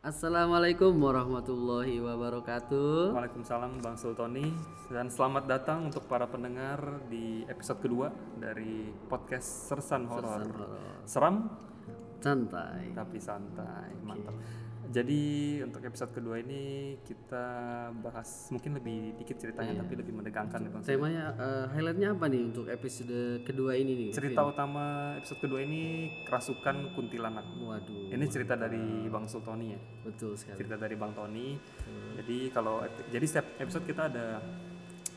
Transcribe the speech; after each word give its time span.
Assalamualaikum 0.00 0.96
warahmatullahi 0.96 2.00
wabarakatuh. 2.00 3.12
Waalaikumsalam 3.12 3.84
Bang 3.84 4.00
Sultoni 4.00 4.48
dan 4.88 5.12
selamat 5.12 5.44
datang 5.44 5.92
untuk 5.92 6.08
para 6.08 6.24
pendengar 6.24 7.04
di 7.12 7.44
episode 7.44 7.84
kedua 7.84 8.08
dari 8.40 8.88
podcast 9.12 9.68
Sersan 9.68 10.08
Horor. 10.08 10.48
Seram 11.04 11.52
Santai. 12.16 12.96
tapi 12.96 13.20
santai, 13.20 13.92
mantap. 14.00 14.32
Jadi 14.90 15.22
untuk 15.62 15.86
episode 15.86 16.10
kedua 16.10 16.42
ini 16.42 16.94
kita 17.06 17.46
bahas 18.02 18.50
mungkin 18.50 18.74
lebih 18.74 19.14
dikit 19.22 19.38
ceritanya 19.38 19.86
tapi 19.86 19.94
lebih 19.94 20.10
menegangkan 20.10 20.66
ya 20.66 20.70
Bang. 20.74 20.82
Temanya 20.82 21.24
eh, 21.38 21.64
highlightnya 21.70 22.08
apa 22.10 22.26
nih 22.26 22.42
untuk 22.50 22.66
episode 22.66 23.46
kedua 23.46 23.78
ini 23.78 23.92
nih? 23.94 24.10
Cerita 24.10 24.42
utama 24.42 25.14
episode 25.14 25.38
kedua 25.38 25.62
ini 25.62 26.10
kerasukan 26.26 26.98
kuntilanak. 26.98 27.46
Waduh, 27.54 28.10
Ini 28.10 28.26
cerita 28.26 28.58
dari 28.58 29.06
Bang 29.06 29.30
Sultoni 29.30 29.66
ya. 29.70 29.80
betul 30.02 30.34
sekali. 30.34 30.58
cerita 30.58 30.74
dari 30.74 30.96
Bang 30.98 31.14
Tony. 31.14 31.54
Jadi 32.18 32.50
kalau 32.50 32.82
jadi 33.14 33.26
setiap 33.30 33.46
episode 33.62 33.86
kita 33.86 34.10
ada 34.10 34.42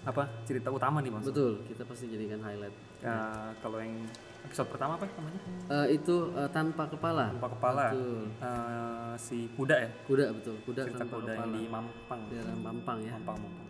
apa 0.03 0.43
cerita 0.45 0.69
utama 0.69 1.01
nih 1.01 1.09
Bang. 1.09 1.23
Betul, 1.25 1.65
kita 1.65 1.81
pasti 1.81 2.13
jadikan 2.13 2.45
highlight. 2.45 2.75
Ya, 3.01 3.17
kalau 3.57 3.81
yang 3.81 4.05
episode 4.43 4.69
pertama 4.69 4.95
apa 4.95 5.05
namanya? 5.09 5.41
Eh, 5.69 5.87
itu 5.95 6.15
eh, 6.33 6.49
tanpa 6.49 6.83
kepala. 6.85 7.31
Tanpa 7.31 7.49
kepala. 7.51 7.85
Betul. 7.89 8.21
Eh, 8.37 9.13
si 9.17 9.37
kuda 9.53 9.75
ya. 9.77 9.89
Kuda 10.03 10.25
betul, 10.31 10.55
kuda 10.61 10.81
Cerita 10.83 10.99
tanpa 10.99 11.15
kuda 11.17 11.31
yang 11.31 11.39
kepala. 11.41 11.55
di 11.55 11.61
Mampang. 11.67 12.21
Daerah 12.27 12.55
Mampang 12.55 12.97
ya. 12.99 13.11
Mampang 13.15 13.37
Mampang. 13.39 13.67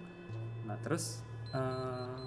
Nah 0.64 0.78
terus 0.80 1.04
eh 1.54 2.22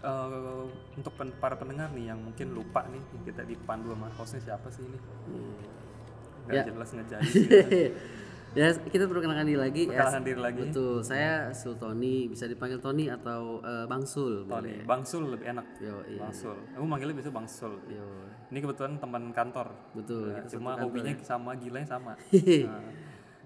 eh, 0.00 0.64
untuk 0.94 1.12
pen- 1.14 1.36
para 1.36 1.54
pendengar 1.54 1.88
nih 1.90 2.08
yang 2.08 2.18
mungkin 2.18 2.52
lupa 2.52 2.84
nih 2.86 3.00
kita 3.22 3.42
dipandu 3.42 3.92
sama 3.92 4.08
hostnya 4.14 4.40
siapa 4.42 4.68
sih 4.68 4.82
ini? 4.82 4.98
Gak 6.46 6.54
Ya. 6.56 6.62
jelas 6.66 6.88
sih. 6.92 7.00
Ya 8.50 8.74
kita 8.74 9.06
perkenalkan 9.06 9.46
diri 9.46 9.60
lagi. 9.60 9.82
Ya, 9.86 9.94
Perkenalkan 9.94 10.24
diri 10.26 10.40
lagi. 10.40 10.60
Betul, 10.66 10.94
saya 11.06 11.54
Sultoni, 11.54 12.26
bisa 12.26 12.50
dipanggil 12.50 12.82
Tony 12.82 13.06
atau 13.06 13.62
eh, 13.62 13.86
Bang 13.86 14.02
Sul. 14.02 14.46
Tony. 14.46 14.82
Bang 14.82 15.02
Sul 15.06 15.30
lebih 15.30 15.46
enak. 15.54 15.66
Yo, 15.78 16.02
iya. 16.10 16.20
Bang 16.26 16.34
Sul. 16.34 16.58
Aku 16.74 16.84
manggilnya 16.84 17.14
biasa 17.20 17.30
Bang 17.30 17.46
Sul. 17.46 17.74
Yo, 17.86 18.06
Ini 18.50 18.58
kebetulan 18.58 18.98
teman 18.98 19.30
kantor. 19.30 19.68
betul. 19.94 20.34
Ya, 20.34 20.42
kita 20.42 20.58
cuma 20.58 20.74
kantor 20.74 20.84
hobinya 20.90 21.12
ya. 21.14 21.24
sama 21.24 21.50
gilanya 21.56 21.88
sama. 21.88 22.12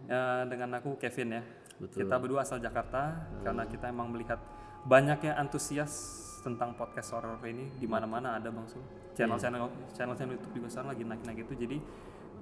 Nah, 0.05 0.44
ya, 0.44 0.44
dengan 0.44 0.69
aku 0.77 1.00
Kevin 1.00 1.41
ya. 1.41 1.42
Betul. 1.80 2.05
Kita 2.05 2.20
berdua 2.20 2.44
asal 2.44 2.60
Jakarta 2.60 3.25
karena 3.41 3.64
kita 3.64 3.88
emang 3.88 4.12
melihat 4.12 4.36
banyaknya 4.84 5.32
antusias 5.41 6.20
tentang 6.44 6.77
podcast 6.77 7.16
horror 7.16 7.41
ini 7.48 7.72
di 7.80 7.88
mana-mana 7.88 8.36
ada 8.36 8.52
Bang 8.52 8.69
Sul. 8.69 8.84
Channel-channel 9.16 9.97
channel-channel 9.97 10.36
YouTube 10.36 10.60
juga 10.60 10.69
sekarang 10.69 10.92
lagi 10.92 11.05
naik-naik 11.08 11.38
itu. 11.48 11.55
Jadi 11.56 11.77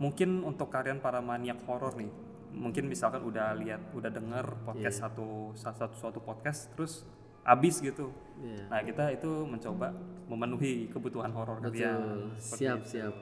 mungkin 0.03 0.43
untuk 0.43 0.75
kalian 0.75 0.99
para 0.99 1.23
maniak 1.23 1.63
horor 1.71 1.95
nih, 1.95 2.11
mungkin 2.53 2.87
misalkan 2.87 3.25
udah 3.25 3.57
lihat, 3.59 3.81
udah 3.97 4.13
denger 4.13 4.47
podcast 4.63 5.03
satu 5.03 5.57
satu 5.57 5.95
suatu 5.97 6.21
podcast 6.21 6.69
terus 6.77 7.03
abis 7.43 7.83
gitu. 7.83 8.15
Iya. 8.39 8.71
Nah, 8.71 8.81
kita 8.87 9.05
itu 9.11 9.31
mencoba 9.49 9.91
memenuhi 10.31 10.87
kebutuhan 10.93 11.35
horor 11.35 11.59
kalian. 11.59 12.31
Seperti 12.39 12.63
Siap, 12.63 12.79
itu. 12.79 12.89
siap. 12.89 13.15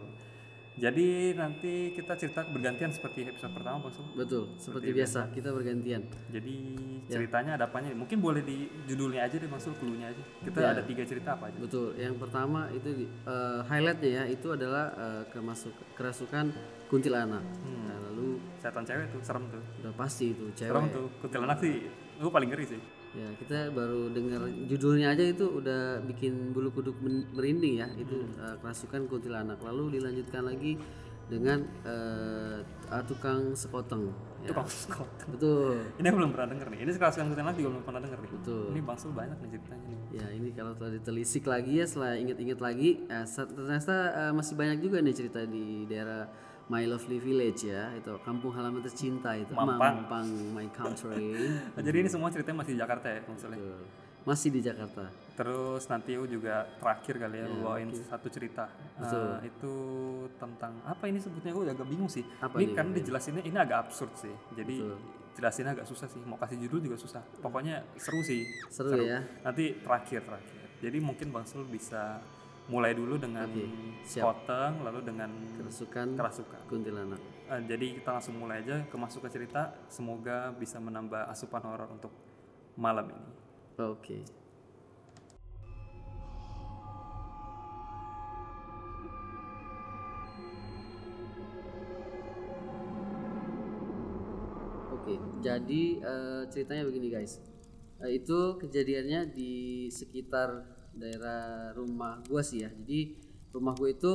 Jadi 0.78 1.34
nanti 1.34 1.90
kita 1.92 2.14
cerita 2.14 2.46
bergantian 2.46 2.88
seperti 2.88 3.26
episode 3.26 3.52
pertama 3.52 3.82
Bang 3.82 3.92
Sul. 3.92 4.06
Betul, 4.14 4.54
seperti 4.56 4.94
biasa 4.94 5.28
kita 5.28 5.50
bergantian. 5.50 6.06
Jadi 6.30 6.54
Ya. 7.04 7.18
ceritanya 7.18 7.58
ada 7.58 7.66
apanya? 7.66 7.90
Mungkin 7.92 8.22
boleh 8.22 8.40
di 8.40 8.64
judulnya 8.86 9.26
aja 9.26 9.34
deh 9.34 9.50
Bang 9.50 9.58
Sul, 9.58 9.74
aja. 9.74 10.22
Kita 10.40 10.58
Ya. 10.62 10.70
ada 10.72 10.82
tiga 10.86 11.02
cerita 11.02 11.34
apa 11.34 11.50
aja? 11.50 11.58
Betul. 11.58 11.98
Yang 11.98 12.16
pertama 12.16 12.70
itu 12.70 12.88
di- 12.96 13.10
eh, 13.26 13.60
highlightnya 13.66 14.10
ya 14.10 14.24
itu 14.30 14.46
adalah 14.46 14.94
eh, 14.94 15.22
kemasuk 15.28 15.74
kerasukan 15.98 16.54
kuntilanak. 16.86 17.42
Hmm. 17.42 17.84
Nah, 17.84 17.98
lalu 18.08 18.38
Setan 18.62 18.84
cewek 18.86 19.10
tuh, 19.10 19.20
serem 19.20 19.44
tuh. 19.50 19.62
udah 19.82 19.92
pasti 19.98 20.32
itu 20.32 20.44
Serem 20.54 20.86
cewek. 20.86 20.94
tuh. 20.94 21.06
Kuntilanak 21.20 21.58
sih, 21.58 21.74
gue 22.16 22.30
paling 22.30 22.48
ngeri 22.48 22.66
sih. 22.66 22.80
Ya 23.10 23.26
kita 23.34 23.74
baru 23.74 24.06
dengar 24.14 24.46
judulnya 24.70 25.10
aja 25.10 25.24
itu 25.26 25.42
udah 25.42 25.98
bikin 26.06 26.54
bulu 26.54 26.70
kuduk 26.70 26.94
merinding 27.34 27.82
ya. 27.82 27.88
Itu 27.98 28.22
Hmm. 28.22 28.38
eh, 28.38 28.56
kerasukan 28.62 29.10
kuntilanak. 29.10 29.58
Lalu 29.60 29.98
dilanjutkan 29.98 30.46
lagi 30.46 30.78
dengan 31.26 31.62
ah, 32.90 33.02
tukang 33.06 33.54
sekoteng. 33.54 34.10
Ya. 34.40 34.50
Bang 34.56 34.66
Sul. 34.66 35.04
Betul. 35.30 35.78
Ini 36.00 36.06
aku 36.08 36.16
belum 36.16 36.32
pernah 36.32 36.48
denger 36.56 36.66
nih. 36.74 36.78
Ini 36.82 36.90
kerasukan 36.96 37.26
kuntilanak 37.30 37.54
juga 37.54 37.68
belum 37.76 37.84
pernah 37.84 38.00
denger 38.02 38.18
nih. 38.18 38.30
Betul. 38.34 38.64
Ini 38.74 38.80
Bang 38.82 38.98
Sul 38.98 39.12
banyak 39.12 39.36
nih 39.38 39.50
ceritanya 39.54 39.84
nih. 39.86 39.98
Ya 40.10 40.26
ini 40.34 40.48
kalau 40.50 40.72
telah 40.74 40.92
ditelisik 40.94 41.44
lagi 41.46 41.72
ya 41.78 41.86
setelah 41.86 42.18
ingat-ingat 42.18 42.58
lagi 42.58 42.90
eh, 43.06 43.26
sa- 43.26 43.46
ternyata 43.46 43.96
eh, 44.10 44.32
masih 44.32 44.54
banyak 44.58 44.78
juga 44.80 44.98
nih 44.98 45.14
cerita 45.14 45.40
di 45.44 45.86
daerah 45.86 46.26
My 46.70 46.86
Lovely 46.86 47.18
Village 47.18 47.66
ya 47.66 47.90
itu 47.98 48.14
kampung 48.22 48.54
halaman 48.54 48.78
tercinta 48.86 49.34
itu 49.34 49.50
Mampang. 49.50 50.06
Mampang 50.06 50.26
my 50.54 50.70
country 50.70 51.34
jadi 51.86 51.96
ini 52.06 52.08
semua 52.08 52.30
ceritanya 52.30 52.62
masih 52.62 52.78
di 52.78 52.80
Jakarta 52.80 53.06
ya 53.10 53.20
Bang 53.26 53.36
Sul 53.36 53.50
ya? 53.52 53.58
Betul. 53.58 53.82
masih 54.22 54.48
di 54.54 54.60
Jakarta 54.62 55.04
Terus 55.40 55.88
nanti 55.88 56.12
aku 56.12 56.28
juga 56.28 56.68
terakhir 56.76 57.16
kali 57.16 57.40
ya, 57.40 57.48
Iya, 57.48 57.64
bawain 57.64 57.88
satu 57.96 58.28
cerita. 58.28 58.68
Eh, 59.00 59.48
itu 59.48 59.72
tentang 60.36 60.76
apa 60.84 61.08
ini 61.08 61.16
sebutnya 61.16 61.56
aku 61.56 61.64
agak 61.64 61.88
bingung 61.88 62.12
sih. 62.12 62.20
Apa 62.44 62.60
ini 62.60 62.68
nih, 62.68 62.76
kan 62.76 62.92
dijelasinnya 62.92 63.40
ini 63.48 63.56
agak 63.56 63.88
absurd 63.88 64.12
sih. 64.20 64.34
Jadi 64.52 64.84
Betul. 64.84 65.00
jelasinnya 65.40 65.72
agak 65.72 65.88
susah 65.88 66.12
sih. 66.12 66.20
Mau 66.28 66.36
kasih 66.36 66.60
judul 66.60 66.84
juga 66.84 67.00
susah. 67.00 67.24
Pokoknya 67.40 67.88
seru 67.96 68.20
sih. 68.20 68.44
seru, 68.68 69.00
ya 69.00 69.24
Nanti 69.40 69.80
terakhir 69.80 70.28
terakhir. 70.28 70.60
Jadi 70.84 70.98
mungkin 71.00 71.32
Bang 71.32 71.48
Sul 71.48 71.64
bisa 71.64 72.20
mulai 72.68 72.92
dulu 72.92 73.16
dengan 73.16 73.48
siap. 74.04 74.44
Koteng, 74.44 74.84
lalu 74.84 75.00
dengan 75.06 75.30
kerasukan 75.56 76.18
kerasukan. 76.18 76.60
kuntilanak 76.68 77.20
Eh, 77.50 77.62
jadi 77.66 77.98
kita 77.98 78.14
langsung 78.14 78.38
mulai 78.38 78.62
aja 78.62 78.86
ke 78.86 78.94
masuk 78.94 79.26
ke 79.26 79.28
cerita. 79.34 79.74
Semoga 79.90 80.54
bisa 80.54 80.78
menambah 80.78 81.26
asupan 81.26 81.62
horor 81.66 81.90
untuk 81.90 82.14
malam 82.78 83.10
ini. 83.10 83.26
oke 83.74 84.18
Oke, 95.00 95.16
jadi 95.42 95.82
eh, 95.98 96.42
ceritanya 96.54 96.86
begini 96.86 97.10
guys. 97.10 97.42
Eh, 97.98 98.22
itu 98.22 98.62
kejadiannya 98.62 99.34
di 99.34 99.88
sekitar 99.90 100.79
daerah 100.94 101.70
rumah 101.74 102.22
gua 102.26 102.42
sih 102.42 102.66
ya. 102.66 102.70
Jadi 102.70 103.16
rumah 103.54 103.74
gua 103.74 103.88
itu 103.90 104.12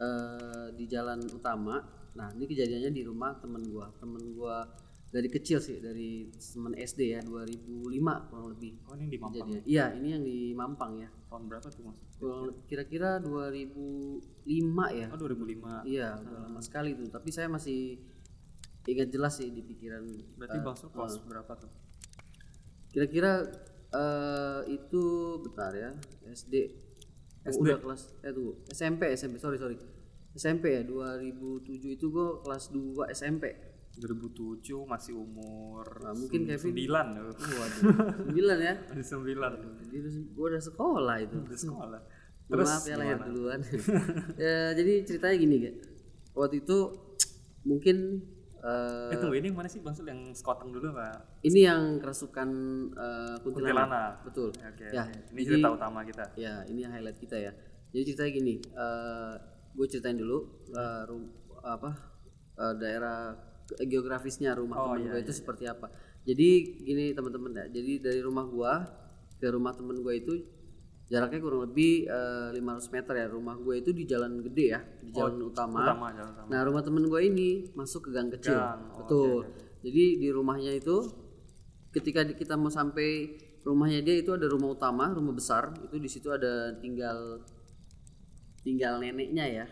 eh, 0.00 0.66
di 0.76 0.84
jalan 0.88 1.20
utama. 1.32 1.80
Nah, 2.18 2.34
ini 2.34 2.44
kejadiannya 2.50 2.90
di 2.90 3.02
rumah 3.06 3.36
temen 3.38 3.62
gua. 3.70 3.92
Temen 4.00 4.22
gua 4.34 4.66
dari 5.08 5.28
kecil 5.32 5.56
sih, 5.56 5.80
dari 5.80 6.28
temen 6.36 6.76
SD 6.76 7.16
ya, 7.16 7.20
2005 7.24 8.28
kurang 8.28 8.46
lebih. 8.52 8.76
Oh 8.92 8.94
ini 9.00 9.08
di 9.08 9.16
Mampang. 9.16 9.48
Kejadian. 9.48 9.64
Iya, 9.64 9.84
ini 9.96 10.08
yang 10.12 10.22
di 10.24 10.38
Mampang 10.52 10.92
ya. 11.00 11.08
Tahun 11.32 11.48
berapa 11.48 11.66
tuh 11.72 11.84
Mas? 11.88 11.98
Kira-kira 12.68 13.16
2005 13.24 14.84
ya. 14.92 15.06
Oh 15.08 15.16
2005. 15.16 15.88
Iya, 15.88 16.08
udah 16.20 16.38
lama 16.44 16.60
sekali 16.60 16.92
tuh. 16.92 17.08
Tapi 17.08 17.28
saya 17.32 17.48
masih 17.48 17.96
ingat 18.84 19.08
jelas 19.08 19.40
sih 19.40 19.48
di 19.48 19.64
pikiran. 19.64 20.04
Berarti 20.36 20.58
eh, 20.60 20.62
Bang 20.64 20.76
kelas 20.76 21.14
berapa 21.24 21.52
tuh? 21.56 21.72
Kira-kira 22.92 23.48
eh, 23.94 24.60
itu 24.72 25.04
bentar 25.44 25.72
ya, 25.72 25.90
SD. 26.28 26.54
Oh, 27.48 27.64
udah 27.64 27.80
kelas 27.80 28.12
eh 28.20 28.32
tunggu, 28.34 28.60
SMP, 28.68 29.08
SMP. 29.16 29.40
Sorry, 29.40 29.56
sorry. 29.56 29.76
SMP 30.36 30.76
ya, 30.76 30.82
2007 30.84 31.96
itu 31.96 32.06
gua 32.12 32.44
kelas 32.44 32.70
2 32.70 33.08
SMP. 33.10 33.68
2007 33.98 34.86
masih 34.86 35.18
umur 35.18 35.82
Nah, 35.98 36.14
mungkin 36.14 36.46
Kevin 36.46 36.74
9 36.86 37.34
tuh. 37.34 37.34
Waduh, 37.34 37.82
9 38.30 38.60
ya. 38.62 38.74
Masih 38.94 39.06
9 39.18 39.34
Jadi 39.90 39.98
gua 40.36 40.46
udah 40.54 40.62
sekolah 40.62 41.16
itu. 41.18 41.36
di 41.42 41.58
sekolah. 41.58 42.00
Mohon 42.48 42.64
maaf 42.64 42.84
ya 42.88 42.96
lahir 42.96 43.18
duluan. 43.28 43.60
ya, 44.44 44.72
jadi 44.72 44.92
ceritanya 45.04 45.36
gini, 45.36 45.54
Gak. 45.68 45.74
Waktu 46.32 46.64
itu 46.64 46.78
mungkin 47.68 48.24
eh, 48.60 49.10
Eh 49.10 49.16
tunggu 49.16 49.36
ini 49.36 49.48
mana 49.48 49.66
sih 49.66 49.78
Bang 49.78 49.92
Sul 49.92 50.06
yang 50.06 50.30
sekoteng 50.30 50.68
dulu 50.68 50.90
Pak? 50.90 51.40
ini 51.40 51.62
yang 51.62 51.96
kerasukan 51.96 52.48
eh, 52.90 53.36
kuntilanak. 53.38 53.86
Kuntilanak. 53.86 54.12
Betul. 54.22 54.48
Oke. 54.52 54.86
Ya, 54.88 55.04
oke. 55.04 55.18
Ini 55.28 55.38
jadi- 55.38 55.48
cerita 55.54 55.68
utama 55.70 56.00
kita. 56.02 56.24
Ya, 56.34 56.62
ini 56.64 56.80
yang 56.80 56.90
highlight 56.90 57.16
kita 57.16 57.36
ya. 57.36 57.52
Jadi 57.88 58.02
ceritanya 58.04 58.32
gini, 58.34 58.54
gue 59.70 59.86
ceritain 59.86 60.14
dulu 60.14 60.38
eh, 60.70 61.02
rum- 61.04 61.32
apa 61.58 61.90
eh, 62.54 62.74
daerah 62.76 63.32
ge- 63.64 63.86
geografisnya 63.86 64.52
rumah 64.52 64.76
Oh, 64.76 64.84
temen 64.88 64.98
iya, 65.02 65.10
gue 65.12 65.20
itu 65.22 65.32
seperti 65.32 65.64
apa. 65.64 65.88
Jadi 66.20 66.48
gini 66.78 67.04
teman-teman 67.10 67.52
ya. 67.54 67.64
Jadi 67.70 67.92
dari 67.98 68.20
rumah 68.20 68.44
gue 68.44 68.72
ke 69.36 69.48
rumah 69.48 69.72
temen 69.72 69.96
gue 69.96 70.14
itu 70.14 70.32
jaraknya 71.08 71.40
kurang 71.40 71.62
lebih 71.68 72.04
eh, 72.04 72.48
500 72.52 72.94
meter 72.94 73.14
ya. 73.16 73.26
Rumah 73.32 73.56
gue 73.60 73.74
itu 73.80 73.90
di 73.96 74.04
jalan 74.04 74.44
gede 74.44 74.66
ya, 74.76 74.80
di 75.00 75.10
jalan 75.12 75.40
utama. 75.48 75.80
Utama 75.82 76.06
jalan 76.12 76.30
utama. 76.36 76.48
Nah 76.52 76.60
rumah 76.64 76.82
temen 76.84 77.04
gue 77.08 77.20
ini 77.24 77.48
masuk 77.72 78.08
ke 78.08 78.10
gang 78.12 78.28
kecil, 78.28 78.56
Gang, 78.56 78.92
oh, 78.92 78.96
betul. 79.02 79.38
Jadi 79.82 80.04
di 80.20 80.28
rumahnya 80.28 80.72
itu 80.76 80.96
ketika 81.96 82.22
kita 82.28 82.54
mau 82.60 82.68
sampai 82.68 83.40
rumahnya 83.64 84.04
dia 84.04 84.20
itu 84.20 84.36
ada 84.36 84.46
rumah 84.46 84.76
utama, 84.76 85.08
rumah 85.10 85.32
besar. 85.32 85.72
Itu 85.80 85.96
di 85.96 86.08
situ 86.12 86.28
ada 86.28 86.76
tinggal 86.76 87.40
tinggal 88.60 89.00
neneknya 89.00 89.44
ya. 89.48 89.66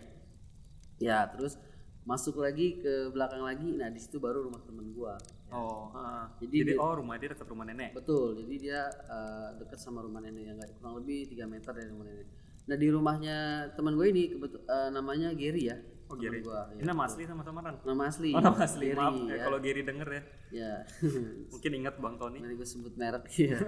Ya 0.97 1.29
terus 1.29 1.61
masuk 2.07 2.39
lagi 2.39 2.79
ke 2.79 3.11
belakang 3.11 3.43
lagi 3.43 3.75
nah 3.75 3.91
di 3.91 3.99
situ 3.99 4.23
baru 4.23 4.47
rumah 4.47 4.63
temen 4.63 4.95
gua 4.95 5.19
Oh, 5.49 5.89
ah. 5.91 6.27
Jadi 6.39 6.57
jadi, 6.59 6.75
dia- 6.75 6.81
oh 6.81 6.93
rumah 6.95 7.15
dia 7.17 7.31
dekat 7.31 7.47
rumah 7.47 7.65
nenek. 7.65 7.95
betul 7.95 8.35
jadi 8.35 8.55
dia 8.57 8.81
eh, 8.87 9.49
dekat 9.57 9.79
sama 9.79 10.03
rumah 10.03 10.19
nenek 10.19 10.43
yang 10.45 10.57
nggak 10.57 10.75
kurang 10.77 10.99
lebih 10.99 11.31
3 11.31 11.47
meter 11.47 11.71
dari 11.71 11.89
rumah 11.89 12.05
nenek 12.05 12.27
nah 12.67 12.75
di 12.75 12.89
rumahnya 12.91 13.37
teman 13.73 13.95
gue 13.95 14.07
ini 14.09 14.23
kebetul 14.29 14.61
eh, 14.61 14.89
namanya 14.91 15.31
Gary 15.33 15.65
ya 15.67 15.79
Oh, 16.07 16.15
Gary. 16.15 16.39
gua 16.39 16.71
Ini 16.71 16.83
ya. 16.83 16.95
nama 16.95 17.03
asli 17.03 17.27
sama 17.27 17.43
samaran. 17.43 17.83
nama 17.83 18.07
asli 18.07 18.31
Oh, 18.31 18.39
nama 18.39 18.63
asli. 18.63 18.87
Gary, 18.87 18.95
Maaf 18.95 19.15
ya, 19.19 19.27
ya, 19.27 19.43
kalau 19.43 19.59
Gary 19.59 19.83
denger 19.83 20.07
ya. 20.09 20.23
ya. 20.55 20.73
Mungkin 21.51 21.71
ingat 21.75 21.99
Bang 21.99 22.15
Tony. 22.15 22.39
Nanti 22.39 22.55
gue 22.55 22.63
sebut 22.63 22.95
merek 22.95 23.27
ya. 23.43 23.59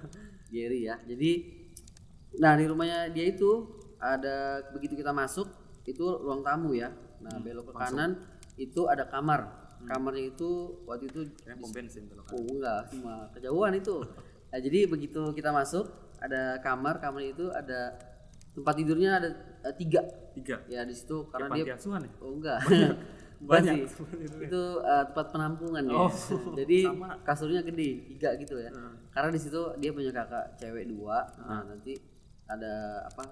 Gary 0.56 0.88
ya. 0.88 0.96
Jadi 1.04 1.30
nah 2.32 2.56
di 2.56 2.64
rumahnya 2.64 3.12
dia 3.12 3.28
itu 3.28 3.76
ada 4.00 4.64
begitu 4.72 4.96
kita 4.96 5.12
masuk 5.12 5.52
itu 5.84 6.00
ruang 6.00 6.40
tamu 6.40 6.72
ya. 6.72 6.88
Nah, 7.20 7.36
belok 7.38 7.68
ke 7.68 7.74
kanan 7.76 8.24
itu 8.56 8.88
ada 8.88 9.04
kamar. 9.04 9.61
Kamarnya 9.88 10.30
itu 10.34 10.50
waktu 10.86 11.10
itu 11.10 11.20
pom 11.58 11.70
bensin 11.74 12.06
oh 12.10 12.42
enggak 12.54 12.80
cuma 12.92 13.28
kejauhan 13.34 13.74
itu. 13.76 13.96
Nah, 14.52 14.58
jadi 14.60 14.84
begitu 14.84 15.32
kita 15.32 15.48
masuk 15.48 15.88
ada 16.20 16.60
kamar, 16.60 17.00
kamar 17.00 17.24
itu 17.24 17.50
ada 17.50 17.96
tempat 18.52 18.74
tidurnya 18.76 19.10
ada 19.18 19.28
eh, 19.64 19.74
tiga. 19.74 20.02
tiga. 20.36 20.60
Ya 20.68 20.84
di 20.84 20.94
situ 20.94 21.26
karena 21.32 21.48
dia 21.56 21.74
asuhan 21.74 22.04
ya? 22.04 22.12
Oh 22.20 22.36
enggak. 22.36 22.60
Banyak. 22.62 22.94
Banyak. 23.42 23.74
itu 24.38 24.62
eh, 24.86 25.04
tempat 25.10 25.26
penampungan 25.34 25.82
ya. 25.82 25.98
Oh, 25.98 26.12
Jadi 26.60 26.78
sama. 26.86 27.18
kasurnya 27.26 27.60
gede, 27.66 28.06
tiga 28.14 28.38
gitu 28.38 28.54
ya. 28.60 28.70
Karena 29.10 29.28
di 29.34 29.40
situ 29.42 29.60
dia 29.82 29.90
punya 29.90 30.14
kakak 30.14 30.54
cewek 30.62 30.86
dua. 30.86 31.26
Nah, 31.42 31.66
nanti 31.66 31.98
ada 32.46 33.02
apa 33.08 33.24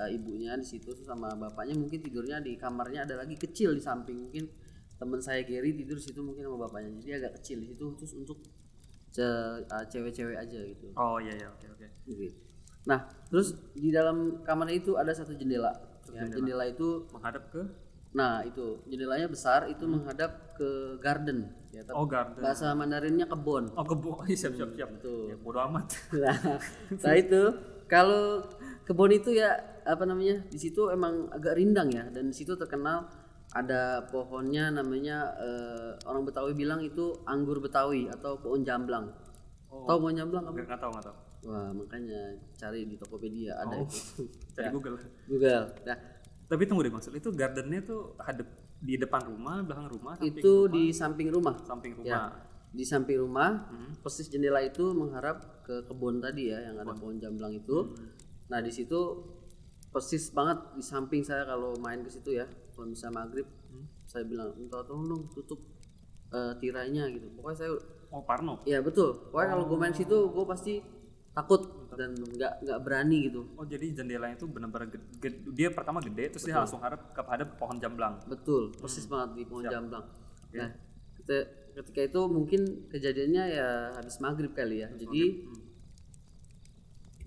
eh, 0.00 0.16
ibunya 0.16 0.56
di 0.56 0.64
situ 0.64 0.94
sama 1.04 1.34
bapaknya 1.36 1.76
mungkin 1.76 2.00
tidurnya 2.00 2.40
di 2.40 2.56
kamarnya 2.56 3.04
ada 3.04 3.20
lagi 3.20 3.36
kecil 3.36 3.76
di 3.76 3.82
samping 3.82 4.16
mungkin 4.16 4.48
teman 5.00 5.20
saya 5.24 5.40
Gary 5.48 5.72
tidur 5.72 5.96
di 5.96 6.04
situ 6.04 6.20
mungkin 6.20 6.44
sama 6.44 6.68
bapaknya. 6.68 7.00
Jadi 7.00 7.12
agak 7.16 7.32
kecil 7.40 7.64
di 7.64 7.72
situ 7.72 7.84
terus 7.96 8.12
untuk 8.12 8.38
eh, 9.16 9.56
cewek-cewek 9.88 10.36
aja 10.36 10.60
gitu. 10.60 10.92
Oh 10.94 11.16
iya 11.16 11.32
iya 11.32 11.48
oke 11.48 11.66
oke. 11.72 11.86
Gitu. 12.04 12.28
Nah, 12.84 13.08
terus 13.32 13.56
di 13.72 13.88
dalam 13.88 14.44
kamarnya 14.44 14.76
itu 14.76 15.00
ada 15.00 15.16
satu 15.16 15.32
jendela. 15.32 15.72
Ya, 16.12 16.26
jendela 16.28 16.68
itu 16.68 17.08
Menghadap 17.12 17.48
ke 17.48 17.62
Nah 18.10 18.42
itu 18.42 18.82
jendelanya 18.90 19.30
besar 19.30 19.70
itu 19.70 19.86
menghadap 19.86 20.58
ke 20.58 20.98
garden 20.98 21.46
ya 21.70 21.86
tapi 21.86 21.94
Oh 21.94 22.06
garden. 22.10 22.42
bahasa 22.42 22.74
Mandarinnya 22.74 23.30
kebon. 23.30 23.70
Oh 23.78 23.86
kebo. 23.86 24.26
Iya, 24.26 24.36
siap 24.46 24.54
siap 24.58 24.70
siap. 24.74 24.90
Betul. 24.98 25.30
Ya, 25.30 25.36
bodo 25.38 25.58
amat. 25.70 25.86
Nah, 26.18 26.58
nah 26.90 27.14
itu 27.14 27.42
kalau 27.86 28.42
kebon 28.82 29.14
itu 29.14 29.30
ya 29.38 29.54
apa 29.86 30.02
namanya 30.02 30.42
di 30.50 30.58
situ 30.58 30.90
emang 30.90 31.30
agak 31.30 31.54
rindang 31.54 31.88
ya 31.94 32.04
dan 32.10 32.28
di 32.28 32.34
situ 32.34 32.58
terkenal 32.58 33.06
ada 33.50 34.06
pohonnya 34.06 34.70
namanya 34.70 35.34
eh, 35.42 35.90
orang 36.06 36.22
Betawi 36.22 36.54
bilang 36.54 36.78
itu 36.82 37.18
anggur 37.26 37.58
Betawi 37.58 38.06
atau 38.06 38.38
pohon 38.38 38.62
jamblang. 38.62 39.10
Oh. 39.70 39.86
Tahu 39.90 39.96
pohon 40.06 40.14
jamblang 40.14 40.42
kamu? 40.46 40.54
Nggak 40.62 40.66
nggak 40.70 40.80
tahu 40.80 40.90
nggak 40.94 41.06
tahu. 41.10 41.16
Wah 41.40 41.68
makanya 41.72 42.36
cari 42.54 42.84
di 42.84 42.94
Tokopedia 43.00 43.58
ada 43.58 43.80
Oh. 43.80 43.88
itu. 43.88 44.28
Cari 44.54 44.68
Google. 44.70 44.96
Google. 45.26 45.64
Nah 45.88 45.98
Tapi 46.50 46.66
tunggu 46.66 46.82
deh 46.82 46.90
maksud 46.90 47.14
itu 47.14 47.30
gardennya 47.30 47.78
tuh 47.78 48.18
hadap 48.18 48.46
di 48.82 48.98
depan 48.98 49.22
rumah, 49.22 49.62
belakang 49.62 49.86
rumah, 49.86 50.18
samping 50.18 50.34
itu 50.42 50.54
di 50.66 50.84
samping 50.90 51.28
rumah. 51.30 51.54
samping 51.62 51.92
rumah. 51.94 52.10
Ya, 52.10 52.22
di 52.74 52.82
samping 52.82 53.22
rumah, 53.22 53.70
persis 54.02 54.26
jendela 54.26 54.58
itu 54.58 54.90
mengharap 54.90 55.62
ke 55.62 55.86
kebun 55.86 56.18
tadi 56.18 56.50
ya, 56.50 56.58
yang 56.58 56.74
ada 56.82 56.90
pohon 56.90 57.22
jamblang 57.22 57.54
itu. 57.54 57.94
Nah 58.50 58.58
di 58.58 58.72
situ 58.74 58.98
persis 59.90 60.30
banget 60.30 60.58
di 60.78 60.82
samping 60.86 61.22
saya 61.26 61.42
kalau 61.46 61.74
main 61.82 62.02
ke 62.06 62.10
situ 62.10 62.38
ya, 62.38 62.46
kalau 62.74 62.86
bisa 62.90 63.10
maghrib, 63.10 63.46
saya 64.06 64.22
bilang 64.26 64.54
minta 64.58 64.82
tolong 64.86 65.06
dong 65.06 65.22
tutup 65.34 65.58
eh, 66.30 66.52
tirainya 66.58 67.10
gitu. 67.10 67.26
Pokoknya 67.34 67.58
saya, 67.58 67.72
Oh 68.10 68.26
Parno. 68.26 68.58
ya 68.66 68.82
betul. 68.82 69.30
Pokoknya 69.30 69.48
kalau 69.54 69.64
gue 69.70 69.78
main 69.78 69.94
situ, 69.94 70.16
gue 70.34 70.44
pasti 70.46 70.82
takut 71.30 71.62
dan 71.94 72.10
nggak 72.14 72.66
nggak 72.66 72.78
berani 72.82 73.30
gitu. 73.30 73.46
Oh 73.54 73.62
jadi 73.62 73.94
jendelanya 73.94 74.34
itu 74.34 74.50
benar-benar 74.50 74.90
dia 75.54 75.68
pertama 75.70 76.02
gede 76.02 76.34
terus 76.34 76.42
dia 76.42 76.58
langsung 76.58 76.82
hadap 76.82 77.14
kepada 77.14 77.46
pohon 77.46 77.78
jamblang. 77.78 78.18
Betul, 78.26 78.74
persis 78.74 79.06
banget 79.06 79.38
di 79.38 79.42
pohon 79.46 79.62
jamblang. 79.62 80.04
Nah, 80.50 80.70
ketika, 81.22 81.38
ketika 81.78 82.00
itu 82.10 82.20
mungkin 82.26 82.60
kejadiannya 82.90 83.44
ya 83.46 83.68
habis 83.94 84.18
maghrib 84.18 84.50
kali 84.50 84.82
ya. 84.82 84.88
Jadi 84.98 85.46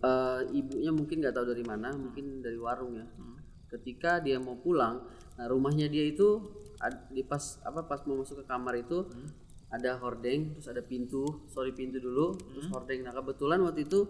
eh, 0.03 0.39
ibunya 0.53 0.91
mungkin 0.91 1.19
nggak 1.19 1.33
tahu 1.33 1.45
dari 1.49 1.63
mana, 1.63 1.89
mungkin 1.91 2.39
dari 2.39 2.59
warung 2.59 2.99
ya. 2.99 3.05
Ketika 3.67 4.19
dia 4.19 4.37
mau 4.37 4.53
pulang, 4.55 5.01
nah 5.33 5.45
rumahnya 5.47 5.87
dia 5.87 6.05
itu 6.05 6.43
di 7.09 7.23
pas 7.23 7.39
apa 7.63 7.81
pas 7.83 8.03
mau 8.03 8.19
masuk 8.19 8.43
ke 8.43 8.45
kamar 8.45 8.75
itu 8.77 9.07
ada 9.67 9.97
hordeng, 9.97 10.53
terus 10.53 10.67
ada 10.67 10.83
pintu, 10.83 11.25
sorry 11.47 11.73
pintu 11.73 11.97
dulu, 11.97 12.35
terus 12.37 12.69
hordeng. 12.69 13.01
Nah 13.01 13.09
kebetulan 13.09 13.63
waktu 13.63 13.87
itu 13.87 14.05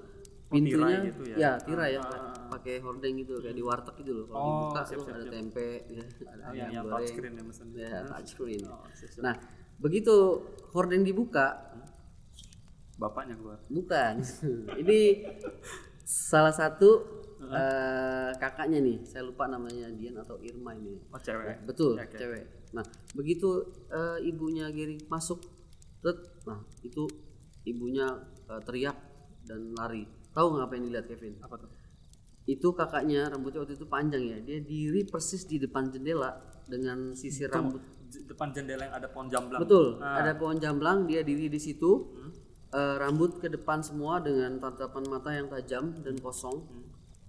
pintunya 0.52 1.00
tirai 1.00 1.10
gitu 1.10 1.22
ya? 1.26 1.36
ya 1.40 1.52
tirai 1.58 1.92
ya 1.98 2.02
pakai 2.46 2.78
hordeng 2.78 3.18
gitu 3.18 3.42
kayak 3.42 3.58
di 3.58 3.64
warteg 3.66 3.96
gitu 3.98 4.12
loh 4.14 4.26
kalau 4.30 4.38
Oh, 4.38 4.46
dibuka 4.70 4.82
siap, 4.86 5.00
siap, 5.02 5.16
ada 5.16 5.24
siap. 5.26 5.34
tempe 5.34 5.68
ya, 5.90 6.04
ada 6.30 6.42
Oh, 6.46 6.52
ayam 6.54 6.68
yang 6.70 6.84
goreng 6.86 6.94
touchscreen 6.94 7.34
ya 7.34 7.44
mesin. 7.44 7.68
ya 7.74 8.00
touchscreen 8.06 8.62
Oh, 8.70 8.86
siap, 8.94 9.10
siap. 9.18 9.24
nah 9.26 9.36
begitu 9.82 10.14
hordeng 10.70 11.02
dibuka 11.02 11.74
Bapaknya 12.96 13.36
keluar. 13.36 13.60
bukan 13.68 14.22
ini 14.82 15.26
salah 16.04 16.52
satu 16.52 16.90
eh, 17.42 18.32
kakaknya 18.34 18.80
nih 18.80 18.98
saya 19.02 19.24
lupa 19.24 19.46
namanya 19.46 19.90
Dian 19.90 20.16
atau 20.16 20.38
Irma 20.40 20.72
ini 20.74 21.00
Oh 21.10 21.18
cewek. 21.18 21.64
betul 21.64 21.96
Ya, 21.96 22.06
oke. 22.06 22.18
cewek 22.18 22.44
nah 22.72 22.86
begitu 23.14 23.50
eh, 23.88 24.18
ibunya 24.24 24.70
Gary 24.70 24.98
masuk 25.06 25.42
tet, 26.00 26.18
nah 26.44 26.58
itu 26.82 27.06
ibunya 27.64 28.08
eh, 28.46 28.62
teriak 28.62 28.98
dan 29.44 29.74
lari 29.74 30.04
tahu 30.30 30.54
nggak 30.54 30.66
apa 30.66 30.74
yang 30.74 30.86
dilihat 30.88 31.06
Kevin 31.06 31.34
Apa 31.40 31.56
tuh? 31.58 31.70
itu 32.44 32.68
kakaknya 32.70 33.32
rambutnya 33.32 33.64
waktu 33.64 33.74
itu 33.74 33.88
panjang 33.88 34.20
ya 34.22 34.38
dia 34.38 34.60
diri 34.60 35.02
persis 35.04 35.46
di 35.46 35.58
depan 35.58 35.88
jendela 35.88 36.30
dengan 36.64 37.14
sisir 37.14 37.48
rambut 37.48 37.80
depan 38.26 38.52
jendela 38.52 38.84
yang 38.84 38.94
ada 38.94 39.08
pohon 39.08 39.26
jamblang. 39.26 39.60
betul 39.60 39.98
Ah. 39.98 40.20
ada 40.20 40.36
pohon 40.36 40.58
jamblang 40.58 41.08
dia 41.08 41.22
diri 41.22 41.48
di 41.48 41.56
situ 41.56 41.92
Eh, 42.74 42.96
rambut 42.98 43.38
ke 43.38 43.54
depan 43.54 43.86
semua 43.86 44.18
dengan 44.18 44.58
tatapan 44.58 45.06
mata 45.06 45.30
yang 45.30 45.46
tajam 45.46 45.94
dan 46.02 46.18
kosong. 46.18 46.66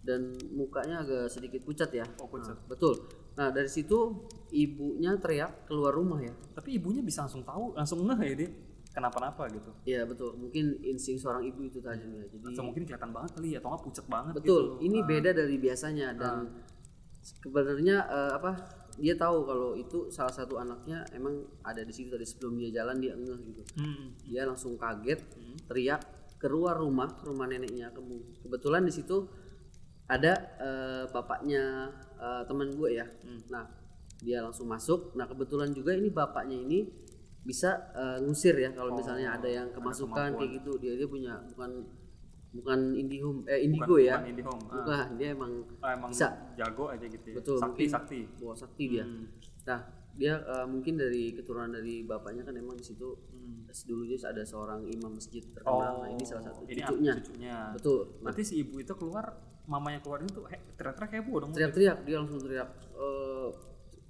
Dan 0.04 0.36
mukanya 0.52 1.04
agak 1.04 1.32
sedikit 1.32 1.64
pucat 1.64 1.88
ya. 1.92 2.04
Oh, 2.20 2.28
pucat. 2.28 2.56
Nah, 2.56 2.68
betul. 2.68 2.94
Nah 3.34 3.48
dari 3.50 3.68
situ 3.68 4.28
ibunya 4.54 5.16
teriak 5.20 5.68
keluar 5.68 5.92
rumah 5.92 6.20
ya. 6.22 6.32
Tapi 6.54 6.76
ibunya 6.80 7.04
bisa 7.04 7.26
langsung 7.26 7.42
tahu, 7.42 7.74
langsung 7.74 8.04
ngeh 8.04 8.20
ya 8.24 8.34
dia 8.36 8.50
kenapa-napa 8.94 9.50
gitu. 9.50 9.70
Iya 9.82 10.06
betul. 10.06 10.38
Mungkin 10.38 10.80
insting 10.86 11.18
seorang 11.18 11.42
ibu 11.42 11.66
itu 11.66 11.82
tajam 11.82 12.14
ya. 12.14 12.24
Jadi 12.30 12.54
Atau 12.54 12.64
mungkin 12.64 12.86
kelihatan 12.86 13.10
banget 13.10 13.30
kali 13.34 13.48
ya, 13.52 13.58
atau 13.58 13.68
nggak 13.74 13.82
pucat 13.82 14.06
banget 14.06 14.32
betul. 14.38 14.78
gitu. 14.78 14.86
ini 14.86 14.98
beda 15.02 15.30
dari 15.34 15.56
biasanya 15.58 16.14
dan 16.14 16.36
sebenarnya 17.24 17.96
eh, 18.06 18.32
apa 18.38 18.50
dia 18.94 19.14
tahu 19.18 19.42
kalau 19.42 19.74
itu 19.74 20.06
salah 20.08 20.30
satu 20.30 20.54
anaknya 20.56 21.02
emang 21.10 21.42
ada 21.62 21.82
di 21.82 21.90
situ 21.90 22.08
tadi 22.08 22.22
sebelum 22.22 22.54
dia 22.56 22.70
jalan 22.70 23.02
dia 23.02 23.14
ngeh 23.14 23.40
gitu. 23.42 23.62
Hmm. 23.78 24.14
dia 24.22 24.46
langsung 24.46 24.78
kaget 24.78 25.18
teriak 25.66 26.02
keluar 26.38 26.76
rumah 26.76 27.08
ke 27.16 27.26
rumah 27.26 27.48
neneknya. 27.48 27.90
Kemu- 27.90 28.38
kebetulan 28.40 28.84
di 28.84 28.92
situ 28.92 29.26
ada 30.06 30.32
eh, 30.60 31.04
bapaknya 31.08 31.90
eh, 32.20 32.42
teman 32.44 32.70
gue 32.70 32.90
ya. 32.94 33.06
Nah 33.50 33.64
dia 34.20 34.44
langsung 34.44 34.68
masuk. 34.68 35.16
Nah 35.16 35.24
kebetulan 35.26 35.72
juga 35.72 35.96
ini 35.96 36.12
bapaknya 36.12 36.54
ini 36.56 36.84
bisa 37.42 37.90
eh, 37.92 38.18
ngusir 38.22 38.54
ya 38.56 38.70
kalau 38.72 38.92
misalnya 38.94 39.34
ada 39.34 39.48
yang 39.48 39.68
kemasukan 39.72 40.36
kayak 40.38 40.52
gitu. 40.60 40.72
Dia 40.78 40.92
dia 40.94 41.08
punya 41.08 41.40
bukan 41.50 41.82
bukan 42.54 42.78
indihome 42.92 43.42
eh 43.44 43.60
indigo 43.60 43.96
ya 43.96 44.14
Bukan 44.16 44.30
indie 44.30 44.44
home. 44.44 44.62
Ah. 44.64 44.74
bukan 44.78 45.06
dia 45.14 45.28
emang 45.30 45.52
Ah, 45.78 45.90
emang 45.92 46.10
Bisa. 46.10 46.28
jago 46.54 46.84
aja 46.86 47.02
gitu 47.04 47.26
ya. 47.26 47.36
Betul, 47.36 47.56
sakti 47.56 47.68
mungkin- 47.76 47.90
sakti. 47.90 48.20
bawa 48.36 48.54
sakti 48.54 48.84
dia 48.88 49.04
Hmm. 49.04 49.26
nah 49.64 49.80
dia 50.14 50.34
eh, 50.38 50.62
mungkin 50.64 50.94
dari 50.94 51.32
keturunan 51.32 51.66
dari 51.68 52.02
bapaknya 52.02 52.42
kan 52.42 52.54
emang 52.54 52.74
di 52.74 52.84
situ 52.84 53.10
Hmm. 53.28 53.66
dulunya 53.82 54.14
ada 54.22 54.40
seorang 54.40 54.86
imam 54.86 55.10
masjid 55.12 55.42
terkenal 55.44 55.98
nah 55.98 56.08
ini 56.08 56.22
salah 56.22 56.44
satu 56.44 56.62
Oh, 56.62 56.64
ini 56.64 56.78
cucunya 56.78 57.12
cucunya. 57.16 57.56
betul 57.74 58.00
nah 58.16 58.30
Berarti 58.30 58.42
si 58.44 58.54
ibu 58.56 58.78
itu 58.78 58.94
keluar, 58.94 59.34
mamanya 59.66 59.98
keluar 59.98 60.22
itu 60.22 60.46
he, 60.46 60.56
teriak-teriak 60.72 61.12
heboh 61.16 61.36
dong. 61.40 61.50
teriak-teriak 61.50 61.98
dia 62.00 62.16
langsung 62.16 62.38
teriak 62.38 62.70
eh, 62.94 63.48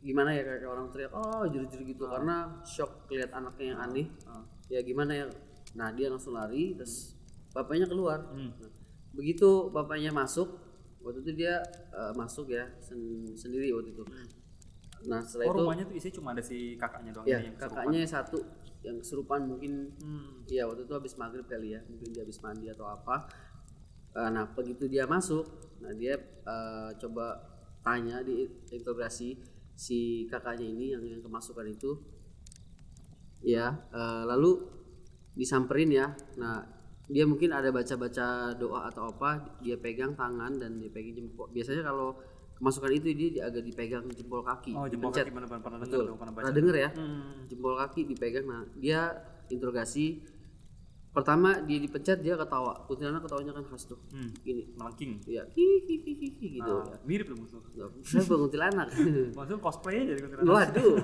gimana 0.02 0.30
ya 0.30 0.44
kayak 0.44 0.68
orang 0.68 0.92
teriak 0.92 1.08
oh 1.10 1.48
jerit-jerit 1.48 1.86
gitu 1.88 2.04
karena 2.04 2.36
shock 2.62 3.08
lihat 3.08 3.32
anaknya 3.32 3.72
yang 3.72 3.80
aneh 3.80 4.06
Ah. 4.26 4.44
ya 4.68 4.80
gimana 4.80 5.12
ya 5.14 5.26
nah 5.72 5.88
dia 5.90 6.06
langsung 6.06 6.36
lari 6.36 6.76
terus 6.76 7.16
bapaknya 7.54 7.86
keluar 7.88 8.20
Hmm. 8.34 8.50
Nah, 8.60 8.70
begitu 9.14 9.70
bapaknya 9.70 10.10
masuk 10.10 10.58
waktu 11.00 11.22
itu 11.22 11.32
dia 11.46 11.62
eh, 11.94 12.12
masuk 12.18 12.50
ya 12.50 12.66
sen- 12.82 13.30
sendiri 13.38 13.70
waktu 13.72 13.94
itu 13.94 14.02
nah 15.04 15.20
setelah 15.20 15.44
Oh 15.46 15.52
itu 15.52 15.60
rumahnya 15.62 15.84
tuh 15.84 15.94
isinya 16.00 16.14
cuma 16.16 16.28
ada 16.32 16.40
si 16.40 16.80
kakaknya 16.80 17.12
doang 17.12 17.26
ya 17.28 17.38
yang 17.44 17.56
kakaknya 17.60 18.00
satu 18.08 18.40
yang 18.84 19.00
kesurupan 19.00 19.48
mungkin. 19.48 19.96
Hmm. 20.00 20.44
Iya 20.44 20.68
waktu 20.68 20.84
itu 20.84 20.92
habis 20.92 21.16
maghrib 21.16 21.48
kali 21.48 21.72
ya, 21.72 21.80
mungkin 21.88 22.08
dia 22.12 22.20
habis 22.20 22.36
mandi 22.44 22.68
atau 22.68 22.84
apa. 22.84 23.24
Eh, 24.14 24.30
nah 24.30 24.44
begitu 24.52 24.86
dia 24.86 25.08
masuk, 25.08 25.44
nah 25.80 25.92
dia 25.96 26.20
eh, 26.20 26.90
coba 27.00 27.26
tanya 27.80 28.20
di 28.20 28.44
interogasi, 28.72 29.40
si 29.72 30.28
kakaknya 30.28 30.68
ini 30.68 30.92
yang 30.94 31.02
yang 31.04 31.20
kemasukan 31.24 31.64
itu 31.68 31.96
ya 33.44 33.72
eh, 33.92 34.22
lalu 34.24 34.52
disamperin 35.34 35.90
ya 35.90 36.06
nah 36.40 36.62
dia 37.06 37.24
mungkin 37.24 37.50
ada 37.50 37.68
baca-baca 37.68 38.26
doa 38.54 38.88
atau 38.88 39.08
apa 39.08 39.30
dia 39.58 39.76
pegang 39.76 40.12
tangan 40.12 40.54
dan 40.54 40.78
dia 40.78 40.88
pegang 40.88 41.14
jempol 41.14 41.46
biasanya 41.48 41.84
kalau 41.84 42.16
kemasukan 42.54 42.90
itu 42.92 43.06
dia 43.10 43.28
di- 43.30 43.42
agak 43.42 43.60
dipegang 43.62 44.04
jempol 44.08 44.40
kaki 44.40 44.72
Oh, 44.72 44.86
jempol 44.86 45.10
dipencet. 45.10 45.24
kaki 45.24 45.32
bener-bener 45.32 45.60
pernah 45.60 45.78
dengar 45.78 46.00
Betul. 46.00 46.16
pernah 46.16 46.32
baca. 46.32 46.48
denger 46.50 46.76
ya 46.78 46.90
Hmm. 46.90 47.44
jempol 47.44 47.74
kaki 47.76 48.00
dipegang 48.04 48.46
nah 48.46 48.62
dia 48.74 49.00
interogasi 49.48 50.24
pertama 51.10 51.60
dia 51.60 51.78
dipencet 51.78 52.18
dia 52.18 52.34
ketawa 52.34 52.74
kuntilanak 52.82 53.20
ketawanya 53.20 53.52
kan 53.52 53.64
khas 53.66 53.84
tuh 53.84 54.00
Hmm. 54.08 54.32
gini 54.40 54.64
Melengking. 54.72 55.12
ya 55.28 55.44
hihihihi 55.46 56.28
gitu 56.54 56.74
Ah, 56.80 56.98
mirip 57.04 57.28
loh 57.28 57.38
musuh. 57.38 57.60
Saya 58.02 58.24
bukan 58.24 58.48
kuntilanak 58.48 58.88
Maksudnya 59.36 59.60
cosplay 59.60 60.02
jadi 60.04 60.20
kuntilanak. 60.20 60.48
waduh 60.72 60.96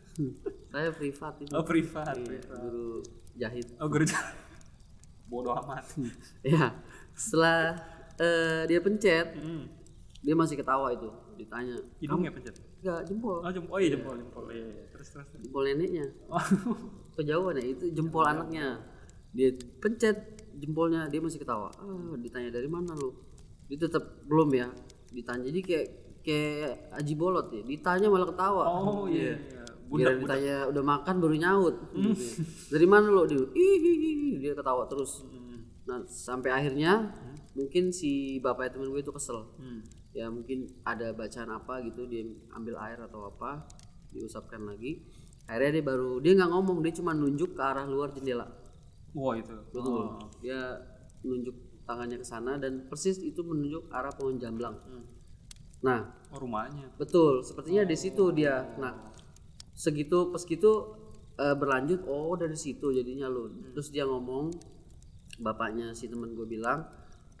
saya 0.70 0.88
privat 0.92 1.34
itu 1.38 1.50
Oh, 1.50 1.64
privat. 1.64 2.12
Iya, 2.12 2.26
privat. 2.28 2.56
guru 2.60 2.88
jahit 3.34 3.66
Oh, 3.78 3.88
guru 3.88 4.04
jalan. 4.04 4.34
Bodoh 5.30 5.54
amat. 5.56 5.86
ya 6.44 6.74
setelah 7.14 7.78
eh, 8.16 8.66
dia 8.66 8.78
pencet 8.78 9.30
Hmm. 9.32 9.64
dia 10.20 10.34
masih 10.34 10.52
ketawa 10.54 10.90
itu 10.90 11.06
ditanya 11.34 11.78
Hidungnya 11.96 12.28
pencet. 12.28 12.58
enggak 12.76 13.00
jempol 13.06 13.40
Oh, 13.40 13.48
jempol. 13.48 13.72
Oh 13.72 13.78
iya, 13.78 13.90
jempol, 13.90 14.14
jempol. 14.14 14.44
Iya, 14.48 14.64
iya. 14.66 14.84
Terus, 14.90 15.08
terus. 15.10 15.26
jempol 15.38 15.62
neneknya 15.64 16.04
Oh. 16.26 16.42
kejauhan 17.16 17.56
ya 17.56 17.64
itu 17.66 17.84
jempol 17.90 18.24
anaknya 18.24 18.80
dia 19.30 19.48
pencet 19.78 20.16
jempolnya 20.52 21.06
dia 21.06 21.20
masih 21.20 21.38
ketawa 21.38 21.70
ah, 21.70 22.16
ditanya 22.16 22.50
dari 22.50 22.66
mana 22.66 22.90
lu 22.92 23.14
dia 23.64 23.78
tetap 23.78 24.02
belum 24.24 24.50
ya 24.50 24.66
ditanya 25.08 25.46
jadi 25.46 25.60
kayak 25.62 25.86
kayak 26.20 26.72
aji 26.92 27.14
bolot 27.14 27.48
ya 27.48 27.62
ditanya 27.62 28.06
malah 28.08 28.26
ketawa 28.26 28.62
Oh 28.66 29.06
iya. 29.06 29.38
iya. 29.38 29.59
Budak, 29.90 30.14
budak. 30.14 30.38
ditanya 30.38 30.56
udah 30.66 30.82
makan 30.84 31.14
baru 31.18 31.34
nyaut 31.36 31.74
gitu 31.90 32.14
ya. 32.14 32.32
dari 32.70 32.86
mana 32.86 33.06
lo 33.08 33.22
dia 33.24 33.42
ih, 33.50 33.78
dia 34.38 34.52
ketawa 34.52 34.86
terus 34.86 35.26
Hmm. 35.26 35.58
nah 35.82 35.98
sampai 36.04 36.48
akhirnya 36.48 37.10
mungkin 37.52 37.90
si 37.90 38.10
bapaknya 38.38 38.70
temen 38.72 38.88
gue 38.88 39.00
itu 39.00 39.10
kesel 39.10 39.42
Hmm. 39.56 39.82
ya 40.10 40.26
mungkin 40.26 40.58
ada 40.82 41.10
bacaan 41.12 41.50
apa 41.50 41.82
gitu 41.82 42.04
dia 42.04 42.22
ambil 42.50 42.78
air 42.78 42.98
atau 43.00 43.26
apa 43.26 43.66
diusapkan 44.08 44.62
lagi 44.64 45.02
akhirnya 45.44 45.70
dia 45.72 45.84
baru 45.84 46.10
dia 46.18 46.32
nggak 46.34 46.48
ngomong 46.48 46.78
dia 46.80 46.92
cuma 46.92 47.10
nunjuk 47.12 47.52
ke 47.52 47.60
arah 47.60 47.82
luar 47.84 48.10
jendela 48.10 48.46
Wah, 49.10 49.34
itu. 49.34 49.50
betul 49.68 50.06
Oh. 50.06 50.30
dia 50.38 50.78
nunjuk 51.20 51.54
tangannya 51.82 52.16
ke 52.16 52.24
sana 52.24 52.54
dan 52.54 52.86
persis 52.86 53.18
itu 53.18 53.40
menunjuk 53.40 53.90
arah 53.90 54.10
pohon 54.10 54.38
jamblang 54.38 54.78
Hmm. 54.80 55.02
nah 55.80 56.00
Oh, 56.30 56.38
rumahnya. 56.38 56.86
betul 56.94 57.42
sepertinya 57.42 57.82
di 57.82 57.96
situ 57.96 58.30
dia 58.30 58.62
nah 58.76 59.09
segitu 59.80 60.28
pas 60.28 60.44
gitu 60.44 60.72
eh, 61.40 61.56
berlanjut 61.56 62.04
oh 62.04 62.36
dari 62.36 62.52
situ 62.52 62.92
jadinya 62.92 63.32
lo 63.32 63.48
terus 63.72 63.88
dia 63.88 64.04
ngomong 64.04 64.52
bapaknya 65.40 65.96
si 65.96 66.12
temen 66.12 66.36
gue 66.36 66.44
bilang 66.44 66.84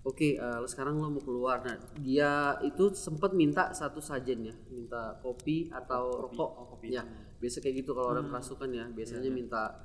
oke 0.08 0.40
eh, 0.40 0.56
lo 0.56 0.64
sekarang 0.64 0.96
lo 0.96 1.12
mau 1.12 1.20
keluar 1.20 1.60
nah 1.60 1.76
dia 2.00 2.56
itu 2.64 2.96
sempat 2.96 3.36
minta 3.36 3.76
satu 3.76 4.00
sajen 4.00 4.48
ya 4.48 4.54
minta 4.72 5.20
kopi 5.20 5.68
atau 5.68 6.24
rokok 6.24 6.50
oh, 6.56 6.66
kopi. 6.76 6.96
ya 6.96 7.04
biasa 7.36 7.60
kayak 7.60 7.84
gitu 7.84 7.92
kalau 7.92 8.16
orang 8.16 8.32
kerasukan 8.32 8.72
ya 8.72 8.84
biasanya 8.88 9.28
minta 9.28 9.76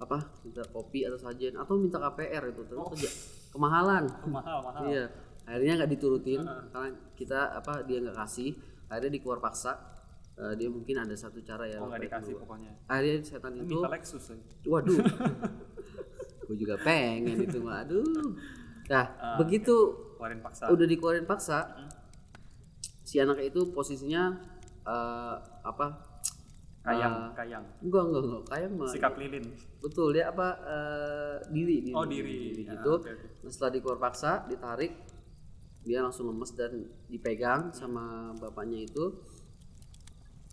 apa 0.00 0.18
minta 0.42 0.66
kopi 0.66 1.06
atau 1.06 1.20
sajen 1.20 1.54
atau 1.54 1.76
minta 1.78 2.00
KPR 2.00 2.42
itu 2.50 2.62
terus 2.66 2.88
aja 2.90 3.10
kemahalan 3.54 4.04
Oh, 4.24 4.30
mahal, 4.32 4.58
mahal. 4.64 4.82
Iya. 4.88 5.04
Akhirnya 5.44 5.82
nggak 5.82 5.90
diturutin 5.98 6.40
karena 6.46 6.90
kita 7.18 7.58
apa 7.58 7.82
dia 7.82 7.98
nggak 7.98 8.16
kasih. 8.16 8.54
Akhirnya 8.86 9.12
dikeluar 9.18 9.42
paksa. 9.42 9.76
Eh, 10.40 10.54
dia 10.56 10.68
mungkin 10.72 10.96
ada 10.96 11.12
satu 11.12 11.44
cara 11.44 11.68
ya. 11.68 11.76
Oh, 11.76 11.86
nggak 11.86 12.00
dikasih 12.08 12.32
Ibu. 12.32 12.40
pokoknya. 12.40 12.72
Akhirnya 12.88 13.20
setan 13.20 13.52
itu, 13.54 13.76
Minta 13.76 13.92
Lexus 13.92 14.24
ya. 14.24 14.36
waduh, 14.64 14.96
gue 16.48 16.56
juga 16.56 16.80
pengen 16.80 17.44
itu 17.44 17.60
mah. 17.60 17.84
Aduh. 17.84 18.04
Nah, 18.88 19.04
Ah, 19.20 19.36
begitu 19.36 19.76
Keluarin 20.16 20.40
paksa. 20.40 20.64
udah 20.66 20.86
dikeluarin 20.88 21.28
paksa, 21.28 21.58
si 23.04 23.20
anak 23.20 23.38
itu 23.38 23.68
posisinya 23.70 24.32
eh, 24.80 25.36
apa? 25.62 26.08
Kayang, 26.80 27.36
kayang. 27.36 27.64
Enggak, 27.84 28.02
enggak, 28.08 28.22
enggak. 28.24 28.42
Kayak 28.48 28.68
mah. 28.72 28.88
Sikap 28.88 29.14
lilin. 29.20 29.44
Betul, 29.78 30.16
dia 30.16 30.32
apa? 30.32 30.48
eh, 30.64 31.36
diri, 31.52 31.76
diri. 31.84 31.94
Oh, 31.94 32.08
diri. 32.08 32.64
Ya, 32.64 32.72
gitu. 32.74 32.92
oke, 32.96 33.10
oke. 33.12 33.26
Nah, 33.44 33.50
setelah 33.52 33.72
dikeluar 33.76 33.98
paksa, 34.00 34.48
ditarik, 34.48 34.96
dia 35.84 36.00
langsung 36.00 36.32
lemes 36.32 36.56
dan 36.56 36.72
dipegang 37.06 37.68
sama 37.70 38.32
bapaknya 38.34 38.80
itu. 38.80 39.20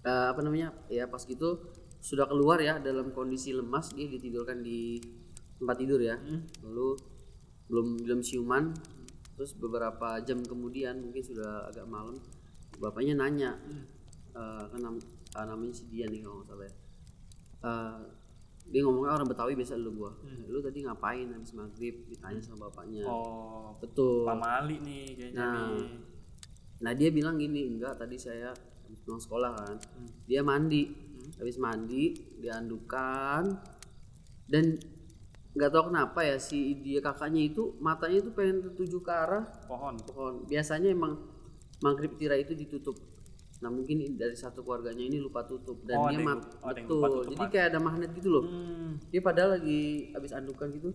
Eh, 0.08 0.26
apa 0.32 0.40
namanya? 0.40 0.72
Ya 0.88 1.04
pas 1.06 1.20
gitu 1.20 1.60
sudah 2.00 2.24
keluar 2.24 2.64
ya 2.64 2.80
dalam 2.80 3.12
kondisi 3.12 3.52
lemas, 3.52 3.92
dia 3.92 4.08
ditidurkan 4.08 4.64
di 4.64 5.02
tempat 5.60 5.76
tidur 5.76 6.00
ya. 6.00 6.16
Hmm. 6.16 6.48
Lalu 6.64 6.96
belum 7.68 7.88
belum 8.08 8.20
siuman, 8.24 8.72
terus 9.36 9.52
beberapa 9.52 10.16
jam 10.24 10.40
kemudian 10.40 11.04
mungkin 11.04 11.20
sudah 11.20 11.68
agak 11.68 11.84
malam, 11.84 12.16
bapaknya 12.80 13.20
nanya, 13.20 13.60
Hmm. 13.60 13.84
eh, 14.32 14.64
kan 14.72 14.80
nam- 14.80 15.04
eh, 15.36 15.46
namanya 15.46 15.74
si 15.76 15.92
Dian 15.92 16.08
nih 16.08 16.24
kalau 16.24 16.40
nggak 16.40 16.48
salah 16.48 16.66
ya. 16.66 16.74
Eh, 17.58 18.00
dia 18.68 18.82
ngomongnya 18.84 19.12
orang 19.16 19.28
Betawi 19.28 19.56
biasa 19.56 19.76
lu 19.76 19.92
gua. 19.92 20.12
Lu 20.48 20.60
tadi 20.60 20.84
ngapain 20.84 21.28
habis 21.32 21.52
maghrib? 21.52 22.04
Ditanya 22.08 22.40
sama 22.40 22.68
bapaknya. 22.68 23.04
Hmm. 23.04 23.12
Oh, 23.12 23.68
Betul. 23.80 24.24
Pak 24.24 24.38
Mali 24.38 24.76
nih 24.80 25.04
kayaknya 25.16 25.40
Nah. 25.44 25.56
nih. 25.76 25.88
Nah 26.78 26.92
dia 26.94 27.10
bilang 27.10 27.36
gini, 27.36 27.68
enggak 27.68 27.98
tadi 27.98 28.16
saya 28.16 28.54
habis 28.88 29.00
pulang 29.02 29.20
sekolah 29.20 29.52
kan, 29.54 29.76
Hmm. 29.76 30.10
dia 30.24 30.40
mandi, 30.42 30.88
habis 31.36 31.58
mandi 31.58 32.16
diandukan 32.40 33.44
dan 34.48 34.66
nggak 35.52 35.70
tahu 35.70 35.84
kenapa 35.90 36.20
ya 36.22 36.38
si 36.38 36.80
dia 36.80 37.02
kakaknya 37.02 37.42
itu 37.46 37.76
matanya 37.78 38.22
itu 38.22 38.32
pengen 38.32 38.64
tertuju 38.64 38.98
ke 39.02 39.12
arah 39.12 39.44
Pohon. 39.66 39.96
pohon. 40.00 40.34
Biasanya 40.46 40.88
emang 40.88 41.18
maghrib 41.80 42.16
tirai 42.16 42.42
itu 42.42 42.54
ditutup. 42.54 42.96
Nah 43.58 43.68
mungkin 43.68 44.06
dari 44.14 44.38
satu 44.38 44.62
keluarganya 44.62 45.02
ini 45.04 45.18
lupa 45.18 45.42
tutup 45.44 45.82
dan 45.84 45.98
Oh, 45.98 46.08
dia 46.08 46.22
mat 46.22 46.46
oh, 46.62 46.70
betul. 46.70 46.94
lupa 46.94 47.08
tutup 47.12 47.32
Jadi 47.34 47.46
kayak 47.50 47.68
ada 47.74 47.80
magnet 47.82 48.12
gitu 48.14 48.30
loh. 48.30 48.44
Hmm. 48.46 49.02
Dia 49.10 49.18
padahal 49.20 49.58
lagi 49.58 49.82
habis 50.14 50.32
andukan 50.32 50.70
gitu, 50.72 50.90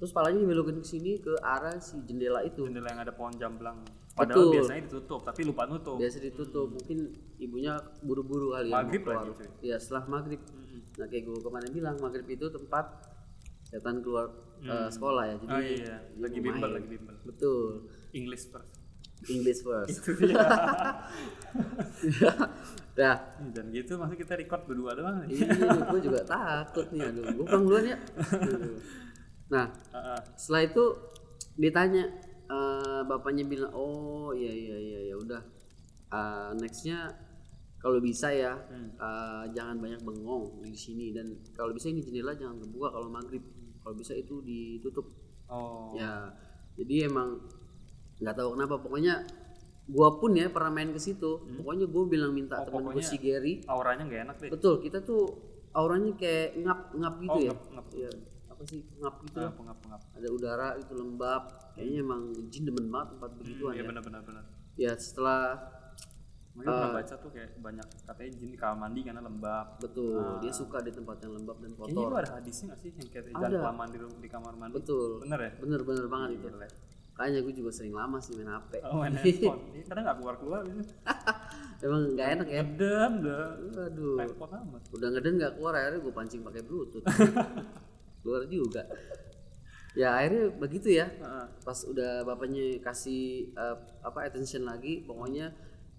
terus 0.00 0.10
palanya 0.10 0.40
dibelokin 0.40 0.76
ke 0.76 0.88
sini 0.88 1.12
ke 1.16 1.36
arah 1.38 1.76
si 1.76 2.00
jendela 2.02 2.40
itu. 2.40 2.64
Jendela 2.64 2.88
yang 2.88 3.00
ada 3.00 3.12
pohon 3.12 3.36
jamblang. 3.36 3.84
Padahal 4.10 4.32
Betul. 4.34 4.52
biasanya 4.54 4.82
ditutup, 4.82 5.20
tapi 5.22 5.40
lupa 5.42 5.62
nutup. 5.64 5.96
biasa 5.96 6.16
ditutup 6.18 6.66
mungkin 6.68 6.98
ibunya 7.36 7.72
buru-buru 8.00 8.50
kali 8.50 8.68
ya 8.68 8.76
Maghrib 8.76 9.00
mau 9.00 9.06
keluar. 9.06 9.22
lagi, 9.22 9.32
cuy. 9.38 9.48
ya 9.62 9.76
setelah 9.76 10.04
maghrib 10.10 10.40
nah 10.92 11.06
kayak 11.06 11.22
gue 11.22 11.38
kemarin 11.38 11.70
bilang 11.70 11.96
maghrib 11.96 12.26
itu 12.26 12.46
tempat 12.50 12.84
setan 13.62 14.00
keluar 14.00 14.28
eh, 14.60 14.88
sekolah 14.90 15.24
ya 15.24 15.34
jadi 15.38 15.48
Oh 15.48 15.62
iya, 15.62 15.94
lagi 16.18 16.38
bimbel, 16.38 16.58
main. 16.60 16.74
lagi 16.74 16.88
bimbel. 16.90 17.14
betul 17.22 17.86
English 18.10 18.44
first. 18.46 18.72
English 19.26 19.60
first 19.62 19.94
Itu 19.94 20.10
dia. 20.18 20.42
dah 22.92 23.16
Dan 23.46 23.70
gitu 23.70 23.96
masih 23.96 24.18
kita 24.18 24.34
record 24.34 24.62
berdua 24.66 24.92
doang 24.92 25.24
ini 25.24 25.46
gue 25.86 26.00
juga 26.02 26.20
takut 26.24 26.90
nih 26.90 27.06
aduh 27.06 27.24
gue 27.30 27.44
pulang 27.44 27.64
duluan 27.64 27.84
ya 27.86 27.98
Aduh. 28.34 28.76
nah 29.50 29.66
Heeh. 29.90 30.20
setelah 30.34 30.62
itu 30.64 30.84
ditanya 31.56 32.04
eh, 32.46 33.00
bapaknya 33.04 33.44
bilang 33.44 33.70
oh 33.70 34.30
iya 34.32 34.50
iya 34.50 34.76
iya 34.78 35.00
ya 35.06 35.16
udah 35.16 35.42
Eh, 36.10 36.50
nextnya 36.58 37.06
kalau 37.78 37.98
bisa 37.98 38.28
ya 38.28 38.58
eh, 38.98 39.44
jangan 39.50 39.78
banyak 39.78 40.02
bengong 40.02 40.58
di 40.60 40.74
sini 40.74 41.10
dan 41.10 41.22
kalau 41.52 41.70
bisa 41.70 41.86
ini 41.86 42.02
jendela 42.02 42.34
jangan 42.34 42.58
kebuka 42.58 42.90
kalau 42.90 43.06
maghrib. 43.08 43.38
Kalau 43.78 43.94
bisa 43.94 44.12
itu 44.12 44.42
ditutup. 44.42 45.06
Oh. 45.46 45.94
ya 45.94 46.34
jadi 46.74 47.06
emang 47.06 47.38
nggak 48.18 48.34
tahu 48.34 48.58
kenapa. 48.58 48.74
Pokoknya 48.76 49.22
gua 49.86 50.18
pun 50.18 50.34
ya 50.34 50.50
pernah 50.50 50.70
main 50.72 50.90
ke 50.90 50.98
situ. 50.98 51.46
Pokoknya 51.46 51.86
gue 51.86 52.04
bilang 52.08 52.34
minta 52.34 52.58
Oh, 52.58 52.66
temen 52.66 52.90
pokoknya- 52.90 53.06
si 53.06 53.16
Gary. 53.16 53.62
Auranya 53.70 54.02
nggak 54.02 54.22
enak 54.26 54.36
deh. 54.42 54.50
betul 54.50 54.82
kita 54.82 54.98
tuh 55.00 55.30
auranya 55.70 56.10
kayak 56.14 56.58
ngap 56.58 56.90
ngap 56.92 57.14
gitu 57.22 57.30
Oh, 57.30 57.40
ya. 57.40 57.54
ngap, 57.54 57.62
ngap. 57.70 57.86
ya 57.94 58.10
apa 58.60 58.68
sih 58.68 58.84
ngap 58.94 59.14
gitu 59.24 59.40
Ah, 59.40 59.48
pengap 59.50 59.78
pengap. 59.80 60.00
ada 60.12 60.28
udara 60.28 60.68
itu 60.76 60.92
lembab 60.92 61.42
kayaknya 61.72 61.98
emang 61.98 62.20
jin 62.46 62.62
demen 62.62 62.86
banget 62.86 63.16
tempat 63.16 63.30
begituan 63.34 63.72
Iya 63.72 63.80
ya 63.80 63.88
benar 63.88 64.02
benar 64.04 64.20
benar. 64.22 64.44
ya 64.76 64.92
setelah 64.94 65.56
Makanya 66.50 66.66
Ah. 66.66 66.76
pernah 66.76 66.94
baca 66.98 67.14
tuh 67.16 67.30
kayak 67.30 67.50
banyak 67.56 67.86
katanya 68.04 68.30
jin 68.34 68.50
di 68.50 68.58
kamar 68.58 68.76
mandi 68.76 69.00
karena 69.00 69.22
lembab. 69.22 69.66
betul 69.78 70.20
dia 70.38 70.52
suka 70.52 70.78
di 70.78 70.90
tempat 70.90 71.16
yang 71.20 71.32
lembab 71.32 71.56
dan 71.56 71.70
Kayaknya 71.70 71.88
kotor 71.94 72.04
itu 72.04 72.16
ada 72.18 72.30
hadisnya 72.36 72.64
nggak 72.66 72.78
sih 72.78 72.90
yang 72.90 73.08
kayak 73.08 73.24
jangan 73.30 73.50
kelamaan 73.56 73.88
di, 73.88 73.98
di 74.18 74.28
kamar 74.28 74.52
mandi. 74.54 74.74
betul 74.76 75.10
Bener 75.20 75.40
ya? 75.40 75.50
bener 75.56 75.80
bener 75.80 76.04
banget 76.06 76.28
itu 76.34 76.46
Gila. 76.50 76.68
kayaknya 77.12 77.40
gue 77.40 77.54
juga 77.54 77.70
sering 77.70 77.94
lama 77.94 78.16
sih 78.18 78.32
main 78.34 78.50
HP 78.50 78.70
Oh 78.82 78.98
main 78.98 79.14
handphone. 79.16 79.60
Ini 79.70 79.82
kadang 79.86 80.04
nggak 80.04 80.16
keluar 80.18 80.34
keluar 80.36 80.60
gitu. 80.66 80.82
emang 81.80 82.02
nggak 82.12 82.28
enak 82.30 82.46
ya 82.46 82.60
Ngedem 82.60 83.12
dah. 83.22 83.46
aduh 83.80 84.16
amat. 84.20 84.82
udah 84.90 85.08
ngeden 85.08 85.34
nggak 85.38 85.52
keluar 85.54 85.72
akhirnya 85.72 85.98
gue 85.98 86.12
pancing 86.12 86.40
pakai 86.42 86.60
bluetooth 86.60 87.06
keluar 88.22 88.44
juga. 88.46 88.84
Ya 89.98 90.14
akhirnya 90.14 90.54
begitu 90.54 90.94
ya. 90.94 91.10
Pas 91.66 91.78
udah 91.82 92.22
bapaknya 92.22 92.78
kasih 92.78 93.50
eh, 93.50 93.76
apa 94.06 94.22
attention 94.22 94.62
lagi 94.62 95.02
pokoknya 95.02 95.50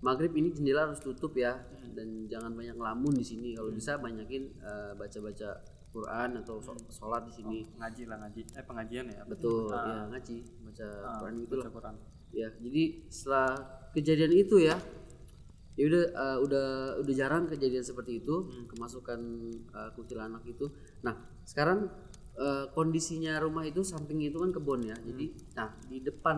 maghrib 0.02 0.32
ini 0.34 0.56
jendela 0.56 0.88
harus 0.88 1.04
tutup 1.04 1.36
ya. 1.36 1.60
Dan 1.92 2.26
jangan 2.32 2.56
banyak 2.56 2.80
ngelamun 2.80 3.14
di 3.20 3.26
sini. 3.26 3.52
Kalau 3.52 3.72
bisa 3.76 4.00
banyakin 4.00 4.48
eh, 4.64 4.92
baca-baca 4.96 5.50
Quran 5.92 6.40
atau 6.40 6.64
so- 6.64 6.88
sholat 6.88 7.28
di 7.28 7.34
sini. 7.36 7.68
Ngaji 7.76 8.08
lah 8.08 8.18
ngaji. 8.24 8.42
Eh 8.56 8.64
pengajian 8.64 9.12
ya? 9.12 9.28
Betul 9.28 9.68
ya 9.76 10.08
ngaji 10.08 10.38
baca 10.72 10.88
Ah, 11.04 11.20
Quran 11.20 11.34
gitu 11.44 11.54
baca 11.60 11.72
Quran. 11.76 11.96
Ya 12.32 12.48
jadi 12.64 12.84
setelah 13.12 13.50
kejadian 13.92 14.32
itu 14.32 14.56
ya 14.64 14.80
ya 15.76 15.84
udah 15.88 16.04
eh, 16.16 16.38
udah 16.48 16.68
udah 17.04 17.14
jarang 17.16 17.44
kejadian 17.52 17.84
seperti 17.84 18.24
itu 18.24 18.48
kemasukan 18.72 19.20
eh, 19.68 19.90
kuntilanak 20.00 20.48
itu. 20.48 20.72
Nah 21.04 21.20
sekarang 21.44 21.92
eh, 22.38 22.66
kondisinya 22.72 23.40
rumah 23.42 23.68
itu 23.68 23.84
sampingnya 23.84 24.32
itu 24.32 24.40
kan 24.40 24.52
kebun 24.56 24.82
ya. 24.88 24.96
Jadi 25.02 25.26
nah 25.58 25.70
di 25.88 25.98
depan 26.00 26.38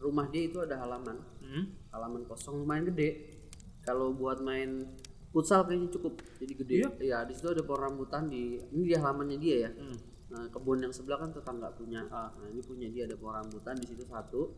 rumah 0.00 0.26
dia 0.32 0.42
itu 0.48 0.58
ada 0.60 0.80
halaman. 0.80 1.16
Hmm? 1.40 1.64
halaman 1.90 2.22
kosong 2.26 2.62
lumayan 2.62 2.86
gede. 2.94 3.42
Kalau 3.82 4.14
buat 4.14 4.38
main 4.38 4.86
futsal 5.34 5.66
kayaknya 5.66 5.90
cukup 5.90 6.22
jadi 6.38 6.54
gede. 6.54 6.76
Ya 7.02 7.26
di 7.26 7.34
situ 7.34 7.50
ada 7.50 7.62
pohon 7.66 7.90
rambutan 7.90 8.30
di 8.30 8.58
ini 8.70 8.82
di 8.86 8.94
halamannya 8.94 9.38
dia 9.38 9.56
ya. 9.68 9.72
Hmm. 9.74 9.98
nah 10.30 10.46
kebun 10.46 10.78
yang 10.78 10.94
sebelah 10.94 11.18
kan 11.18 11.34
tetangga 11.34 11.74
punya. 11.74 12.06
Nah 12.06 12.30
ini 12.54 12.62
punya 12.62 12.86
dia 12.86 13.02
ada 13.10 13.18
pohon 13.18 13.42
rambutan 13.42 13.74
di 13.74 13.86
situ 13.90 14.06
satu. 14.06 14.54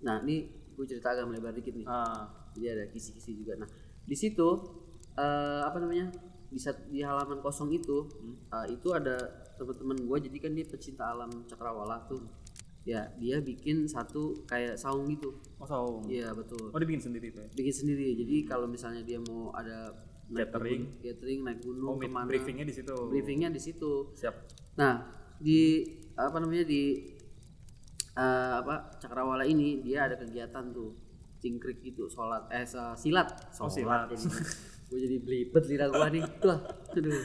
Nah 0.00 0.24
ini 0.24 0.48
gue 0.72 0.84
cerita 0.88 1.12
agak 1.12 1.28
melebar 1.28 1.52
dikit 1.52 1.76
nih. 1.76 1.84
Ah. 1.84 2.48
Jadi 2.56 2.66
ada 2.72 2.84
kisi-kisi 2.88 3.36
juga. 3.36 3.60
Nah 3.60 3.68
di 4.00 4.16
situ 4.16 4.48
eh, 5.12 5.60
apa 5.60 5.76
namanya 5.76 6.08
di, 6.48 6.56
di 6.88 7.00
halaman 7.04 7.44
kosong 7.44 7.68
itu 7.68 8.08
eh, 8.48 8.66
itu 8.72 8.88
ada 8.96 9.44
teman-teman 9.56 9.96
gue 9.98 10.18
jadi 10.28 10.36
kan 10.38 10.52
dia 10.52 10.64
pecinta 10.64 11.04
alam 11.06 11.30
cakrawala 11.44 12.04
tuh. 12.06 12.22
Ya 12.86 13.10
dia 13.16 13.40
bikin 13.40 13.84
satu 13.84 14.46
kayak 14.46 14.76
saung 14.76 15.08
gitu. 15.08 15.34
Oh 15.56 15.66
saung. 15.66 16.06
Iya 16.06 16.30
betul. 16.30 16.70
Oh 16.70 16.78
dibikin 16.78 17.02
sendiri 17.02 17.28
tuh 17.30 17.42
ya? 17.42 17.50
Bikin 17.52 17.74
sendiri. 17.74 18.14
Jadi 18.14 18.44
kalau 18.44 18.64
misalnya 18.64 19.02
dia 19.02 19.18
mau 19.18 19.50
ada 19.50 19.90
naik 20.26 20.50
Catering. 20.50 20.82
gunung- 20.84 21.02
catering 21.02 21.40
naik 21.42 21.58
oh 21.58 21.64
gunung 21.64 21.94
meet- 21.96 22.06
ke 22.06 22.14
mana. 22.14 22.26
briefingnya 22.26 22.64
di 22.64 22.74
situ. 22.74 22.96
Briefingnya 23.08 23.48
di 23.48 23.58
situ. 23.58 23.92
Siap. 24.14 24.34
Nah 24.76 25.02
di 25.36 25.82
apa 26.14 26.36
namanya 26.38 26.62
di 26.62 26.82
eh, 28.14 28.54
apa 28.56 28.96
cakrawala 28.96 29.44
ini 29.44 29.80
dia 29.80 30.06
ada 30.06 30.14
kegiatan 30.14 30.70
tuh. 30.70 30.94
Cingkrik 31.36 31.82
gitu 31.82 32.06
sholat 32.06 32.48
eh 32.48 32.64
sa- 32.64 32.94
silat. 32.94 33.28
Oh, 33.52 33.68
sholat 33.68 34.08
silat. 34.08 34.08
jadi 34.08 34.24
gue 34.86 34.98
jadi 35.02 35.16
belibet 35.18 35.64
lidah 35.66 35.88
gua 35.90 36.06
nih. 36.08 36.22
Tuh 36.42 36.54
aduh. 36.94 37.22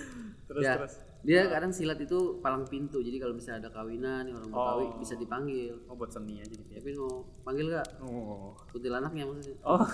Terus, 0.50 0.62
ya, 0.62 0.74
terus. 0.76 0.94
Dia 1.22 1.46
kadang 1.46 1.70
silat 1.70 1.98
itu 1.98 2.18
palang 2.38 2.63
pintu. 2.63 2.98
Jadi 2.98 3.16
kalau 3.16 3.32
misalnya 3.32 3.62
ada 3.62 3.72
kawinan 3.72 4.25
orang 4.28 4.48
mau 4.48 4.58
Oh. 4.58 4.68
kawin 4.74 4.90
bisa 4.98 5.13
dipanggil. 5.16 5.78
Oh 5.86 5.94
buat 5.94 6.10
seni 6.10 6.38
aja 6.38 6.50
gitu 6.50 6.66
ya? 6.68 6.78
Tapi 6.78 6.92
mau 6.96 7.13
panggil 7.42 7.66
gak 7.70 7.88
oh. 8.01 8.58
Kuntilanaknya 8.68 9.24
maksudnya. 9.24 9.58
Oh. 9.63 9.82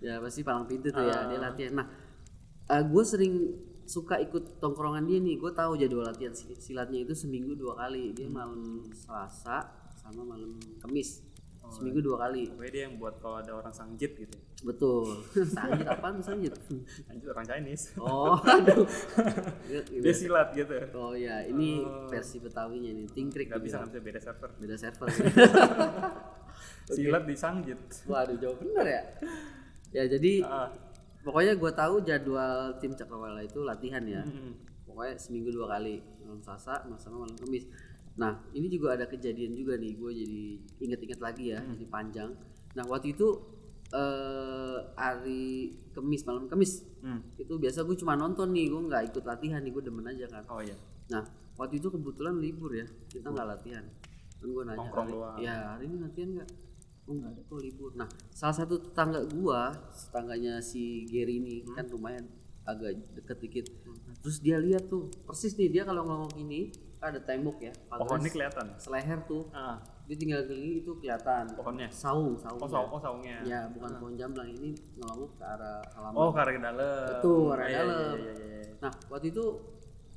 Ya 0.00 0.16
pasti 0.16 0.40
palang 0.40 0.64
pintu 0.64 0.88
tuh 0.88 1.02
ya 1.02 1.28
dia 1.28 1.36
Ah. 1.36 1.42
latihan. 1.46 1.72
Nah 1.76 1.86
gue 2.82 3.04
sering 3.04 3.34
suka 3.84 4.16
ikut 4.16 4.56
tongkrongan 4.56 5.04
dia 5.04 5.18
nih. 5.18 5.36
Gue 5.36 5.52
tahu 5.52 5.76
jadwal 5.76 6.04
latihan 6.04 6.32
si- 6.32 6.56
silatnya 6.56 7.00
itu 7.00 7.12
seminggu 7.12 7.52
dua 7.52 7.76
kali. 7.76 8.12
Dia 8.12 8.24
malam 8.26 8.80
selasa 8.90 9.68
sama 9.92 10.24
malam 10.26 10.56
kamis 10.80 11.20
seminggu 11.68 12.00
dua 12.00 12.16
kali. 12.26 12.48
Pokoknya 12.50 12.72
dia 12.72 12.82
yang 12.88 12.96
buat 12.96 13.14
kalau 13.20 13.36
ada 13.38 13.52
orang 13.52 13.70
sangjit 13.70 14.16
gitu. 14.16 14.36
Betul. 14.64 15.24
Sanjit 15.56 15.86
apaan 15.88 16.20
sanjit 16.20 16.52
sangjit? 16.56 17.28
Orang 17.28 17.46
Chinese. 17.46 17.96
Oh 18.00 18.36
aduh. 18.40 18.84
Dia 20.04 20.14
silat 20.16 20.52
gitu. 20.52 20.72
Oh 20.96 21.12
ya 21.16 21.44
ini 21.48 21.80
versi 22.08 22.40
betawinya 22.40 22.92
nih 22.92 23.06
tingkrik 23.08 23.48
nggak 23.48 23.62
bisa 23.62 23.80
bisa 23.84 24.00
beda 24.00 24.20
server. 24.20 24.50
Beda 24.60 24.76
server. 24.76 25.08
Silat 26.96 27.24
di 27.24 27.36
sangjit. 27.38 27.80
Waduh 28.04 28.36
jauh. 28.36 28.56
Bener 28.60 28.84
ya? 28.84 29.02
Ya 29.90 30.04
jadi 30.10 30.44
ah 30.44 30.68
pokoknya 31.24 31.56
gue 31.56 31.72
tahu 31.72 31.94
jadwal 32.04 32.76
tim 32.80 32.92
cakrawala 32.96 33.40
itu 33.44 33.60
latihan 33.64 34.04
ya. 34.04 34.24
Mm-mm. 34.24 34.68
pokoknya 34.90 35.14
seminggu 35.22 35.54
dua 35.54 35.78
kali 35.78 36.02
malam 36.26 36.42
Selasa 36.42 36.82
sama 36.98 37.22
malam 37.22 37.36
Kamis 37.38 37.64
nah 38.18 38.42
ini 38.50 38.66
juga 38.66 38.98
ada 38.98 39.06
kejadian 39.06 39.52
juga 39.52 39.76
nih 39.76 39.92
gue 39.94 40.10
jadi 40.12 40.40
inget-inget 40.82 41.20
lagi 41.20 41.44
ya 41.52 41.60
jadi 41.62 41.86
panjang. 41.86 42.30
Nah 42.74 42.84
waktu 42.86 43.14
itu 43.14 43.28
eh 43.90 44.78
hari 44.94 45.74
Kamis 45.90 46.22
malam 46.22 46.46
Kamis 46.46 46.86
Hmm. 47.00 47.16
itu 47.34 47.56
biasa 47.56 47.80
gue 47.82 47.96
cuma 47.96 48.12
nonton 48.12 48.52
nih 48.52 48.68
gue 48.68 48.76
nggak 48.84 49.02
ikut 49.08 49.24
latihan 49.24 49.64
nih 49.64 49.72
gue 49.72 49.82
demen 49.82 50.04
aja 50.04 50.28
kan. 50.28 50.44
Oh 50.52 50.60
iya. 50.60 50.76
Nah 51.08 51.24
waktu 51.56 51.80
itu 51.80 51.88
kebetulan 51.88 52.36
libur 52.36 52.70
ya 52.70 52.84
kita 53.08 53.26
nggak 53.26 53.48
latihan. 53.48 53.84
Kan 54.36 54.46
gue 54.46 54.62
nanya 54.64 54.88
hari, 54.90 55.12
ya 55.40 55.54
hari 55.72 55.84
ini 55.88 55.96
latihan 55.96 56.28
nggak? 56.36 56.48
Oh 57.08 57.12
nggak 57.16 57.30
ada 57.32 57.40
kok 57.40 57.58
libur. 57.58 57.90
Nah 57.96 58.04
salah 58.30 58.52
satu 58.54 58.78
tetangga 58.78 59.24
gua 59.26 59.72
tetangganya 59.90 60.60
si 60.60 61.08
Gary 61.08 61.40
ini 61.40 61.64
Hmm. 61.64 61.74
kan 61.74 61.84
lumayan 61.88 62.28
agak 62.68 63.00
deket 63.16 63.38
dikit. 63.40 63.66
Terus 64.20 64.38
dia 64.38 64.60
lihat 64.60 64.86
tuh 64.86 65.08
persis 65.24 65.56
nih 65.56 65.72
dia 65.72 65.82
kalau 65.82 66.04
ngomong 66.04 66.30
gini 66.36 66.68
ada 67.00 67.18
tembok 67.18 67.56
ya 67.58 67.72
pohonnya 67.88 68.28
kelihatan? 68.28 68.66
seleher 68.76 69.18
tuh. 69.24 69.48
Ah. 69.50 69.80
Dia 70.04 70.18
tinggal 70.18 70.42
gini 70.44 70.82
itu 70.82 70.92
kelihatan. 70.98 71.48
Pohonnya? 71.54 71.88
Saung 71.88 72.34
saung 72.36 72.58
oh, 72.58 72.68
saung, 72.68 72.90
oh 72.92 73.00
saungnya. 73.00 73.40
Ya 73.42 73.64
bukan 73.70 73.90
pohon 73.96 74.14
jamblang 74.14 74.50
ini 74.50 74.74
ngelongok 74.98 75.38
ke 75.38 75.44
arah 75.44 75.80
halaman. 75.96 76.18
Oh 76.18 76.28
ke 76.28 76.58
dalam. 76.58 77.06
Betul, 77.08 77.40
Oh, 77.40 77.54
arah 77.54 77.66
iya, 77.66 77.78
dalam. 77.80 78.16
iya, 78.20 78.32
iya, 78.36 78.58
iya. 78.60 78.72
Nah, 78.82 78.92
waktu 79.08 79.30
itu 79.30 79.44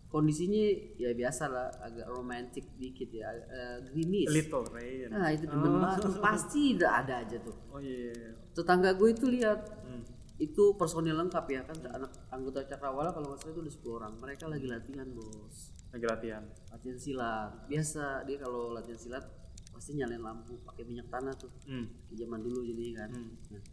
kondisinya 0.09 0.63
ya 0.95 1.09
biasa 1.13 1.43
lah, 1.49 1.69
agak 1.79 2.05
romantis 2.05 2.65
dikit 2.77 3.09
ya, 3.09 3.33
eh, 3.33 3.77
gerimis. 3.87 4.29
little 4.29 4.65
rain. 4.69 5.09
Nah, 5.09 5.29
itu 5.29 5.49
demen 5.49 5.81
banget 5.81 6.05
tuh, 6.05 6.21
pasti 6.21 6.77
udah 6.77 6.91
ada 7.01 7.13
aja 7.21 7.37
tuh. 7.41 7.55
oh 7.69 7.81
iya 7.81 8.13
iya. 8.13 8.31
Tetangga 8.51 8.93
gue 8.93 9.09
itu 9.09 9.25
lihat 9.29 9.61
Hmm. 9.83 10.01
itu 10.37 10.73
personil 10.73 11.13
lengkap 11.15 11.45
ya 11.47 11.61
kan 11.63 11.77
anak 11.93 12.11
anggota 12.29 12.65
cakrawala 12.65 13.09
kalau 13.09 13.29
nggak 13.29 13.41
salah 13.41 13.53
itu 13.53 13.61
ada 13.61 13.71
10 13.73 13.93
orang. 13.93 14.13
Mereka 14.17 14.43
lagi 14.47 14.65
latihan 14.65 15.07
bos 15.13 15.57
lagi 15.93 16.05
latihan. 16.09 16.43
Latihan 16.73 16.97
silat. 16.97 17.51
Biasa 17.69 18.25
dia 18.25 18.37
kalau 18.41 18.73
latihan 18.73 18.97
silat 18.97 19.25
pasti 19.69 19.93
nyalain 19.93 20.21
lampu 20.21 20.57
pakai 20.65 20.83
minyak 20.89 21.07
tanah 21.13 21.33
tuh. 21.37 21.53
Hmm. 21.69 21.85
di 22.09 22.15
zaman 22.17 22.41
dulu 22.41 22.65
jadi 22.65 22.85
kan. 22.97 23.09
Hmm. 23.13 23.33
nah, 23.53 23.63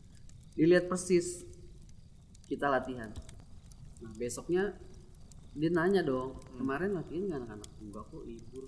dilihat 0.52 0.84
persis 0.86 1.48
kita 2.44 2.68
latihan. 2.68 3.08
Nah 4.04 4.12
besoknya 4.20 4.76
dia 5.56 5.70
nanya 5.72 6.04
dong 6.04 6.38
kemarin 6.60 6.92
latihan 6.92 7.24
nggak 7.24 7.40
anak-anak? 7.40 7.70
Enggak 7.80 8.04
kok 8.12 8.22
libur. 8.28 8.64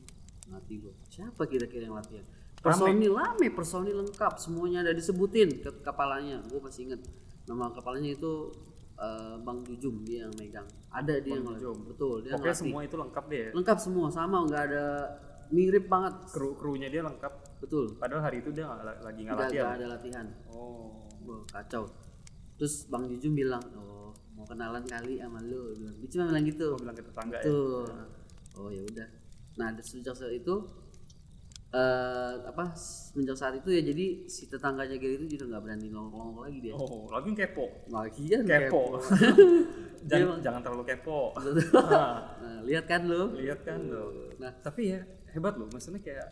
Mati 0.50 0.74
gua. 0.80 0.92
Siapa 1.12 1.46
kira-kira 1.46 1.86
yang 1.86 1.96
latihan? 1.96 2.24
Personil 2.62 3.18
rame 3.18 3.50
personil 3.50 4.06
lengkap 4.06 4.38
semuanya 4.38 4.86
ada 4.86 4.94
disebutin 4.94 5.60
ke 5.60 5.70
kepalanya. 5.82 6.38
Gue 6.46 6.62
masih 6.62 6.86
inget 6.86 7.02
nama 7.50 7.74
kepalanya 7.74 8.14
itu 8.14 8.54
eh, 9.02 9.34
Bang 9.42 9.58
Jujum 9.66 10.06
dia 10.06 10.24
yang 10.30 10.34
megang 10.38 10.68
ada 10.94 11.14
dia 11.18 11.34
yang 11.34 11.46
Jujum. 11.58 11.76
betul 11.90 12.22
dia 12.22 12.32
pokoknya 12.38 12.56
semua 12.56 12.80
itu 12.86 12.96
lengkap 12.96 13.24
deh 13.26 13.40
ya 13.42 13.50
lengkap 13.50 13.78
semua 13.82 14.06
sama 14.08 14.36
nggak 14.46 14.62
ada 14.70 14.86
mirip 15.50 15.84
banget 15.90 16.14
kru 16.30 16.54
krunya 16.56 16.88
dia 16.88 17.02
lengkap 17.02 17.32
betul 17.60 17.84
padahal 17.98 18.22
hari 18.24 18.40
itu 18.40 18.54
dia 18.54 18.64
nggak 18.64 18.80
la- 18.86 19.00
lagi 19.04 19.20
nggak 19.26 19.36
latihan 19.36 19.64
nggak 19.66 19.78
ada 19.78 19.86
latihan 19.98 20.26
oh 20.54 21.02
Wah, 21.22 21.42
kacau. 21.46 21.86
Terus 22.58 22.86
Bang 22.90 23.06
Jujum 23.06 23.34
bilang, 23.34 23.62
"Oh, 23.78 24.10
mau 24.34 24.42
kenalan 24.46 24.82
kali 24.82 25.22
sama 25.22 25.38
lu." 25.42 25.70
Dia 25.74 26.08
cuma 26.10 26.34
bilang 26.34 26.44
gitu. 26.46 26.64
Gua 26.74 26.80
bilang 26.82 26.96
ke 26.98 27.04
tetangga 27.06 27.38
ya 27.38 27.46
Tuh. 27.46 27.86
Oh, 28.58 28.68
ya 28.68 28.82
udah. 28.82 29.08
Nah, 29.58 29.68
sejak 29.78 30.14
saat 30.16 30.34
itu 30.34 30.54
eh 31.72 32.34
apa 32.44 32.76
semenjak 32.76 33.32
saat 33.32 33.54
itu 33.56 33.72
ya 33.72 33.80
jadi 33.80 34.28
si 34.28 34.44
tetangganya 34.44 35.00
Gary 35.00 35.16
itu 35.16 35.34
juga 35.34 35.56
nggak 35.56 35.62
berani 35.64 35.88
ngomong-ngomong 35.88 36.44
lagi 36.44 36.58
dia. 36.60 36.72
oh 36.76 37.08
lagi 37.08 37.32
kepo 37.32 37.64
Lagian 37.88 38.44
kepo 38.50 39.00
jangan 40.04 40.36
jangan 40.38 40.60
terlalu 40.60 40.84
kepo 40.84 41.32
Nah, 41.32 42.12
Nah, 42.44 42.58
lihat 42.62 42.84
kan 42.84 43.08
lu? 43.08 43.32
lihat 43.40 43.64
kan 43.64 43.80
lo 43.88 44.36
Nah, 44.36 44.52
tapi 44.60 44.92
ya 44.92 45.00
hebat 45.32 45.56
loh 45.56 45.64
maksudnya 45.66 45.98
kayak 45.98 46.28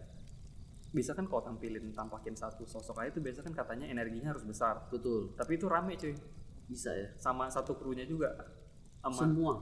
bisa 0.90 1.14
kan 1.14 1.24
kalau 1.24 1.40
tampilin 1.40 1.88
tampakin 1.94 2.34
satu 2.34 2.66
sosok 2.66 3.00
aja 3.00 3.14
itu 3.14 3.22
biasa 3.22 3.40
kan 3.40 3.54
katanya 3.54 3.86
energinya 3.86 4.34
harus 4.34 4.42
besar 4.42 4.90
betul. 4.90 5.32
tapi 5.38 5.56
itu 5.56 5.64
rame 5.64 5.94
cuy 5.96 6.12
Bisa 6.66 6.90
ya. 6.92 7.08
sama 7.16 7.48
satu 7.48 7.74
krunya 7.74 8.04
juga 8.04 8.28
sama 9.00 9.16
Semua. 9.16 9.54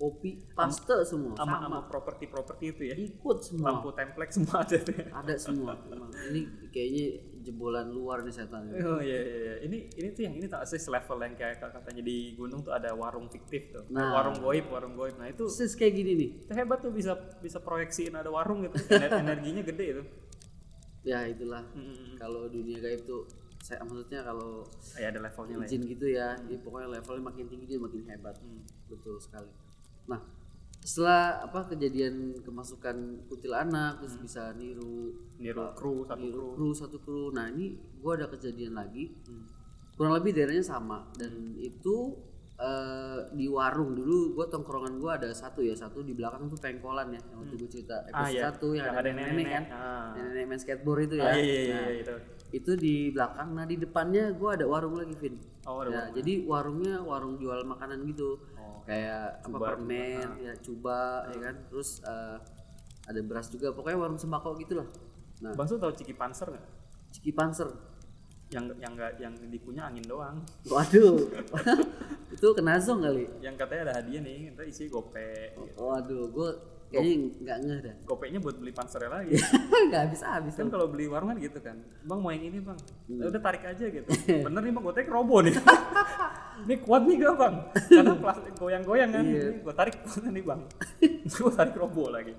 Kopi, 0.00 0.48
paste 0.50 0.96
semua. 1.04 1.36
sama 1.36 1.60
Sama. 1.60 1.60
sama 1.60 1.78
properti 1.84 2.24
properti 2.24 2.72
itu 2.72 2.82
ya 2.82 2.94
Ikut 2.96 3.38
semua. 3.38 3.76
lampu 3.76 3.92
template 3.92 4.32
semua 4.32 4.64
ada 4.64 4.80
ya. 4.80 5.04
Ada 5.12 5.34
semua. 5.36 5.76
Emang. 5.86 6.08
Ini 6.08 6.40
kayaknya 6.68 7.04
jebolan 7.40 7.88
luar 7.88 8.24
nih 8.24 8.32
setan. 8.32 8.64
Oh 8.72 8.96
iya 8.98 9.18
iya 9.18 9.36
iya. 9.38 9.54
Ini 9.60 9.78
ini 9.92 10.08
tuh 10.10 10.22
yang 10.22 10.34
ini 10.34 10.46
tak 10.46 10.64
sih 10.64 10.80
level 10.80 11.18
yang 11.20 11.34
kayak 11.34 11.60
katanya 11.60 12.00
di 12.00 12.32
gunung 12.32 12.60
tuh 12.60 12.72
ada 12.72 12.90
warung 12.92 13.28
fiktif 13.28 13.68
tuh. 13.68 13.84
Nah. 13.88 14.08
Warung 14.14 14.40
goib, 14.40 14.66
warung 14.66 14.94
goib. 14.94 15.14
Nah 15.14 15.28
itu 15.28 15.44
Persis 15.44 15.72
kayak 15.74 15.92
gini 15.94 16.12
nih. 16.14 16.30
itu 16.40 16.52
hebat 16.54 16.80
tuh 16.80 16.90
bisa 16.90 17.12
bisa 17.38 17.60
proyeksiin 17.60 18.12
ada 18.14 18.28
warung 18.28 18.64
gitu. 18.64 18.80
Ener- 18.90 19.20
energinya 19.20 19.60
gede 19.62 19.84
itu. 19.90 20.02
Ya 21.02 21.24
itulah. 21.24 21.60
Hmm. 21.72 22.16
kalau 22.16 22.44
dunia 22.46 22.76
gaib 22.78 23.04
tuh 23.04 23.28
saya 23.58 23.80
maksudnya 23.80 24.20
kalau 24.22 24.64
Ya 24.96 25.08
ada 25.08 25.20
levelnya 25.20 25.56
lah. 25.56 25.64
Ya. 25.64 25.70
jin 25.70 25.84
gitu 25.84 26.06
ya, 26.08 26.32
ya 26.42 26.56
pokoknya 26.58 26.88
levelnya 26.90 27.24
makin 27.26 27.44
tinggi 27.46 27.66
dia 27.66 27.76
makin 27.76 28.00
hebat 28.06 28.32
Hmm. 28.36 28.64
betul 28.86 29.16
sekali 29.16 29.48
nah 30.10 30.20
setelah 30.80 31.22
apa 31.40 31.68
kejadian 31.68 32.14
kemasukan 32.40 32.96
kuntilanak 33.26 34.00
terus 34.00 34.16
bisa 34.16 34.50
niru 34.52 35.12
Niru 35.36 35.72
kru 35.72 36.02
Hmm. 36.02 36.08
satu 36.10 36.20
niru 36.20 36.40
kru. 36.42 36.48
kru 36.52 36.68
satu 36.74 36.96
kru 36.98 37.24
nah 37.30 37.46
ini 37.46 37.72
gua 37.96 38.16
ada 38.16 38.26
kejadian 38.26 38.74
lagi 38.74 39.12
Hmm. 39.22 39.44
kurang 39.94 40.16
lebih 40.16 40.32
daerahnya 40.32 40.64
sama 40.64 41.06
dan 41.14 41.30
itu 41.54 42.16
eh, 42.58 43.20
di 43.30 43.48
warung 43.48 43.92
dulu 43.94 44.34
gue 44.34 44.46
tongkrongan 44.46 44.96
gue 44.96 45.08
ada 45.10 45.28
satu 45.30 45.60
ya 45.60 45.72
satu 45.72 46.00
di 46.00 46.12
belakang 46.12 46.44
tuh 46.44 46.56
pengkolan 46.56 47.08
ya 47.08 47.20
yang 47.22 47.40
waktu 47.40 47.56
gue 47.56 47.70
cerita 47.70 48.04
Ah, 48.06 48.28
episode 48.28 48.32
iya. 48.32 48.42
satu 48.46 48.66
yang, 48.70 48.76
Yang 48.76 48.84
ada 48.86 49.00
ada 49.00 49.10
nenek, 49.10 49.24
nenek-nenek. 49.24 49.48
kan 49.50 49.64
Ah. 49.70 50.08
nenek 50.14 50.44
main 50.44 50.58
skateboard 50.58 51.00
itu 51.02 51.14
ya 51.16 51.24
Ah, 51.24 51.32
iya, 51.32 51.40
iya, 51.40 51.56
iya, 51.58 51.72
Nah, 51.72 51.88
iya, 51.88 52.00
itu. 52.02 52.14
Itu 52.50 52.74
di 52.74 53.14
belakang. 53.14 53.54
Nah 53.54 53.64
di 53.66 53.76
depannya 53.78 54.34
gue 54.34 54.50
ada 54.50 54.66
warung 54.66 54.98
lagi 54.98 55.14
Vin. 55.18 55.34
Oh, 55.66 55.82
ada 55.82 55.90
Ya, 55.90 56.02
jadi 56.18 56.42
warungnya 56.46 57.02
warung 57.02 57.38
jual 57.38 57.62
makanan 57.66 58.02
gitu. 58.10 58.38
Oh. 58.58 58.82
kayak 58.88 59.44
apa 59.44 59.54
Cuba, 59.54 59.66
permen 59.70 60.28
ya 60.40 60.52
cuba 60.58 61.00
ya 61.30 61.38
kan. 61.50 61.56
Terus 61.70 62.02
eh, 62.02 62.36
ada 63.06 63.20
beras 63.22 63.46
juga. 63.50 63.70
Pokoknya 63.70 63.98
warung 63.98 64.18
sembako 64.18 64.58
gitulah. 64.58 64.88
Nah. 65.40 65.54
Bang 65.56 65.66
tahu 65.66 65.92
Ciki 65.96 66.12
Panser 66.12 66.52
nggak? 66.52 66.66
Ciki 67.16 67.32
Panser. 67.32 67.70
Yang 68.50 68.74
yang 68.82 68.92
nggak 68.98 69.12
yang 69.22 69.34
dikunyah 69.46 69.84
angin 69.88 70.04
doang. 70.04 70.42
waduh. 70.66 71.22
Itu 72.34 72.50
kena 72.54 72.82
zong 72.82 73.02
kali. 73.06 73.26
Yang 73.38 73.54
katanya 73.62 73.82
ada 73.90 73.94
hadiah 74.02 74.22
nih, 74.22 74.54
ntar 74.54 74.66
isi 74.66 74.90
gope. 74.90 75.54
gitu. 75.54 75.76
waduh 75.78 76.30
gue 76.30 76.50
kayaknya 76.90 77.14
nggak 77.38 77.58
ngeh 77.62 77.78
dah 77.80 77.94
Gopenya 78.02 78.38
buat 78.38 78.56
beli 78.56 78.70
pansernya 78.70 79.08
lagi. 79.08 79.38
nggak 79.88 80.00
habis 80.04 80.20
habis 80.20 80.54
kan 80.54 80.66
kalau 80.66 80.90
beli 80.90 81.06
warung 81.06 81.30
kan 81.30 81.38
gitu 81.38 81.58
kan. 81.58 81.78
Bang 82.02 82.18
mau 82.18 82.28
yang 82.28 82.44
ini 82.44 82.58
bang. 82.58 82.74
Hmm. 83.06 83.30
Udah 83.30 83.38
tarik 83.38 83.62
aja 83.62 83.84
gitu. 83.86 84.10
Bener 84.44 84.60
nih 84.60 84.72
bang, 84.72 84.82
gue 84.82 84.94
tarik 84.94 85.08
robo 85.08 85.38
nih. 85.38 85.54
ini 86.66 86.74
kuat 86.76 87.02
nih 87.06 87.16
gak 87.16 87.34
bang? 87.36 87.54
Karena 87.88 88.14
plastik 88.14 88.54
goyang-goyang 88.54 89.10
kan. 89.10 89.24
Iya. 89.24 89.62
Gue 89.62 89.72
tarik 89.72 89.94
nih 90.26 90.42
bang. 90.42 90.60
gue 91.24 91.50
tarik 91.54 91.74
robo 91.74 92.10
lagi. 92.10 92.34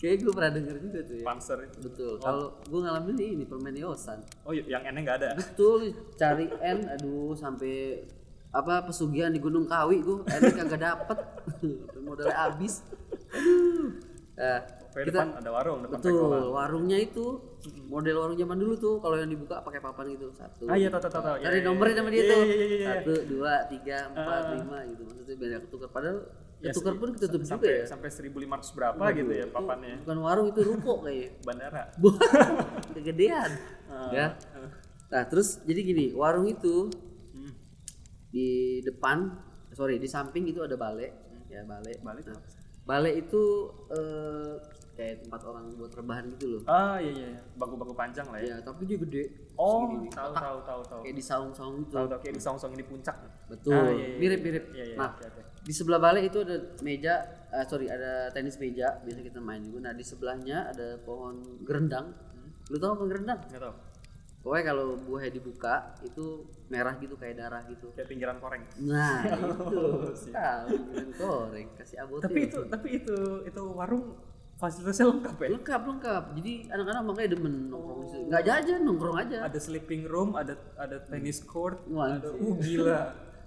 kayak 0.00 0.16
gue 0.16 0.32
pernah 0.32 0.48
denger 0.48 0.76
juga 0.80 0.98
tuh 1.04 1.12
ya 1.12 1.24
Panser 1.28 1.58
itu. 1.60 1.76
betul 1.84 2.12
kalau 2.16 2.56
gue 2.56 2.80
ngalamin 2.80 3.20
ini 3.20 3.44
permen 3.44 3.76
yosan 3.76 4.24
Oh 4.48 4.56
iya, 4.56 4.64
yang 4.64 4.88
N-nya 4.88 5.00
nggak 5.04 5.18
ada. 5.20 5.30
betul 5.36 5.92
cari 6.16 6.48
N 6.56 6.88
aduh 6.88 7.36
sampai 7.36 8.08
apa 8.48 8.88
pesugihan 8.88 9.28
di 9.28 9.36
Gunung 9.36 9.68
Kawi 9.68 10.00
gue 10.00 10.24
N 10.24 10.42
kagak 10.56 10.80
dapet 10.80 11.18
modalnya 12.00 12.32
habis 12.32 12.80
nah, 14.36 14.60
Pokoknya 14.90 15.06
kita 15.06 15.14
depan 15.14 15.28
ada 15.38 15.50
warung, 15.52 15.78
depan 15.86 15.98
betul 16.02 16.50
warungnya 16.50 16.98
itu 16.98 17.24
model 17.86 18.16
warung 18.18 18.34
zaman 18.34 18.58
dulu 18.58 18.74
tuh 18.74 18.94
kalau 18.98 19.14
yang 19.14 19.30
dibuka 19.30 19.62
pakai 19.62 19.78
papan 19.78 20.04
gitu 20.10 20.34
satu. 20.34 20.66
Ah 20.66 20.74
iya, 20.74 20.90
tahu 20.90 20.98
tahu 21.00 21.12
tahu. 21.12 21.22
tahu. 21.22 21.36
cari 21.38 21.56
Iya, 21.56 21.62
nomornya 21.62 21.86
iya, 21.86 21.98
sama 21.98 22.10
dia 22.10 22.18
iya, 22.18 22.26
tuh. 22.26 22.42
iya, 22.42 22.54
iya, 22.56 22.66
iya. 22.66 22.86
satu 22.90 23.14
dua 23.24 23.54
tiga 23.68 23.96
empat 24.08 24.40
Ah. 24.40 24.50
lima 24.52 24.78
gitu. 24.84 25.02
Maksudnya 25.04 25.36
biar 25.36 25.60
ketukar. 25.62 25.88
Padahal 25.90 26.18
Ya, 26.60 26.76
ketukar 26.76 26.92
pun 26.94 27.08
ketutup 27.16 27.40
juga 27.40 27.52
sampai, 27.56 27.70
ya 27.72 27.84
Sampai 27.86 28.08
1500 28.12 28.76
berapa 28.76 29.04
gitu 29.14 29.32
ya 29.32 29.46
papannya. 29.48 29.94
bukan 30.04 30.18
warung 30.20 30.46
itu 30.50 30.60
ruko 30.60 30.92
kayaknya. 31.00 31.28
Bandara. 31.46 31.82
kegedean. 32.94 33.50
Ah. 33.86 34.10
ya. 34.10 34.26
Nah 35.08 35.22
terus 35.24 35.62
jadi 35.62 35.80
gini 35.80 36.06
warung 36.12 36.44
itu 36.44 36.90
Hmm. 37.30 37.54
di 38.28 38.48
depan 38.82 39.38
sorry 39.70 39.96
di 39.96 40.04
samping 40.04 40.44
itu 40.44 40.60
ada 40.60 40.74
balai 40.74 41.08
ya 41.46 41.62
balai 41.62 41.94
Balai 41.96 42.22
Nah, 42.26 42.42
balai 42.90 43.12
itu 43.16 43.42
eh, 43.88 44.54
kayak 44.92 45.22
tempat 45.22 45.40
orang 45.44 45.64
buat 45.72 45.92
rebahan 45.92 46.24
gitu 46.28 46.46
loh 46.50 46.62
Ah 46.66 46.98
iya 46.98 47.08
iya, 47.10 47.26
iya. 47.30 47.40
bangku-bangku 47.54 47.94
panjang 47.94 48.26
lah 48.26 48.36
ya. 48.38 48.52
ya 48.52 48.56
tapi 48.60 48.84
dia 48.84 48.98
gede 48.98 49.24
Oh, 49.54 49.84
segini 49.84 49.96
nih, 50.02 50.10
tahu 50.10 50.24
kotak. 50.26 50.42
tahu 50.42 50.58
tahu 50.62 50.80
tahu. 50.82 51.00
kayak 51.04 51.14
di 51.14 51.24
saung-saung 51.24 51.74
gitu 51.78 51.92
Tahu 51.94 52.06
tahu 52.06 52.18
kayak 52.18 52.34
di 52.34 52.42
song-song 52.42 52.72
di 52.72 52.82
puncak. 52.82 53.16
betul 53.46 53.72
Ah, 53.72 53.88
iya, 53.90 54.06
iya, 54.06 54.16
mirip-mirip 54.18 54.64
Iya 54.70 54.84
iya. 54.86 54.96
nah 54.96 55.08
oke, 55.10 55.24
oke. 55.24 55.42
di 55.60 55.72
sebelah 55.72 55.98
balai 55.98 56.22
itu 56.24 56.38
ada 56.38 56.56
meja 56.80 57.14
eh, 57.48 57.64
sorry 57.64 57.86
ada 57.86 58.12
tenis 58.30 58.56
meja 58.56 58.98
biasa 58.98 59.20
kita 59.20 59.38
main 59.38 59.60
juga 59.60 59.78
nah 59.82 59.92
di 59.92 60.02
sebelahnya 60.02 60.58
ada 60.66 60.98
pohon 60.98 61.36
gerendang 61.62 62.12
lu 62.66 62.76
tahu 62.76 62.92
pohon 62.96 63.08
gerendang 63.08 63.40
Nggak 63.46 63.62
tahu. 63.62 63.74
Pokoknya 64.40 64.64
kalau 64.66 64.96
buahnya 64.98 65.30
dibuka 65.32 65.74
itu 66.00 66.24
merah 66.66 66.96
gitu 66.96 67.12
kayak 67.14 67.36
darah 67.36 67.60
gitu 67.64 67.92
Kayak 67.92 68.08
pinggiran 68.08 68.36
koreng. 68.38 68.64
nah 68.80 69.20
itu 69.28 69.80
siap. 70.16 70.34
tahu 70.34 70.68
bikin 70.86 71.08
goreng 71.14 71.68
kasih 71.74 71.96
abotil 72.00 72.24
Tapi 72.24 72.40
itu 72.46 72.60
tapi 72.66 72.88
itu 72.96 73.16
itu 73.44 73.62
warung 73.70 74.16
fasilitasnya 74.56 75.06
lengkap 75.08 75.36
ya. 75.36 75.48
lengkap 75.50 75.80
lengkap 75.86 76.24
jadi 76.36 76.52
anak-anak 76.68 77.02
makanya 77.02 77.28
demen 77.32 77.54
nongkrong 77.68 77.98
di 77.98 78.08
situ 78.08 78.24
nggak 78.28 78.42
jajan 78.42 78.80
nongkrong 78.82 79.16
aja 79.18 79.38
Ada 79.42 79.58
sleeping 79.58 80.02
room, 80.04 80.30
ada 80.34 80.52
ada 80.76 80.96
tennis 81.00 81.40
court, 81.40 81.80
Wah, 81.88 82.12
ada 82.14 82.28
uh 82.28 82.54
gila. 82.56 83.00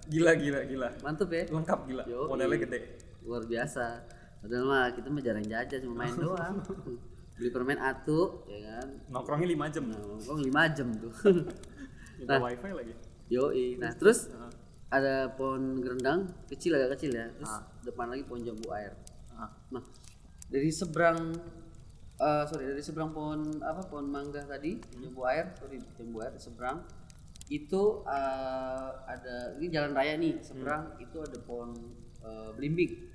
Gila 0.04 0.32
gila 0.34 0.60
gila. 0.64 0.88
mantep 1.00 1.28
ya 1.28 1.42
Lengkap 1.48 1.78
gila. 1.86 2.02
Yoi. 2.04 2.28
Modalnya 2.28 2.58
gede. 2.60 2.80
luar 3.22 3.42
biasa 3.42 4.04
padahal 4.38 4.64
mah 4.64 4.84
kita 4.92 5.08
mah 5.08 5.22
jarang 5.22 5.46
jajan 5.48 5.80
cuma 5.80 6.04
main 6.04 6.12
doang 6.20 6.60
beli 7.34 7.50
permen 7.50 7.76
atu 7.76 8.46
ya 8.46 8.78
kan 8.78 8.88
Nongkrongnya 9.10 9.48
5 9.50 9.74
jam. 9.74 9.84
nah, 9.86 9.98
nongkrong 9.98 10.40
lima 10.40 10.62
jam 10.70 10.88
tuh 10.94 11.12
Minta 12.18 12.38
wifi 12.38 12.70
lagi. 12.70 12.94
yoi 13.26 13.74
nah 13.76 13.90
terus 13.90 14.28
Heeh. 14.28 14.50
ada 14.88 15.14
pohon 15.30 15.82
gerendang 15.82 16.30
kecil 16.46 16.74
agak 16.74 16.94
kecil 16.94 17.10
ya 17.10 17.26
terus 17.32 17.50
Ah. 17.50 17.66
depan 17.82 18.06
lagi 18.06 18.22
pohon 18.22 18.40
jambu 18.40 18.70
air 18.70 18.94
Ah. 19.34 19.50
Nah, 19.68 19.82
dari 20.46 20.70
seberang 20.70 21.34
eh 22.14 22.44
sorry 22.46 22.70
dari 22.70 22.78
seberang 22.78 23.10
pohon 23.10 23.42
apa 23.58 23.82
pohon 23.82 24.06
mangga 24.06 24.38
tadi 24.40 24.78
jambu 24.94 25.26
air 25.26 25.50
sorry 25.54 25.82
jambu 25.92 26.22
air 26.22 26.38
seberang 26.38 26.86
itu 27.46 27.82
eh, 28.06 28.88
ada 29.04 29.58
ini 29.58 29.66
jalan 29.68 29.90
raya 29.90 30.14
nih 30.14 30.38
seberang 30.38 30.94
itu 30.96 31.18
ada 31.18 31.34
pohon 31.40 31.74
eh, 32.20 32.50
belimbing. 32.54 33.10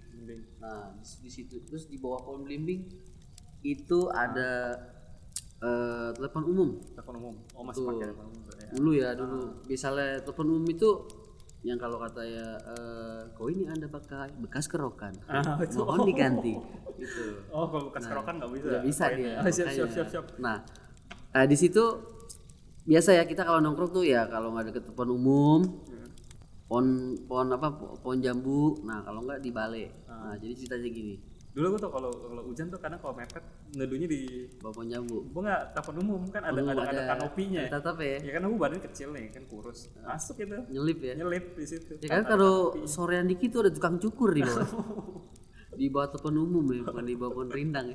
Nah 0.60 0.92
di, 0.92 1.08
di 1.24 1.32
situ 1.32 1.64
terus 1.64 1.88
di 1.88 1.96
bawah 1.96 2.20
pohon 2.22 2.44
belimbing 2.44 2.84
itu 3.62 4.00
ada 4.08 4.76
eh, 5.60 6.10
telepon 6.12 6.44
umum. 6.46 6.70
Telepon 6.90 7.16
umum. 7.18 7.36
Oh 7.52 7.62
masih 7.62 7.82
Tuh. 7.82 7.88
pakai 7.90 8.06
telepon 8.08 8.28
umum. 8.28 8.42
ya. 8.50 8.68
Dulu 8.72 8.92
ya 8.94 9.10
dulu. 9.14 9.40
Misalnya 9.66 10.20
telepon 10.20 10.48
umum 10.50 10.66
itu 10.66 10.90
yang 11.60 11.76
kalau 11.76 12.00
kata 12.00 12.24
ya 12.24 12.56
eh 12.56 13.22
kau 13.34 13.48
ini 13.48 13.68
anda 13.68 13.84
pakai 13.86 14.32
bekas 14.38 14.64
kerokan 14.66 15.12
Ah, 15.26 15.60
itu. 15.60 15.76
mohon 15.78 16.08
diganti 16.08 16.56
gitu 16.96 17.44
Oh 17.50 17.68
kalau 17.68 17.92
bekas 17.92 18.08
kerokan 18.08 18.40
nggak 18.40 18.52
bisa. 18.54 18.68
nggak 18.70 18.84
bisa 18.86 19.04
Poinnya. 19.06 19.20
dia 19.20 19.36
Oh, 19.38 19.52
siap, 19.52 19.68
siap 19.70 19.90
siap 19.90 20.08
siap. 20.10 20.26
nah 20.38 20.64
eh, 21.30 21.44
di 21.44 21.56
situ 21.56 21.84
biasa 22.82 23.12
ya 23.14 23.24
kita 23.24 23.44
kalau 23.44 23.60
nongkrong 23.60 23.92
tuh 23.92 24.08
ya 24.08 24.24
kalau 24.26 24.56
nggak 24.56 24.72
deket 24.72 24.88
pohon 24.90 25.12
umum 25.14 25.60
Hmm. 25.84 26.08
pohon 26.66 26.88
pohon 27.28 27.48
apa 27.52 27.68
po- 27.70 27.92
pohon 28.00 28.18
jambu 28.18 28.80
nah 28.82 29.04
kalau 29.04 29.20
nggak 29.22 29.42
di 29.42 29.52
balai 29.52 29.92
Ah. 30.06 30.32
nah 30.32 30.36
jadi 30.38 30.56
ceritanya 30.56 30.88
gini 30.88 31.16
Dulu 31.50 31.66
gua 31.68 31.80
tuh 31.80 31.90
kalau 31.90 32.12
kalau 32.14 32.42
hujan 32.46 32.68
tuh 32.68 32.78
kadang 32.78 32.98
kalau 32.98 33.14
mepet 33.14 33.42
neduhnya 33.72 34.06
di 34.06 34.22
bawa 34.58 34.72
pohon 34.72 34.88
jambu 34.88 35.18
gua 35.30 35.42
nggak 35.44 35.62
telepon 35.74 35.96
umum 36.00 36.22
kan 36.28 36.42
ada 36.44 36.56
Umum 36.56 36.72
ada, 36.72 36.84
ada 36.88 37.04
kanopinya. 37.10 37.62
tetap 37.66 37.96
ya 37.98 38.18
Ya 38.20 38.32
kan 38.32 38.42
aku 38.44 38.56
badan 38.56 38.80
kecil 38.82 39.10
nih 39.12 39.26
kan 39.30 39.44
kurus. 39.46 39.80
Masuk 40.00 40.36
itu. 40.38 40.58
nyelip 40.70 41.00
ya 41.00 41.14
Nyelip 41.16 41.46
di 41.54 41.66
situ. 41.66 41.92
ya 41.98 42.10
kan 42.12 42.24
kalau 42.24 42.54
sorean 42.86 43.26
dikit 43.26 43.50
tuh 43.50 43.62
ada 43.64 43.72
tukang 43.72 43.98
cukur 43.98 44.30
di 44.30 44.42
bawah 44.42 44.70
di 45.80 45.88
bawah 45.88 46.08
telepon 46.10 46.36
umum 46.38 46.66
ya 46.70 46.82
bukan 46.84 47.04
di 47.04 47.16
bawah 47.16 47.34
pohon 47.34 47.50
rindang 47.50 47.88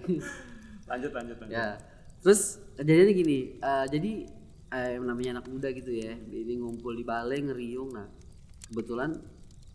Lanjut 0.90 1.12
lanjut 1.12 1.36
lanjut. 1.38 1.52
ya 1.52 1.78
terus 2.20 2.40
kejadiannya 2.74 3.14
gini 3.14 3.38
eh, 3.56 3.86
jadi 3.86 4.12
eh, 4.70 4.96
namanya 4.98 5.38
anak 5.38 5.46
muda 5.46 5.68
gitu 5.70 5.92
ya 5.92 6.12
ini 6.12 6.56
ngumpul 6.56 6.90
di 6.90 7.02
balai 7.02 7.38
ngeriung 7.38 7.92
nah 7.92 8.08
kebetulan 8.66 9.12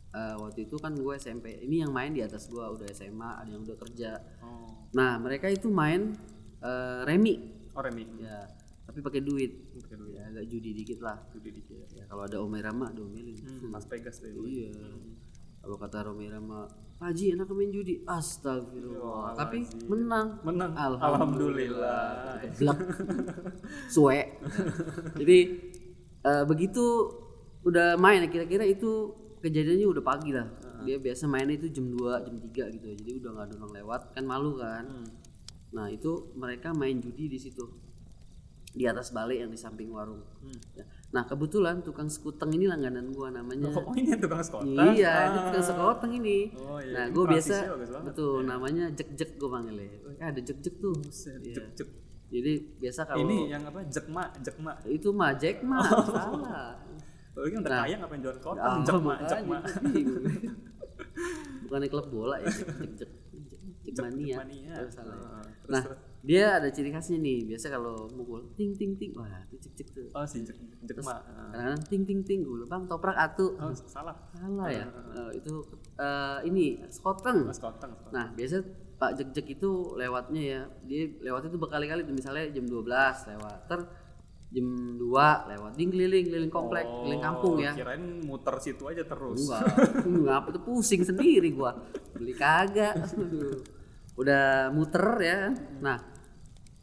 eh, 0.09 0.35
waktu 0.35 0.65
itu 0.65 0.75
kan 0.75 0.91
gue 0.91 1.13
SMP 1.15 1.59
ini 1.59 1.79
yang 1.79 1.89
main 1.89 2.09
di 2.09 2.19
atas 2.19 2.47
gue 2.47 2.59
udah 2.59 2.87
SMA 2.89 3.29
ada 3.37 3.47
yang 3.47 3.61
udah 3.61 3.77
kerja 3.79 4.11
Oh. 4.39 4.89
nah 4.91 5.15
mereka 5.15 5.45
itu 5.45 5.67
main 5.67 6.13
eh, 6.59 6.99
remi 7.03 7.55
Oh 7.71 7.81
Remi. 7.81 8.03
ya 8.17 8.43
tapi 8.83 8.99
pakai 8.99 9.21
duit 9.21 9.69
Pakai 9.77 9.95
duit. 9.95 10.13
ya 10.13 10.25
agak 10.27 10.45
judi 10.45 10.73
dikit 10.73 10.99
lah 10.99 11.15
Judi 11.29 11.53
dikit. 11.53 11.85
ya 11.91 12.03
kalau 12.05 12.23
ada 12.23 12.37
Omera 12.37 12.71
mah 12.71 12.89
domelin 12.89 13.37
Hmm, 13.39 13.69
Las 13.69 13.85
Vegas 13.85 14.19
deh. 14.19 14.33
iya 14.41 14.73
kalau 15.57 15.75
kata 15.75 16.03
Romera 16.03 16.39
mah 16.39 16.65
Haji 16.99 17.31
enak 17.31 17.47
main 17.47 17.69
judi 17.69 18.03
astagfirullah 18.03 19.31
tapi 19.33 19.63
menang 19.85 20.35
Menang. 20.41 20.75
Alhamdulillah. 20.75 22.43
Geblek. 22.43 22.79
Suwe. 23.93 24.35
Jadi 25.15 25.37
eh, 26.21 26.43
begitu 26.43 26.83
udah 27.61 27.95
main 27.95 28.23
kira-kira 28.25 28.63
itu 28.63 29.15
kejadiannya 29.39 29.87
udah 29.87 30.03
pagi 30.03 30.31
lah. 30.31 30.47
Dia 30.83 30.95
biasa 30.95 31.27
mainnya 31.27 31.55
itu 31.55 31.67
jam 31.69 31.91
2, 31.91 32.25
jam 32.27 32.35
3 32.35 32.75
gitu. 32.75 32.85
Jadi 32.95 33.11
udah 33.19 33.31
nggak 33.33 33.45
ada 33.47 33.53
orang 33.59 33.73
lewat 33.83 34.01
kan 34.13 34.23
malu 34.23 34.55
kan. 34.55 34.83
Hmm. 34.85 35.07
Nah, 35.69 35.85
itu 35.87 36.31
mereka 36.33 36.71
main 36.71 36.97
judi 36.97 37.27
di 37.27 37.37
situ. 37.37 37.61
Di 38.69 38.85
atas 38.85 39.09
balai 39.09 39.41
yang 39.41 39.49
di 39.49 39.57
samping 39.57 39.89
warung. 39.89 40.21
Hmm. 40.39 40.59
Ya. 40.77 40.85
Nah, 41.09 41.25
kebetulan 41.25 41.81
tukang 41.81 42.05
sekuteng 42.05 42.53
ini 42.53 42.69
langganan 42.69 43.09
gua 43.09 43.33
namanya. 43.33 43.73
Oh 43.73 43.93
ini 43.97 44.13
yang 44.13 44.21
tukang 44.21 44.45
sekota. 44.45 44.93
Iya, 44.93 45.13
ini 45.25 45.37
tukang 45.49 45.65
sekoteng 45.65 46.11
ini. 46.21 46.53
Oh, 46.53 46.77
iya. 46.77 46.93
Nah, 46.93 47.03
Ini 47.09 47.13
gue 47.17 47.23
biasa 47.25 47.55
betul 48.05 48.45
namanya 48.45 48.93
jek-jek 48.93 49.41
gue 49.41 49.49
panggilnya. 49.49 49.89
Eh, 50.21 50.25
ada 50.29 50.37
jek-jek 50.37 50.77
tuh. 50.77 50.93
Buset, 50.93 51.41
Iya. 51.41 51.55
Cek 51.57 51.65
cek. 51.75 51.89
Jadi 52.29 52.53
biasa 52.77 53.09
kalau 53.09 53.25
Ini 53.25 53.37
yang 53.49 53.63
apa? 53.65 53.81
Jekma, 53.89 54.29
jekma. 54.37 54.77
itu 54.85 55.09
mah 55.09 55.33
Jack 55.33 55.65
mah 55.65 55.81
salah. 56.05 56.77
Oh, 57.39 57.47
ini 57.47 57.55
udah 57.57 57.71
kaya 57.79 57.95
ngapain 57.95 58.19
jualan 58.19 58.41
kota? 58.41 58.59
Ah, 58.59 58.77
jekma, 58.83 59.15
makanya 59.15 59.29
jekma. 59.31 59.57
itu 59.63 59.89
bingung. 59.89 60.23
Bukannya 61.63 61.87
klub 61.87 62.07
bola 62.09 62.35
ya, 62.37 62.47
jek-jek. 62.99 63.09
Jek 63.85 63.95
mania. 63.95 64.35
Oh, 64.75 64.89
salah. 64.91 65.15
ya. 65.15 65.23
Ah, 65.23 65.41
terus, 65.41 65.69
Nah, 65.69 65.81
terus. 65.85 65.99
dia 66.19 66.43
ada 66.51 66.67
ciri 66.67 66.89
khasnya 66.89 67.17
nih 67.17 67.47
biasa 67.47 67.69
kalau 67.69 67.95
mukul 68.11 68.41
ting 68.51 68.75
ting 68.75 68.91
ting 68.93 69.15
wah 69.15 69.23
itu 69.47 69.55
cek 69.55 69.71
cek 69.73 69.87
tuh 69.93 70.03
oh 70.11 70.25
si 70.27 70.43
jek 70.43 70.51
jek 70.83 70.99
mak 70.99 71.23
kadang-kadang 71.23 71.79
ting 71.87 72.03
ting 72.03 72.19
ting 72.21 72.43
gue 72.43 72.67
bang 72.67 72.83
toprak 72.85 73.15
atu 73.15 73.55
oh 73.55 73.71
salah 73.71 74.11
salah 74.29 74.67
ya 74.67 74.83
Eh, 75.15 75.39
itu 75.39 75.63
eh, 75.95 76.37
ini 76.43 76.75
skoteng 76.91 77.47
mas 77.47 77.55
koteng 77.57 77.95
nah 78.11 78.27
biasa 78.35 78.59
Pak 78.99 79.15
Jek 79.15 79.29
Jek 79.31 79.47
itu 79.55 79.71
lewatnya 79.95 80.41
ya 80.43 80.61
dia 80.83 81.07
lewatnya 81.23 81.47
itu 81.47 81.57
berkali-kali 81.57 82.03
tuh, 82.03 82.11
misalnya 82.11 82.51
jam 82.51 82.67
12 82.67 82.83
lewat 83.31 83.57
ter 83.71 83.79
jam 84.49 84.67
2 84.97 85.51
lewat. 85.55 85.71
Ding 85.77 85.89
keliling 85.93 86.25
keliling 86.25 86.53
komplek 86.53 86.85
keliling 86.85 87.21
kampung 87.21 87.61
ya. 87.61 87.71
Oh, 87.73 87.77
kirain 87.77 88.03
muter 88.25 88.55
situ 88.57 88.83
aja 88.89 89.03
terus. 89.05 89.45
Enggak 89.45 89.63
enggak 90.05 90.39
tuh 90.57 90.63
pusing 90.65 91.01
sendiri 91.05 91.53
gua. 91.53 91.77
Beli 92.17 92.33
kagak. 92.33 92.97
Udah 94.21 94.73
muter 94.73 95.05
ya. 95.21 95.39
Nah 95.79 95.97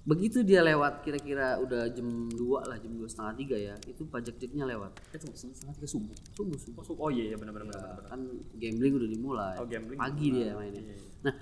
begitu 0.07 0.47
dia 0.47 0.63
lewat 0.63 1.03
kira-kira 1.03 1.59
udah 1.59 1.91
jam 1.91 2.31
2 2.31 2.39
lah 2.71 2.79
jam 2.79 2.95
dua 2.95 3.11
setengah 3.11 3.35
tiga 3.43 3.59
ya 3.59 3.75
itu 3.91 4.07
pajak 4.07 4.39
jeknya 4.39 4.63
lewat. 4.63 4.95
Eh 5.11 5.19
tunggu 5.19 5.35
setengah 5.35 5.75
tiga 5.83 5.89
subuh. 5.91 6.15
Subuh 6.39 6.59
subuh. 6.63 6.79
Oh, 6.79 6.85
subuh. 6.87 7.03
oh 7.03 7.11
iya 7.11 7.35
iya 7.35 7.37
benar 7.37 7.51
benar 7.51 7.75
benar 7.75 7.83
benar. 7.99 8.07
kan 8.15 8.21
gambling 8.55 8.95
udah 9.03 9.09
dimulai. 9.11 9.57
Oh, 9.59 9.67
gambling 9.67 9.99
pagi 9.99 10.27
dia 10.31 10.55
mainnya. 10.55 10.95
Nah 11.27 11.35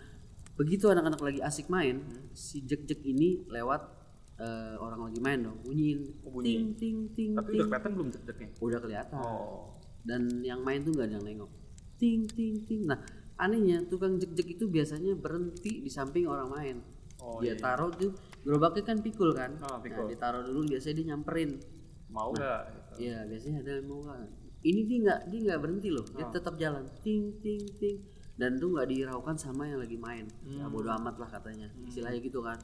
begitu 0.57 0.87
anak-anak 0.89 1.21
lagi 1.21 1.41
asik 1.45 1.67
main 1.69 2.01
si 2.33 2.65
jek-jek 2.65 3.05
ini 3.05 3.45
lewat 3.51 4.04
eh, 4.41 4.75
orang 4.79 5.01
lagi 5.11 5.21
main 5.23 5.39
dong 5.43 5.59
bunyiin. 5.63 6.01
Oh, 6.27 6.31
bunyi. 6.35 6.47
ting 6.59 6.67
ting 6.75 6.99
ting 7.15 7.31
tapi 7.39 7.55
udah 7.59 7.67
kelihatan 7.71 7.91
belum 7.95 8.09
jek 8.11 8.23
jeknya 8.27 8.49
udah 8.59 8.81
kelihatan. 8.83 9.19
Oh. 9.23 9.79
Dan 10.05 10.23
yang 10.45 10.61
main 10.61 10.85
tuh 10.85 10.93
nggak 10.93 11.07
ada 11.09 11.15
yang 11.17 11.25
nengok. 11.25 11.51
Ting 11.97 12.27
ting 12.27 12.55
ting. 12.67 12.83
Nah 12.85 12.99
anehnya 13.35 13.83
tukang 13.87 14.19
jek-jek 14.19 14.59
itu 14.59 14.71
biasanya 14.71 15.19
berhenti 15.19 15.83
di 15.83 15.91
samping 15.91 16.27
orang 16.31 16.49
main. 16.51 16.77
Oh, 17.25 17.41
dia 17.41 17.57
taruh 17.57 17.89
tuh 17.95 18.13
gerobaknya 18.45 18.85
kan 18.85 18.99
pikul 19.01 19.33
kan? 19.33 19.57
Nah 19.59 19.81
pikul. 19.81 20.13
ditaruh 20.13 20.45
dulu 20.45 20.69
biasanya 20.71 20.95
dia 21.01 21.07
nyamperin. 21.15 21.51
Mau 22.13 22.31
nggak? 22.35 22.63
Iya 23.01 23.27
biasanya 23.27 23.59
ada 23.65 23.73
yang 23.81 23.87
mau 23.91 24.03
kan. 24.05 24.29
Ini 24.65 24.81
dia 24.89 24.99
nggak 25.05 25.21
dia 25.29 25.41
nggak 25.45 25.61
berhenti 25.61 25.89
loh, 25.93 26.07
dia 26.09 26.25
tetap 26.33 26.57
jalan, 26.57 26.89
ting 27.05 27.37
ting 27.45 27.61
ting, 27.77 28.01
dan 28.41 28.57
tuh 28.57 28.73
nggak 28.73 28.89
dihiraukan 28.89 29.37
sama 29.37 29.69
yang 29.69 29.77
lagi 29.77 30.01
main. 30.01 30.25
Ya 30.49 30.65
bodo 30.73 30.89
amat 30.89 31.21
lah 31.21 31.29
katanya, 31.29 31.69
istilahnya 31.85 32.25
gitu 32.25 32.41
kan. 32.41 32.57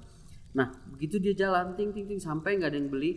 Nah 0.52 0.66
begitu 0.88 1.16
dia 1.16 1.34
jalan, 1.36 1.74
ting 1.74 1.90
ting 1.90 2.04
ting 2.04 2.18
sampai 2.18 2.56
nggak 2.56 2.70
ada 2.72 2.78
yang 2.78 2.88
beli. 2.88 3.12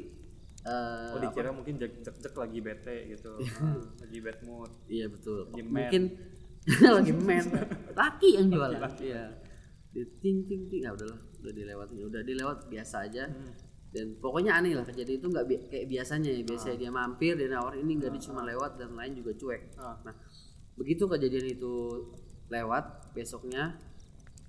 eh, 0.63 1.11
oh 1.11 1.19
dikira 1.19 1.51
mungkin 1.51 1.75
jek 1.75 1.99
jek 1.99 2.15
jek 2.19 2.31
lagi 2.33 2.63
bete 2.63 3.11
gitu 3.11 3.35
Ah, 3.59 3.83
lagi 3.99 4.17
bad 4.17 4.39
mood 4.41 4.71
iya 4.87 5.11
betul. 5.11 5.43
Lagi 5.49 5.59
Mungkin 5.61 6.03
lagi 6.95 7.11
main, 7.11 7.43
laki 7.91 8.29
yang 8.33 8.47
jualan. 8.47 8.79
Iya. 8.95 9.23
Dia 9.91 10.05
ting 10.17 10.47
ting 10.47 10.71
ting, 10.71 10.81
ya 10.81 10.95
udahlah, 10.95 11.19
udah 11.37 11.51
dilewati, 11.51 11.99
udah 11.99 12.21
dilewat 12.23 12.71
biasa 12.71 13.03
aja. 13.03 13.27
Dan 13.91 14.15
pokoknya 14.17 14.55
aneh 14.55 14.71
lah 14.71 14.81
kejadian 14.81 15.19
itu 15.19 15.27
nggak 15.27 15.45
bi- 15.45 15.63
kayak 15.67 15.85
biasanya 15.85 16.31
ya. 16.31 16.41
Biasanya 16.41 16.77
dia 16.79 16.89
mampir, 16.89 17.35
dia 17.35 17.51
nawar 17.51 17.75
ini 17.75 17.99
nggak 17.99 18.09
dia 18.09 18.23
cuma 18.23 18.41
lewat 18.41 18.79
dan 18.79 18.95
lain 18.95 19.13
juga 19.13 19.35
cuek. 19.35 19.61
Ah. 19.75 19.99
Nah, 20.01 20.15
begitu 20.73 21.03
kejadian 21.05 21.45
itu 21.51 21.73
lewat, 22.47 23.11
besoknya 23.11 23.75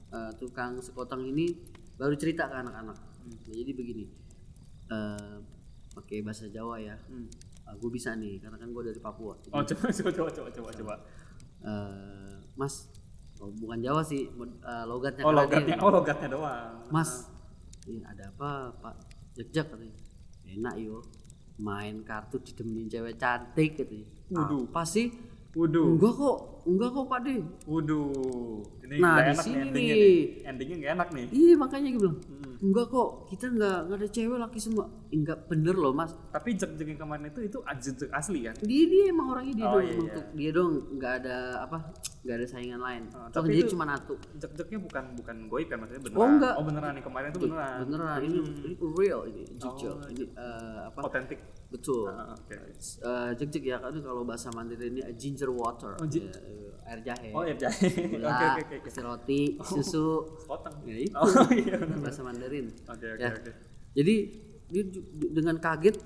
eh, 0.08 0.30
tukang 0.38 0.78
sekoteng 0.78 1.26
ini 1.26 1.58
baru 1.94 2.14
cerita 2.18 2.50
ke 2.50 2.54
anak-anak. 2.54 2.98
Nah, 2.98 3.38
jadi 3.48 3.70
begini, 3.72 4.04
eh, 4.90 5.36
pakai 5.94 6.22
bahasa 6.22 6.50
Jawa 6.50 6.78
ya. 6.82 6.96
gue 7.74 7.90
bisa 7.90 8.12
nih, 8.14 8.38
karena 8.38 8.60
kan 8.60 8.68
gue 8.70 8.82
dari 8.86 9.00
Papua. 9.00 9.34
Jadi, 9.40 9.50
oh 9.56 9.64
coba 9.72 9.88
coba 9.90 10.10
coba 10.12 10.30
coba 10.30 10.48
coba 10.52 10.70
coba 10.70 10.94
eh, 11.64 12.36
Mas, 12.54 12.92
oh, 13.40 13.50
bukan 13.50 13.80
Jawa 13.82 14.04
sih, 14.04 14.30
eh, 14.30 14.84
logatnya. 14.86 15.24
oh 15.26 15.32
logatnya 15.32 15.76
oh 15.80 15.90
logatnya 15.90 16.28
doang 16.28 16.86
Mas, 16.92 17.26
ini 17.88 18.04
ada 18.04 18.30
apa 18.30 18.70
Pak 18.78 18.94
Jek-jek 19.34 19.66
katanya. 19.66 19.98
Enak 20.46 20.74
yo, 20.78 21.02
main 21.58 22.06
kartu 22.06 22.38
didemenin 22.38 22.86
cewek 22.86 23.18
cantik 23.18 23.74
katanya. 23.74 24.06
Waduh. 24.30 24.70
Apa 24.70 24.82
sih? 24.86 25.10
Waduh, 25.54 25.98
Enggak 25.98 26.14
kok, 26.14 26.38
enggak 26.64 26.88
kok 26.90 27.06
Pak 27.06 27.20
De. 27.20 27.34
waduh, 27.64 28.08
ini 28.82 28.96
Nah, 28.96 29.14
di 29.16 29.22
enak 29.30 29.40
sini 29.40 29.54
nih 29.54 29.64
endingnya 29.64 29.94
nih. 29.94 30.16
Endingnya 30.44 30.76
nggak 30.76 30.92
enak 30.94 31.08
nih. 31.10 31.26
Iya 31.30 31.54
makanya 31.54 31.88
gue 31.88 32.00
bilang, 32.00 32.18
Hmm. 32.20 32.54
enggak 32.62 32.86
kok, 32.88 33.08
kita 33.26 33.44
enggak, 33.48 33.78
enggak 33.82 33.98
ada 33.98 34.08
cewek 34.10 34.38
laki 34.38 34.58
semua. 34.58 34.84
Enggak 35.10 35.38
bener 35.44 35.74
loh 35.74 35.92
mas. 35.92 36.10
Tapi 36.28 36.48
jek 36.52 36.70
yang 36.76 36.96
kemarin 36.96 37.24
itu 37.26 37.40
itu 37.42 37.58
jek 37.60 38.10
asli 38.10 38.40
kan? 38.42 38.54
Dia 38.60 38.84
dia 38.84 39.04
emang 39.08 39.26
orangnya 39.30 39.54
dia 39.54 39.66
Oh, 39.66 39.72
dong, 39.74 39.84
iya, 39.84 39.94
iya. 39.94 40.22
dia 40.32 40.50
dong 40.50 40.70
enggak 40.90 41.12
ada 41.20 41.36
apa, 41.62 41.76
enggak 42.20 42.36
ada 42.36 42.46
saingan 42.46 42.80
lain. 42.80 43.02
Oh, 43.10 43.28
Tapi 43.30 43.46
dia 43.50 43.60
itu- 43.60 43.72
cuma 43.72 43.84
satu. 43.86 44.14
Jek 44.34 44.50
jeknya 44.54 44.78
bukan 44.80 45.04
bukan 45.14 45.36
goib 45.46 45.66
kan 45.66 45.78
maksudnya 45.78 46.02
beneran. 46.02 46.18
Oh, 46.18 46.28
enggak. 46.30 46.52
Oh 46.54 46.64
beneran 46.64 46.92
nih 46.92 47.04
kemarin 47.04 47.28
itu 47.28 47.40
beneran. 47.40 47.76
Beneran, 47.84 48.18
ini, 48.22 48.38
ini 48.64 48.74
real 48.94 49.20
ini, 49.26 49.42
jujur. 49.54 49.94
Oh, 49.94 50.08
ini 50.08 50.24
eh, 50.30 50.78
apa? 50.84 51.00
Otentik. 51.02 51.40
Betul. 51.66 52.06
Ah, 52.06 52.30
Oke. 52.32 52.54
Eh, 52.54 53.30
jek-jek 53.34 53.64
ya 53.66 53.76
kan 53.76 53.90
kalau 53.96 54.22
bahasa 54.22 54.46
Mandarin 54.50 54.94
ini 54.94 55.02
ginger 55.14 55.50
water, 55.50 55.98
Oh, 55.98 56.06
ji- 56.06 56.22
Ya, 56.22 56.30
eh, 56.30 56.53
air 56.82 57.00
jahe, 57.00 57.28
Oh 57.30 57.42
ya 57.42 57.54
jahe. 57.54 57.88
gula, 58.08 58.28
oke 58.28 58.46
oke. 58.66 58.76
isi 58.84 59.00
roti, 59.00 59.40
susu, 59.58 60.08
Potong. 60.44 60.76
ya 60.84 60.96
itu 60.96 61.14
Oh 61.14 61.28
iya 61.50 61.74
bahasa 61.80 62.20
Mandarin. 62.20 62.66
Oke 62.84 63.06
oke 63.08 63.18
Ya. 63.18 63.30
oke. 63.30 63.50
Jadi 63.92 64.14
dia 64.66 64.82
dengan 65.30 65.56
kaget 65.56 65.96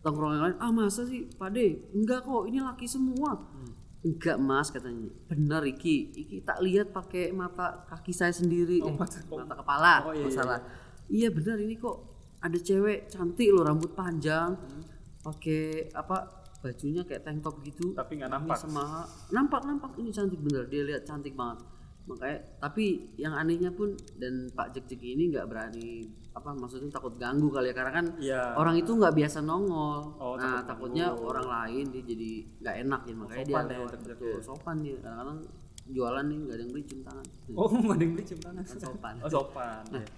tongkrongan 0.00 0.34
yang 0.34 0.44
lain, 0.46 0.58
ah 0.58 0.70
masa 0.70 1.02
sih 1.02 1.26
Pak 1.28 1.48
De? 1.50 1.66
Enggak 1.92 2.22
kok, 2.22 2.44
ini 2.44 2.58
laki 2.58 2.84
semua. 2.84 3.38
Hmm. 3.38 3.70
Enggak 4.02 4.34
mas 4.36 4.66
katanya, 4.66 5.06
benar 5.24 5.62
Iki, 5.62 5.96
Iki 6.12 6.36
tak 6.42 6.58
lihat 6.60 6.90
pakai 6.90 7.30
mata 7.30 7.86
kaki 7.86 8.10
saya 8.10 8.30
sendiri, 8.30 8.82
Oh, 8.82 8.90
eh, 8.90 8.94
mata- 8.94 9.22
mata 9.28 9.54
kepala, 9.54 9.94
Oh, 10.02 10.10
iya, 10.10 10.18
iya, 10.18 10.24
masalah. 10.26 10.58
Iya 11.06 11.28
benar 11.30 11.56
ini 11.56 11.74
kok 11.76 11.96
ada 12.36 12.58
cewek 12.58 13.06
cantik 13.06 13.46
loh 13.48 13.62
rambut 13.62 13.90
panjang, 13.92 14.58
Hmm. 14.58 14.82
pakai 15.22 15.86
apa 15.92 16.41
bajunya 16.62 17.02
kayak 17.02 17.26
tank 17.26 17.42
top 17.42 17.58
gitu. 17.66 17.92
Tapi 17.92 18.22
nggak 18.22 18.30
nampak. 18.30 18.56
Sama 18.56 19.04
nampak 19.34 19.62
nampak 19.66 19.90
ini 19.98 20.14
cantik 20.14 20.38
bener, 20.38 20.64
dia 20.70 20.82
lihat 20.86 21.02
cantik 21.02 21.34
banget. 21.34 21.60
Makanya 22.02 22.38
tapi 22.58 23.14
yang 23.14 23.30
anehnya 23.30 23.70
pun 23.70 23.94
dan 24.18 24.50
Pak 24.50 24.74
Jek 24.74 24.90
Jek 24.90 25.02
ini 25.02 25.30
nggak 25.30 25.46
berani 25.46 26.02
apa 26.32 26.50
maksudnya 26.50 26.88
takut 26.90 27.14
ganggu 27.14 27.46
kali 27.52 27.70
ya 27.70 27.74
karena 27.76 27.92
kan 27.92 28.06
Iya. 28.18 28.56
orang 28.58 28.74
itu 28.74 28.90
nggak 28.90 29.14
biasa 29.14 29.38
nongol. 29.44 30.16
Oh, 30.18 30.34
nah, 30.34 30.64
takut 30.66 30.90
takutnya 30.90 31.14
orang 31.14 31.46
lain 31.46 31.84
dia 31.94 32.02
jadi 32.02 32.30
nggak 32.58 32.76
enak 32.88 33.00
ya 33.06 33.14
makanya 33.14 33.44
dia 33.44 33.54
sopan 33.54 33.62
ya, 33.62 33.70
lewat 33.76 33.90
Jek 33.90 34.00
Jek 34.02 34.08
betul 34.18 34.38
sopan 34.42 34.76
dia. 34.82 34.96
Kadang-kadang 34.98 35.38
jualan 35.82 36.24
nih 36.26 36.38
nggak 36.42 36.54
ada 36.56 36.62
yang 36.62 36.72
beli 36.74 36.84
cium 36.90 37.00
tangan. 37.06 37.26
Oh 37.60 37.68
nggak 37.70 37.94
ada 37.94 38.02
yang 38.02 38.12
beli 38.18 38.24
cium 38.26 38.40
tangan. 38.42 38.62
sopan. 38.66 39.14
Oh 39.22 39.30
sopan. 39.30 39.82
Nah. 39.94 40.02
ya. 40.02 40.08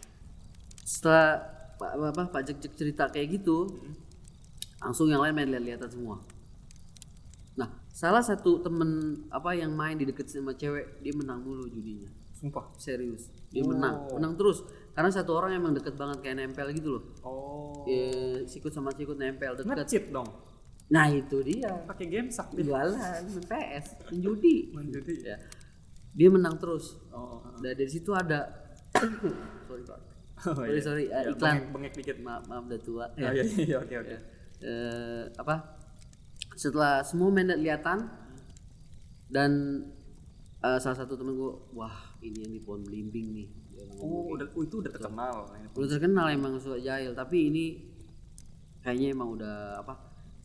Setelah 0.84 1.28
Pak 1.74 1.90
apa 2.00 2.22
Pak 2.32 2.42
Jek 2.48 2.58
Jek 2.64 2.72
cerita 2.80 3.04
kayak 3.12 3.28
gitu, 3.40 3.68
langsung 4.80 5.12
yang 5.12 5.20
lain 5.20 5.36
main 5.36 5.52
lihat-lihatan 5.52 5.90
semua. 5.92 6.16
Nah, 7.94 8.10
salah 8.10 8.20
satu 8.20 8.58
temen 8.58 8.90
apa 9.30 9.54
yang 9.54 9.70
main 9.70 9.94
di 9.94 10.02
deket 10.02 10.26
sama 10.26 10.50
cewek, 10.52 10.98
dia 10.98 11.14
menang 11.14 11.38
mulu 11.40 11.70
judinya. 11.70 12.10
Sumpah. 12.34 12.74
Serius, 12.74 13.30
dia 13.48 13.62
Oh. 13.62 13.70
menang, 13.70 14.10
menang 14.10 14.34
terus. 14.34 14.66
Karena 14.90 15.08
satu 15.08 15.30
orang 15.32 15.54
emang 15.54 15.72
deket 15.72 15.94
banget 15.94 16.18
kayak 16.20 16.36
nempel 16.36 16.68
gitu 16.70 16.98
loh. 16.98 17.04
Oh. 17.22 17.86
Ya, 17.86 18.10
sikut 18.44 18.74
sama 18.74 18.90
sikut 18.90 19.14
nempel 19.14 19.54
deket. 19.54 19.70
Nge-cheat 19.70 20.04
dong. 20.10 20.26
Nah 20.86 21.06
itu 21.06 21.38
dia. 21.40 21.70
Pakai 21.86 22.06
game 22.08 22.28
sak 22.28 22.50
dia. 22.50 22.66
Jualan, 22.66 22.98
main 23.24 23.44
PS, 23.44 23.86
main 24.04 24.18
judi. 24.20 24.56
Main 24.70 24.90
judi. 24.90 25.14
Ya. 25.22 25.38
Dia 26.12 26.28
menang 26.28 26.58
terus. 26.58 26.98
Oh. 27.08 27.38
oh, 27.40 27.54
Dan 27.56 27.74
dari 27.74 27.88
situ 27.88 28.10
ada, 28.10 28.42
sorry 29.66 29.82
pak, 29.84 29.98
Oh, 30.44 30.52
sorry 30.52 30.70
iya. 30.72 30.82
sorry, 30.82 31.04
Ya, 31.06 31.18
iklan. 31.24 31.38
Bengek, 31.38 31.70
bengek 31.70 31.92
dikit. 31.96 32.16
Maaf, 32.20 32.42
maaf 32.44 32.66
udah 32.66 32.80
tua. 32.80 33.06
Oh, 33.08 33.32
iya 33.32 33.78
oke 33.78 33.94
oke. 33.96 34.16
eh, 34.60 35.22
apa 35.32 35.54
setelah 36.54 37.02
semua 37.02 37.28
main 37.30 37.50
lihatan 37.50 38.06
dan 39.28 39.50
eh, 40.60 40.78
salah 40.78 40.98
satu 40.98 41.14
temen 41.14 41.34
gue 41.34 41.52
wah 41.72 42.14
ini 42.20 42.46
yang 42.46 42.52
di 42.52 42.60
pohon 42.62 42.82
belimbing 42.82 43.28
nih 43.34 43.48
Oh, 43.98 44.30
udah 44.38 44.46
oh, 44.54 44.62
itu 44.62 44.78
udah 44.78 44.90
terkenal. 44.90 45.50
Ini. 45.50 45.66
udah 45.74 45.88
terkenal 45.90 46.26
emang 46.30 46.58
suka 46.62 46.78
jahil 46.78 47.10
tapi 47.10 47.50
ini 47.50 47.64
kayaknya 48.82 49.14
emang 49.14 49.34
udah 49.34 49.82
apa 49.82 49.94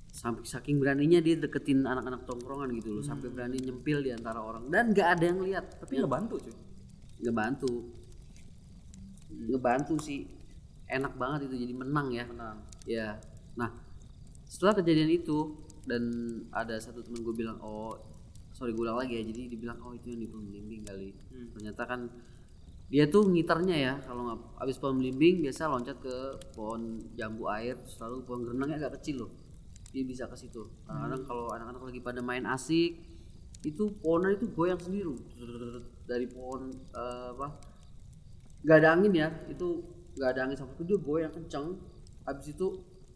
sampai 0.10 0.42
saking 0.42 0.82
beraninya 0.82 1.22
dia 1.22 1.38
deketin 1.38 1.86
anak-anak 1.86 2.26
tongkrongan 2.26 2.74
gitu 2.74 2.98
loh 2.98 3.04
sampai 3.06 3.30
berani 3.30 3.62
nyempil 3.62 4.02
di 4.02 4.10
antara 4.10 4.42
orang 4.42 4.66
dan 4.74 4.90
nggak 4.90 5.08
ada 5.14 5.24
yang 5.30 5.40
lihat 5.46 5.66
Tapi 5.78 5.92
nggak 6.02 6.10
bantu 6.12 6.36
cuy. 6.42 6.56
ngebantu 7.22 7.74
ngebantu 9.30 9.96
sih 10.02 10.26
enak 10.90 11.14
banget 11.14 11.46
itu 11.52 11.56
jadi 11.70 11.74
menang 11.78 12.08
ya 12.10 12.24
Menang. 12.26 12.58
Ya, 12.90 13.08
nah 13.54 13.70
setelah 14.50 14.82
kejadian 14.82 15.14
itu 15.14 15.54
dan 15.90 16.04
ada 16.54 16.78
satu 16.78 17.02
temen 17.02 17.26
gue 17.26 17.34
bilang 17.34 17.58
oh 17.66 17.98
sorry 18.54 18.78
gue 18.78 18.86
ulang 18.86 19.02
lagi 19.02 19.18
ya. 19.18 19.24
Jadi 19.26 19.58
dibilang 19.58 19.82
oh 19.82 19.98
itu 19.98 20.14
yang 20.14 20.22
di 20.22 20.28
pohon 20.30 20.46
belimbing 20.46 20.86
kali. 20.86 21.10
Ternyata 21.58 21.82
kan 21.90 22.06
dia 22.90 23.06
tuh 23.06 23.30
ngiternya 23.30 23.78
ya 23.78 23.94
kalau 24.02 24.30
nggak 24.30 24.40
abis 24.66 24.78
pohon 24.82 25.02
belimbing 25.02 25.46
biasa 25.46 25.70
loncat 25.70 25.98
ke 26.02 26.16
pohon 26.58 27.02
jambu 27.14 27.46
air 27.50 27.78
selalu 27.86 28.26
pohon 28.26 28.46
gerenangnya 28.46 28.86
agak 28.86 29.02
kecil 29.02 29.26
loh. 29.26 29.32
Dia 29.90 30.06
bisa 30.06 30.30
ke 30.30 30.38
situ. 30.38 30.70
Kadang-kadang 30.86 31.22
kalau 31.26 31.46
anak-anak 31.50 31.82
lagi 31.90 32.00
pada 32.06 32.22
main 32.22 32.46
asik 32.46 33.02
itu 33.66 33.84
pohonnya 34.02 34.38
itu 34.38 34.46
goyang 34.54 34.78
sendiri. 34.78 35.18
Dari 36.06 36.26
pohon 36.30 36.70
eh, 36.94 37.28
apa 37.34 37.48
nggak 38.60 38.78
ada 38.84 38.90
angin 38.92 39.14
ya 39.16 39.30
itu 39.48 39.82
nggak 40.20 40.30
ada 40.36 40.42
angin 40.46 40.58
sama 40.60 40.74
sekali 40.78 40.94
dia 40.94 41.00
goyang 41.02 41.34
kenceng. 41.34 41.78
Habis 42.26 42.54
itu 42.54 42.68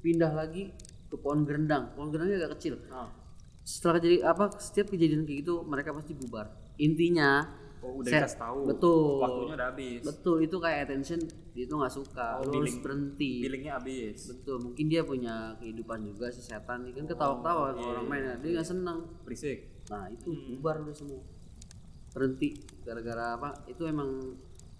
pindah 0.01 0.33
lagi 0.33 0.73
pohon 1.15 1.43
gerendang 1.43 1.91
pohon 1.91 2.10
gerendangnya 2.10 2.43
agak 2.43 2.58
kecil 2.58 2.78
Ah. 2.88 3.10
setelah 3.62 3.97
kejadian 3.97 4.23
apa 4.26 4.43
setiap 4.56 4.88
kejadian 4.88 5.23
kayak 5.23 5.39
gitu 5.41 5.63
mereka 5.63 5.91
pasti 5.91 6.13
bubar 6.13 6.47
intinya 6.78 7.62
Oh, 7.80 7.99
udah 7.99 8.08
saya- 8.08 8.23
dikasih 8.23 8.39
tahu. 8.39 8.60
betul 8.65 9.19
Waktunya 9.19 9.54
udah 9.54 9.67
habis. 9.67 9.99
betul 10.02 10.36
itu 10.39 10.56
kayak 10.56 10.80
attention 10.84 11.19
dia 11.52 11.63
itu 11.65 11.73
nggak 11.73 11.91
suka 11.91 12.28
Oh, 12.34 12.41
lu 12.41 12.47
harus 12.47 12.56
billing- 12.56 12.80
berhenti 12.80 13.32
Billingnya 13.43 13.73
habis. 13.76 14.17
betul 14.26 14.58
mungkin 14.62 14.86
dia 14.88 15.02
punya 15.04 15.36
kehidupan 15.58 15.99
juga 16.02 16.32
si 16.32 16.39
setan 16.39 16.80
nih 16.82 16.95
kan 16.95 17.06
ketawa-ketawa 17.06 17.76
kalau 17.76 17.91
orang 17.91 18.08
main 18.08 18.23
ya. 18.23 18.36
dia 18.39 18.49
nggak 18.56 18.65
senang 18.65 18.99
Berisik. 19.21 19.84
nah 19.86 20.08
itu 20.08 20.32
bubar 20.49 20.80
udah 20.80 20.95
semua 20.95 21.19
berhenti 22.10 22.56
gara-gara 22.82 23.36
apa 23.36 23.49
itu 23.65 23.84
emang 23.84 24.10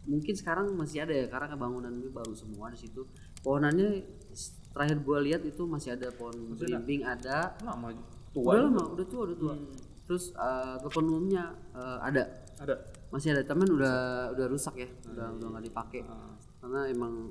mungkin 0.04 0.34
sekarang 0.34 0.72
masih 0.72 1.04
ada 1.04 1.12
ya 1.14 1.26
karena 1.26 1.48
kebangunan 1.50 1.92
ini 1.92 2.08
baru 2.08 2.32
semua 2.32 2.70
di 2.70 2.78
situ 2.78 3.04
pohonannya 3.42 4.00
terakhir 4.74 4.98
gua 5.06 5.18
lihat 5.22 5.42
itu 5.46 5.64
masih 5.70 5.96
ada 5.96 6.10
pohon 6.12 6.58
belimbing 6.58 7.06
ada. 7.06 7.54
Lama 7.62 7.94
udah 7.94 8.06
tua. 8.34 8.52
lama 8.58 8.84
udah 8.98 9.06
tua 9.06 9.22
udah 9.30 9.38
tua. 9.38 9.54
Terus 10.04 10.34
uh, 10.36 10.76
telepon 10.82 11.06
umumnya 11.08 11.54
uh, 11.78 12.02
ada. 12.02 12.44
Ada. 12.60 12.76
masih 13.14 13.38
ada 13.38 13.46
temen 13.46 13.70
udah 13.70 14.30
udah 14.34 14.46
rusak 14.50 14.76
ya. 14.82 14.90
Udah 15.10 15.30
udah 15.38 15.48
nggak 15.54 15.66
dipakai. 15.70 16.02
Ah. 16.06 16.34
karena 16.64 16.88
emang 16.90 17.30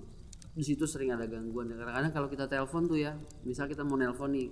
di 0.52 0.60
situ 0.62 0.84
sering 0.86 1.10
ada 1.10 1.26
gangguan 1.26 1.68
ya. 1.68 1.76
Kadang-kadang 1.76 2.12
kalau 2.14 2.28
kita 2.30 2.44
telepon 2.46 2.86
tuh 2.86 2.98
ya 3.02 3.18
misal 3.42 3.66
kita 3.66 3.82
mau 3.82 3.98
nelpon 3.98 4.30
nih 4.30 4.46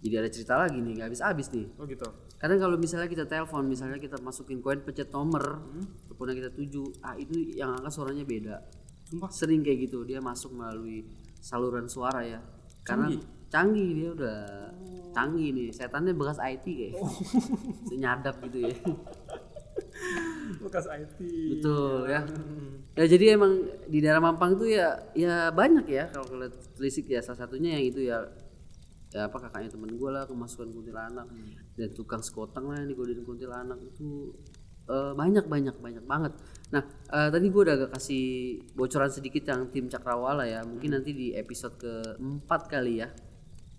jadi 0.00 0.24
ada 0.24 0.30
cerita 0.32 0.56
lagi 0.56 0.80
nih 0.80 0.96
nggak 0.96 1.08
habis-habis 1.12 1.52
nih. 1.52 1.66
Oh 1.76 1.84
gitu. 1.84 2.08
kadang 2.40 2.56
kalau 2.56 2.80
misalnya 2.80 3.04
kita 3.04 3.28
telepon 3.28 3.68
misalnya 3.68 4.00
kita 4.00 4.16
masukin 4.24 4.64
koin 4.64 4.80
pencet 4.80 5.12
nomor 5.12 5.60
teleponnya 6.08 6.40
kita 6.40 6.50
tuju 6.56 7.04
ah 7.04 7.12
itu 7.20 7.36
yang 7.52 7.76
angkat 7.76 7.92
suaranya 7.92 8.24
beda. 8.24 8.56
Sumpah. 9.12 9.28
sering 9.28 9.60
kayak 9.60 9.90
gitu 9.90 10.08
dia 10.08 10.24
masuk 10.24 10.56
melalui 10.56 11.04
saluran 11.40 11.88
suara 11.88 12.22
ya. 12.22 12.40
Karena 12.84 13.10
canggih, 13.50 13.90
dia 13.96 14.08
udah 14.14 14.38
canggih 15.10 15.50
nih. 15.52 15.68
Setannya 15.74 16.14
bekas 16.14 16.38
IT 16.38 16.64
kayak. 16.64 16.94
Senyadap 17.90 18.34
gitu 18.46 18.58
ya. 18.70 18.76
Bekas 20.60 20.86
IT. 20.86 21.18
betul 21.56 22.06
ya. 22.06 22.22
Ya 22.94 23.04
jadi 23.08 23.40
emang 23.40 23.64
di 23.88 23.98
daerah 24.04 24.20
Mampang 24.20 24.60
tuh 24.60 24.68
ya 24.68 24.98
ya 25.16 25.48
banyak 25.50 25.86
ya 25.88 26.12
kalau 26.12 26.26
kita 26.28 26.46
telisik 26.78 27.10
ya. 27.10 27.20
Salah 27.24 27.46
satunya 27.46 27.80
yang 27.80 27.84
itu 27.84 28.00
ya 28.06 28.22
ya 29.10 29.26
apa 29.26 29.42
kakaknya 29.42 29.74
temen 29.74 29.90
gue 29.98 30.10
lah 30.12 30.28
kemasukan 30.28 30.70
kuntilanak. 30.70 31.26
Dan 31.74 31.88
tukang 31.96 32.22
sekoteng 32.22 32.70
lah 32.70 32.78
yang 32.78 32.88
digodain 32.92 33.24
kuntilanak 33.26 33.80
itu 33.82 34.30
eh, 34.90 35.12
banyak 35.14 35.46
banyak 35.46 35.76
banyak 35.78 36.04
banget 36.04 36.32
nah 36.74 36.82
eh, 37.14 37.28
tadi 37.30 37.46
gue 37.46 37.62
udah 37.62 37.74
agak 37.78 37.90
kasih 37.94 38.58
bocoran 38.74 39.10
sedikit 39.10 39.46
yang 39.46 39.70
tim 39.70 39.86
Cakrawala 39.86 40.42
ya 40.46 40.66
mungkin 40.66 40.98
nanti 40.98 41.14
di 41.14 41.26
episode 41.38 41.78
keempat 41.78 42.66
kali 42.66 43.06
ya 43.06 43.10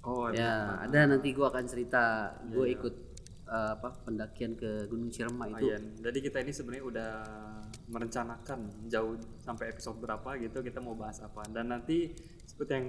Oh, 0.01 0.33
ya 0.33 0.81
ada 0.81 1.05
nanti 1.05 1.29
gue 1.29 1.45
akan 1.45 1.61
cerita 1.69 2.33
gue 2.49 2.73
ikut 2.73 2.95
eh, 3.45 3.71
apa 3.77 3.93
pendakian 4.01 4.57
ke 4.57 4.89
Gunung 4.89 5.13
Ciremai 5.13 5.53
itu 5.53 5.69
Lumayan. 5.69 5.83
Jadi 6.01 6.17
kita 6.25 6.37
ini 6.41 6.49
sebenarnya 6.49 6.85
udah 6.89 7.11
merencanakan 7.93 8.89
jauh 8.89 9.13
sampai 9.45 9.69
episode 9.69 10.01
berapa 10.01 10.41
gitu 10.41 10.65
kita 10.65 10.81
mau 10.81 10.97
bahas 10.97 11.21
apa. 11.21 11.45
Dan 11.53 11.69
nanti 11.69 12.17
seperti 12.41 12.71
yang 12.73 12.87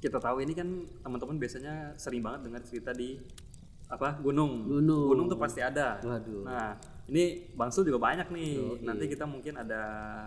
kita 0.00 0.16
tahu 0.16 0.40
ini 0.40 0.56
kan 0.56 0.68
teman-teman 1.04 1.36
biasanya 1.36 1.92
sering 2.00 2.24
banget 2.24 2.48
dengar 2.48 2.64
cerita 2.64 2.96
di 2.96 3.20
apa 3.92 4.16
gunung. 4.24 4.64
Gunung. 4.64 5.28
tuh 5.28 5.36
pasti 5.36 5.60
ada. 5.60 6.00
Waduh. 6.00 6.48
Nah 6.48 6.72
ini 7.10 7.24
Bang 7.52 7.68
Sul 7.68 7.82
juga 7.82 7.98
banyak 7.98 8.30
nih. 8.30 8.80
Nanti 8.80 9.04
kita 9.04 9.26
mungkin 9.26 9.58
ada 9.58 9.82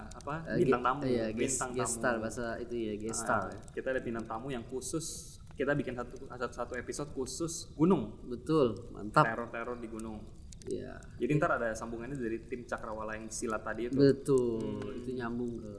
apa 0.05 0.43
Eh, 0.51 0.59
bintang 0.59 0.83
tamu, 0.83 1.01
iya, 1.03 1.31
bintang 1.31 1.71
guest 1.71 1.95
tamu. 1.95 2.03
star 2.03 2.15
bahasa 2.19 2.45
itu 2.59 2.75
ya 2.75 2.93
guest 2.99 3.23
star 3.23 3.47
Nah, 3.47 3.71
kita 3.71 3.87
ada 3.89 4.01
bintang 4.03 4.27
tamu 4.27 4.51
yang 4.51 4.67
khusus 4.67 5.05
kita 5.53 5.71
bikin 5.71 5.93
satu 5.93 6.17
satu, 6.27 6.45
satu 6.51 6.73
episode 6.75 7.09
khusus 7.13 7.71
gunung. 7.73 8.19
Betul 8.25 8.89
mantap. 8.91 9.23
Teror-teror 9.23 9.79
di 9.79 9.87
gunung. 9.87 10.19
ya 10.63 10.95
Jadi 11.19 11.31
ntar 11.35 11.55
ada 11.55 11.71
sambungannya 11.71 12.15
dari 12.15 12.39
tim 12.43 12.63
Cakrawala 12.63 13.15
yang 13.15 13.27
silat 13.27 13.61
tadi 13.61 13.87
itu. 13.87 13.95
betul 13.95 14.63
itu 14.95 15.11
nyambung 15.13 15.59
ke 15.59 15.73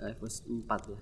eh, 0.00 0.12
episode 0.12 0.48
4 0.48 0.92
ya. 0.92 0.98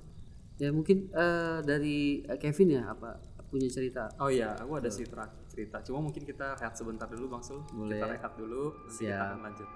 Ya 0.59 0.69
mungkin 0.71 1.09
eh, 1.09 1.59
dari 1.63 1.99
Kevin 2.37 2.77
ya 2.77 2.83
apa 2.87 3.19
punya 3.49 3.67
cerita? 3.67 4.07
Oh 4.19 4.29
iya, 4.29 4.55
aku 4.55 4.79
ada 4.79 4.87
sih 4.87 5.03
terakhir 5.03 5.40
cerita. 5.61 5.85
Cuma 5.85 6.01
mungkin 6.01 6.25
kita 6.25 6.57
rehat 6.57 6.73
sebentar 6.73 7.05
dulu 7.05 7.37
Bang 7.37 7.45
Sul. 7.45 7.61
Boleh. 7.77 8.01
Kita 8.01 8.07
rehat 8.09 8.33
dulu, 8.41 8.73
nanti 8.81 9.05
kita 9.05 9.13
Siap. 9.13 9.29
akan 9.29 9.41
lanjut. 9.45 9.69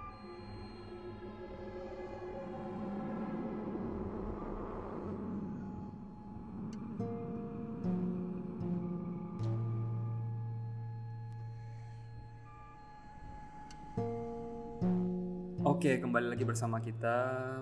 Oke, 15.84 16.00
kembali 16.00 16.32
lagi 16.32 16.48
bersama 16.48 16.80
kita 16.80 17.16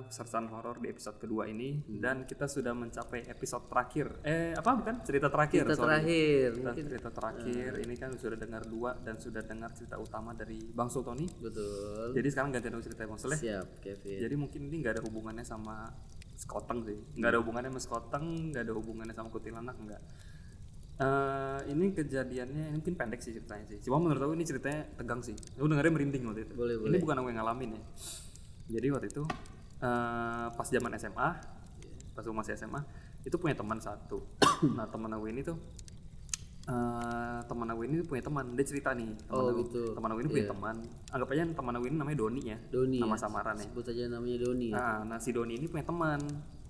Sersan 0.07 0.47
Horor 0.47 0.79
di 0.79 0.95
episode 0.95 1.19
kedua 1.19 1.51
ini 1.51 1.83
dan 1.99 2.23
kita 2.23 2.47
sudah 2.47 2.71
mencapai 2.71 3.27
episode 3.27 3.67
terakhir. 3.67 4.23
Eh, 4.23 4.55
apa 4.55 4.79
bukan? 4.79 5.03
Cerita 5.03 5.27
terakhir. 5.27 5.67
cerita 5.67 5.75
sorry. 5.75 5.87
terakhir 5.91 6.47
Kita 6.55 6.63
mungkin 6.63 6.85
cerita 6.87 7.11
terakhir 7.11 7.71
ini 7.83 7.95
kan 7.99 8.11
sudah 8.15 8.39
dengar 8.39 8.63
dua 8.71 8.95
dan 9.03 9.19
sudah 9.19 9.43
dengar 9.43 9.75
cerita 9.75 9.99
utama 9.99 10.39
dari 10.39 10.55
Bang 10.71 10.87
Sultoni. 10.87 11.27
betul 11.43 12.15
Jadi 12.15 12.29
sekarang 12.31 12.55
gantian 12.55 12.79
aku 12.79 12.85
cerita 12.87 13.11
Bang 13.11 13.19
Soleh. 13.19 13.39
siap 13.43 13.83
Kevin 13.83 14.19
Jadi 14.23 14.35
mungkin 14.39 14.71
ini 14.71 14.77
nggak 14.87 14.93
ada 14.95 15.03
hubungannya 15.03 15.43
sama 15.43 15.91
skoteng 16.39 16.79
sih. 16.87 16.99
Nggak 17.19 17.31
ada 17.35 17.39
hubungannya 17.43 17.71
sama 17.75 17.83
skoteng, 17.83 18.55
nggak 18.55 18.63
ada 18.71 18.75
hubungannya 18.79 19.15
sama 19.19 19.29
kuntilanak 19.35 19.75
enggak. 19.83 20.03
Eh 21.03 21.59
ini 21.75 21.91
kejadiannya 21.91 22.63
ini 22.71 22.79
mungkin 22.79 22.95
pendek 22.95 23.19
sih 23.19 23.35
ceritanya 23.35 23.67
sih. 23.67 23.79
Cuma 23.83 23.99
menurut 23.99 24.23
aku 24.23 24.33
ini 24.39 24.47
ceritanya 24.47 24.87
tegang 24.95 25.19
sih. 25.19 25.35
Aku 25.59 25.67
dengarnya 25.67 25.91
merinding 25.91 26.23
waktu 26.31 26.47
itu. 26.47 26.55
Boleh, 26.55 26.79
ini 26.79 27.03
bukan 27.03 27.17
aku 27.19 27.27
yang 27.35 27.39
ngalamin 27.43 27.71
ya. 27.75 27.83
Jadi 28.79 28.87
waktu 28.95 29.07
itu 29.11 29.23
eh 29.83 30.47
pas 30.55 30.69
zaman 30.71 30.95
SMA, 30.95 31.29
pas 32.15 32.23
aku 32.23 32.31
masih 32.31 32.55
SMA, 32.55 32.79
itu 33.27 33.35
punya 33.35 33.59
teman 33.59 33.83
satu. 33.83 34.23
nah 34.79 34.87
teman 34.87 35.11
aku 35.11 35.27
ini 35.27 35.43
tuh 35.43 35.59
eh 36.63 37.41
teman 37.51 37.67
aku 37.75 37.83
ini 37.83 38.07
punya 38.07 38.23
teman 38.23 38.55
dia 38.55 38.63
cerita 38.63 38.95
nih 38.95 39.11
teman 39.27 39.35
Oh, 39.35 39.51
aku 39.51 39.67
gitu. 39.67 39.83
teman 39.99 40.15
aku 40.15 40.19
ini 40.23 40.31
punya 40.31 40.47
teman 40.47 40.77
anggap 41.11 41.29
aja 41.35 41.43
teman 41.59 41.73
aku 41.75 41.85
ini 41.91 41.97
namanya 41.99 42.19
Doni 42.23 42.43
ya 42.47 42.59
Doni 42.71 43.03
nama 43.03 43.19
ya 43.19 43.27
samaran 43.27 43.55
ya 43.59 43.67
sebut 43.67 43.87
aja 43.91 44.03
namanya 44.07 44.39
Doni 44.47 44.67
ya 44.71 44.75
Nah, 44.79 44.97
nah 45.03 45.19
si 45.19 45.35
Doni 45.35 45.59
ini 45.59 45.67
punya 45.67 45.83
teman. 45.83 46.23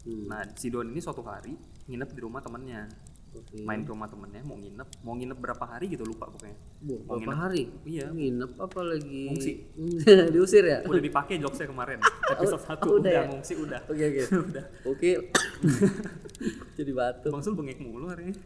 Hmm. 0.08 0.26
Nah, 0.32 0.48
si 0.56 0.72
Doni 0.72 0.96
ini 0.96 1.00
suatu 1.04 1.20
hari 1.20 1.52
nginep 1.84 2.08
di 2.08 2.20
rumah 2.24 2.40
temennya. 2.40 2.88
Oke 3.34 3.54
Main 3.58 3.80
ke 3.80 3.90
rumah 3.90 4.06
temennya, 4.06 4.40
mau 4.42 4.54
nginep, 4.54 4.88
mau 5.00 5.12
nginep 5.12 5.34
berapa 5.36 5.64
hari 5.66 5.88
gitu 5.88 6.02
lupa 6.02 6.28
pokoknya. 6.28 6.56
Bu, 6.78 7.00
Mau 7.00 7.16
berapa 7.16 7.20
nginep. 7.22 7.38
hari 7.38 7.62
Iya. 7.82 8.06
nginep 8.08 8.52
apa 8.56 8.80
lagi 8.82 9.22
Ngungsi. 9.26 9.52
diusir 10.32 10.64
ya 10.64 10.78
Udah 10.82 11.00
dipakai 11.00 11.36
jokesnya 11.36 11.66
kemarin. 11.66 11.98
Episode 12.32 12.54
Oh, 12.54 12.60
satu 12.62 12.86
udah 12.90 12.98
udah, 12.98 13.12
ya? 13.12 13.22
ngungsi 13.26 13.52
udah. 13.56 13.80
oke 13.84 14.02
oke 14.02 14.20
udah. 14.48 14.64
oke 14.84 15.10
jadi 16.74 16.90
batu 16.90 17.28
Bang 17.28 17.40
Sul 17.40 17.54
bengek 17.54 17.78
mulu 17.78 18.06
hari 18.06 18.24
ini. 18.26 18.36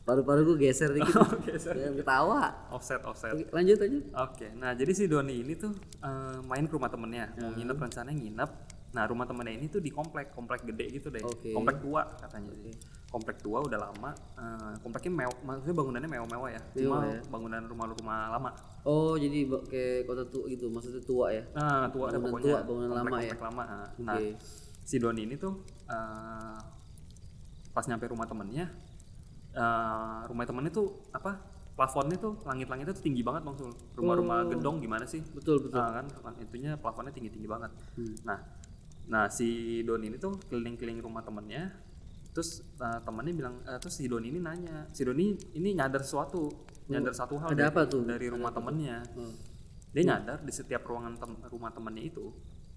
paru-paru 0.00 0.40
gue 0.46 0.64
geser 0.64 0.88
dikit 0.90 1.12
Oke, 1.12 1.52
sorry. 1.58 1.84
jangan 1.84 2.00
ketawa 2.00 2.40
offset 2.70 3.04
offset. 3.04 3.28
Oke, 3.30 3.44
lanjut 3.50 3.76
aja 3.76 3.98
Oke, 4.22 4.46
nah 4.54 4.72
jadi 4.72 4.88
si 4.90 5.04
Doni 5.04 5.36
ini 5.38 5.52
tuh 5.52 5.68
eh, 6.00 6.38
main 6.42 6.64
ke 6.64 6.72
rumah 6.72 6.88
temennya, 6.88 7.28
mau 7.36 7.52
nginep 7.52 7.76
rencananya 7.78 8.16
nginep. 8.16 8.50
Nah 8.88 9.04
rumah 9.04 9.28
temennya 9.28 9.52
ini 9.52 9.68
tuh 9.68 9.78
di 9.78 9.92
komplek, 9.92 10.32
komplek 10.32 10.64
gede 10.64 10.96
gitu 10.96 11.08
deh, 11.08 11.20
Oke. 11.20 11.52
komplek 11.52 11.76
tua 11.78 12.08
katanya 12.16 12.56
sih. 12.56 12.72
Komplek 13.08 13.40
tua 13.40 13.58
udah 13.58 13.80
lama, 13.80 14.12
eh, 14.36 14.74
kompleknya 14.78 15.12
mewah, 15.16 15.36
maksudnya 15.40 15.72
bangunannya 15.74 16.10
mewah-mewah 16.10 16.48
ya, 16.50 16.60
cuma 16.76 16.96
ya. 17.02 17.20
bangunan 17.26 17.62
rumah-rumah 17.64 18.18
lama. 18.30 18.50
oh 18.84 19.16
jadi 19.16 19.38
kayak 19.64 20.04
kota 20.04 20.22
tua 20.24 20.44
gitu 20.46 20.68
maksudnya 20.68 21.00
tua 21.02 21.26
ya 21.30 21.40
Nah 21.50 21.88
tua 21.88 22.08
ada 22.08 22.16
Bangunan 22.16 22.36
pokoknya, 22.36 22.44
tua, 22.44 22.58
bangunan 22.62 22.88
lama 22.90 23.00
komplek- 23.02 23.16
ya? 23.18 23.32
komplek 23.32 23.46
lama. 23.48 23.62
ah. 23.64 23.86
Nah 23.98 24.14
Oke. 24.14 24.28
si 24.82 24.96
Doni 24.96 25.22
ini 25.24 25.34
tuh 25.34 25.52
eh, 25.86 26.56
pas 27.70 27.84
nyampe 27.84 28.04
rumah 28.06 28.24
temennya, 28.24 28.66
eh, 29.52 30.18
rumah 30.26 30.44
temennya 30.44 30.70
tuh 30.70 30.86
apa? 31.10 31.32
Plafonnya 31.72 32.18
tuh 32.18 32.42
langit-langitnya 32.42 32.90
tuh 32.90 33.00
tinggi 33.00 33.22
banget 33.22 33.40
bang 33.40 33.54
Sul. 33.56 33.70
Rumah-rumah 33.94 34.50
gedong 34.50 34.78
gimana 34.78 35.06
sih? 35.06 35.22
betul 35.30 35.62
betul 35.62 35.78
Ah, 35.78 36.02
kan 36.02 36.06
itunya 36.36 36.74
plafonnya 36.74 37.08
tinggi 37.08 37.30
tinggi 37.30 37.46
banget 37.46 37.70
nah 38.20 38.38
nah 39.06 39.24
si 39.28 39.48
Doni 39.80 40.10
ini 40.10 40.18
tuh 40.18 40.36
keliling-keliling 40.44 41.00
rumah 41.00 41.22
temennya 41.22 41.70
terus 42.38 42.62
uh, 42.78 43.02
temennya 43.02 43.34
bilang 43.34 43.58
eh, 43.66 43.82
terus 43.82 43.98
si 43.98 44.06
Doni 44.06 44.30
ini 44.30 44.38
nanya 44.38 44.86
si 44.94 45.02
Doni 45.02 45.34
ini 45.58 45.74
nyadar 45.74 46.06
sesuatu 46.06 46.46
nyadar 46.86 47.10
satu 47.10 47.34
hal 47.34 47.50
ada 47.50 47.58
dari, 47.58 47.66
apa 47.66 47.82
tuh? 47.82 48.06
dari 48.06 48.30
rumah 48.30 48.54
temennya 48.54 49.02
Oh. 49.18 49.34
dia 49.90 50.06
nyadar 50.06 50.38
di 50.46 50.54
setiap 50.54 50.86
ruangan 50.86 51.18
tem- 51.18 51.42
rumah 51.50 51.74
temennya 51.74 52.06
itu 52.06 52.30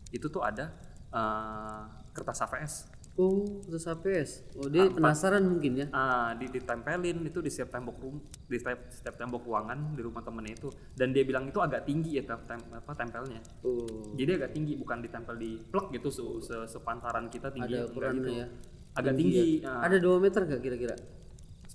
itu 0.09 0.26
tuh 0.26 0.41
ada 0.41 0.74
uh, 1.14 1.86
kertas 2.09 2.41
HVS 2.41 2.74
Oh, 3.20 3.43
terus 3.68 3.84
HPS. 3.84 4.55
Oh, 4.55 4.72
dia 4.72 4.88
penasaran 4.88 5.43
mungkin 5.43 5.76
ya. 5.76 5.88
Ah, 5.91 6.32
di 6.32 6.47
ditempelin 6.47 7.28
itu 7.28 7.43
di 7.43 7.51
setiap 7.51 7.76
tembok 7.76 7.99
rum 7.99 8.16
di 8.47 8.55
setiap, 8.55 8.88
setiap 8.88 9.20
tembok 9.20 9.43
ruangan 9.43 9.91
di 9.91 9.99
rumah 9.99 10.24
temennya 10.24 10.55
itu 10.55 10.72
dan 10.95 11.12
dia 11.12 11.28
bilang 11.28 11.43
itu 11.43 11.59
agak 11.59 11.84
tinggi 11.84 12.16
ya 12.16 12.24
tem, 12.24 12.39
tem- 12.47 12.72
apa 12.72 12.95
tempelnya 12.95 13.43
Oh, 13.68 14.16
jadi 14.16 14.39
agak 14.39 14.55
tinggi 14.55 14.80
bukan 14.80 15.03
ditempel 15.03 15.36
di 15.36 15.59
plek 15.59 15.91
gitu 15.91 16.07
se, 16.07 16.24
se- 16.39 16.68
sepantaran 16.72 17.28
kita 17.28 17.51
tinggi 17.51 17.76
ada 17.76 17.91
ukurannya 17.91 18.24
gitu. 18.24 18.32
ya. 18.32 18.47
Agak 18.94 19.14
tinggi, 19.14 19.64
ah, 19.64 19.82
Ada 19.82 19.98
2 19.98 20.20
meter 20.20 20.42
gak 20.44 20.60
kira-kira? 20.60 20.96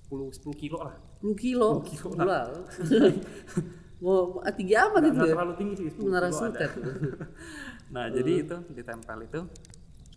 10 0.07 0.31
10 0.31 0.53
kilo 0.55 0.77
lah 0.79 0.95
10 1.19 1.33
kilo. 1.35 1.69
10 1.79 1.89
kilo 1.89 2.07
Gila. 2.13 2.41
Mau 3.97 4.37
ah, 4.39 4.53
tinggi 4.53 4.73
amat 4.73 5.01
itu 5.01 5.09
nggak 5.11 5.25
ya. 5.25 5.33
terlalu 5.33 5.53
tinggi 5.55 5.73
sih 5.75 5.87
10 5.89 6.05
Menara 6.05 6.27
kilo 6.27 6.45
ada. 6.47 6.67
nah 7.93 8.05
jadi 8.07 8.31
itu 8.41 8.55
ditempel 8.69 9.17
itu 9.23 9.41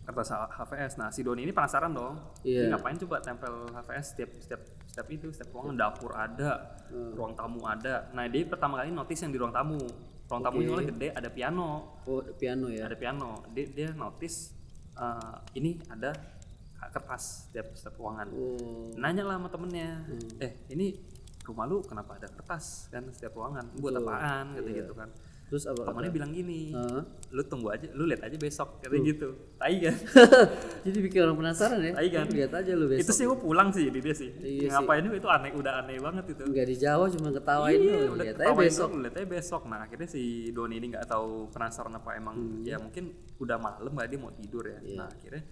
kertas 0.00 0.30
HVS 0.32 0.92
nah 0.96 1.08
si 1.08 1.22
Doni 1.22 1.42
ini 1.42 1.50
penasaran 1.50 1.88
dong 1.90 2.18
Iya. 2.42 2.66
Ini 2.66 2.74
ngapain 2.74 2.98
coba 2.98 3.16
tempel 3.20 3.50
HVS 3.70 4.06
setiap 4.10 4.30
setiap 4.36 4.60
setiap 4.84 5.06
itu 5.08 5.26
setiap 5.30 5.48
ruangan 5.52 5.76
dapur 5.76 6.12
ada 6.12 6.76
Hmm. 6.90 7.14
ruang 7.14 7.32
tamu 7.32 7.62
ada 7.62 8.10
nah 8.10 8.26
dia 8.26 8.42
pertama 8.44 8.74
kali 8.74 8.90
notice 8.90 9.22
yang 9.22 9.30
di 9.30 9.38
ruang 9.38 9.54
tamu 9.54 9.78
ruang 10.26 10.42
tamu 10.42 10.58
ini 10.58 10.82
gede 10.84 11.08
ada 11.14 11.30
piano 11.30 12.02
Oh, 12.02 12.18
piano 12.34 12.66
ya. 12.66 12.82
ada 12.84 12.98
piano 12.98 13.46
dia 13.48 13.62
dia 13.64 13.88
notice 13.92 14.50
eh, 14.92 15.34
ini 15.54 15.78
ada 15.86 16.10
kertas 16.86 17.22
setiap 17.46 17.66
setiap 17.72 17.94
ruangan 17.96 18.26
Oh. 18.30 18.88
nanya 18.94 19.22
lah 19.22 19.36
sama 19.36 19.48
temennya 19.48 20.08
eh 20.38 20.52
ini 20.68 20.96
rumah 21.42 21.64
lu 21.64 21.80
kenapa 21.80 22.14
ada 22.14 22.26
kertas 22.26 22.88
kan 22.88 23.04
setiap 23.08 23.34
ruangan 23.34 23.68
buat 23.76 23.92
apaan 23.94 24.54
kata 24.54 24.70
gitu 24.70 24.94
kan 24.94 25.10
Terus 25.46 25.66
apa? 25.66 25.82
temennya 25.82 26.14
bilang 26.14 26.30
gini 26.30 26.70
Hah? 26.70 27.02
lu 27.28 27.42
tunggu 27.42 27.68
aja 27.68 27.90
lu 27.90 28.06
lihat 28.06 28.22
aja 28.22 28.38
besok 28.38 28.78
katanya 28.78 29.02
gitu 29.04 29.28
tai 29.58 29.82
kan 29.82 29.96
Jadi 30.86 30.98
bikin 31.00 31.20
orang 31.20 31.36
penasaran 31.36 31.78
ya. 31.80 31.92
tai 31.92 32.06
kan 32.08 32.26
Lihat 32.28 32.52
aja 32.54 32.72
lu 32.72 32.86
itu 32.88 33.02
besok. 33.02 33.12
sih 33.12 33.24
gua 33.24 33.34
pulang 33.36 33.68
sih 33.68 33.82
di 33.84 33.98
dia 33.98 34.14
sih 34.14 34.30
Iya 34.30 34.70
ngapain 34.72 35.02
itu 35.02 35.16
itu 35.16 35.26
aneh 35.26 35.50
udah 35.50 35.72
aneh 35.80 35.98
banget 35.98 36.24
itu 36.30 36.42
Enggak 36.44 36.66
dijawab 36.68 37.08
cuma 37.10 37.28
ketawain 37.32 37.76
iya, 37.76 37.98
lu. 37.98 38.14
udah 38.14 38.24
Lihat 38.24 38.38
aja 38.38 38.54
besok. 38.54 38.88
lihat 38.96 39.14
aja 39.16 39.26
besok 39.28 39.62
nah 39.66 39.78
akhirnya 39.82 40.06
si 40.06 40.22
Doni 40.48 40.74
ini 40.76 40.86
nggak 40.88 41.06
tahu 41.08 41.50
penasaran 41.50 41.92
apa 41.92 42.10
emang 42.14 42.36
Hmm. 42.38 42.62
ya 42.62 42.78
mungkin 42.78 43.10
udah 43.36 43.58
malam 43.58 43.90
lah 43.90 44.06
dia 44.06 44.16
mau 44.16 44.30
tidur 44.30 44.62
ya 44.64 44.78
Iya. 44.78 44.96
nah 44.96 45.10
akhirnya 45.10 45.42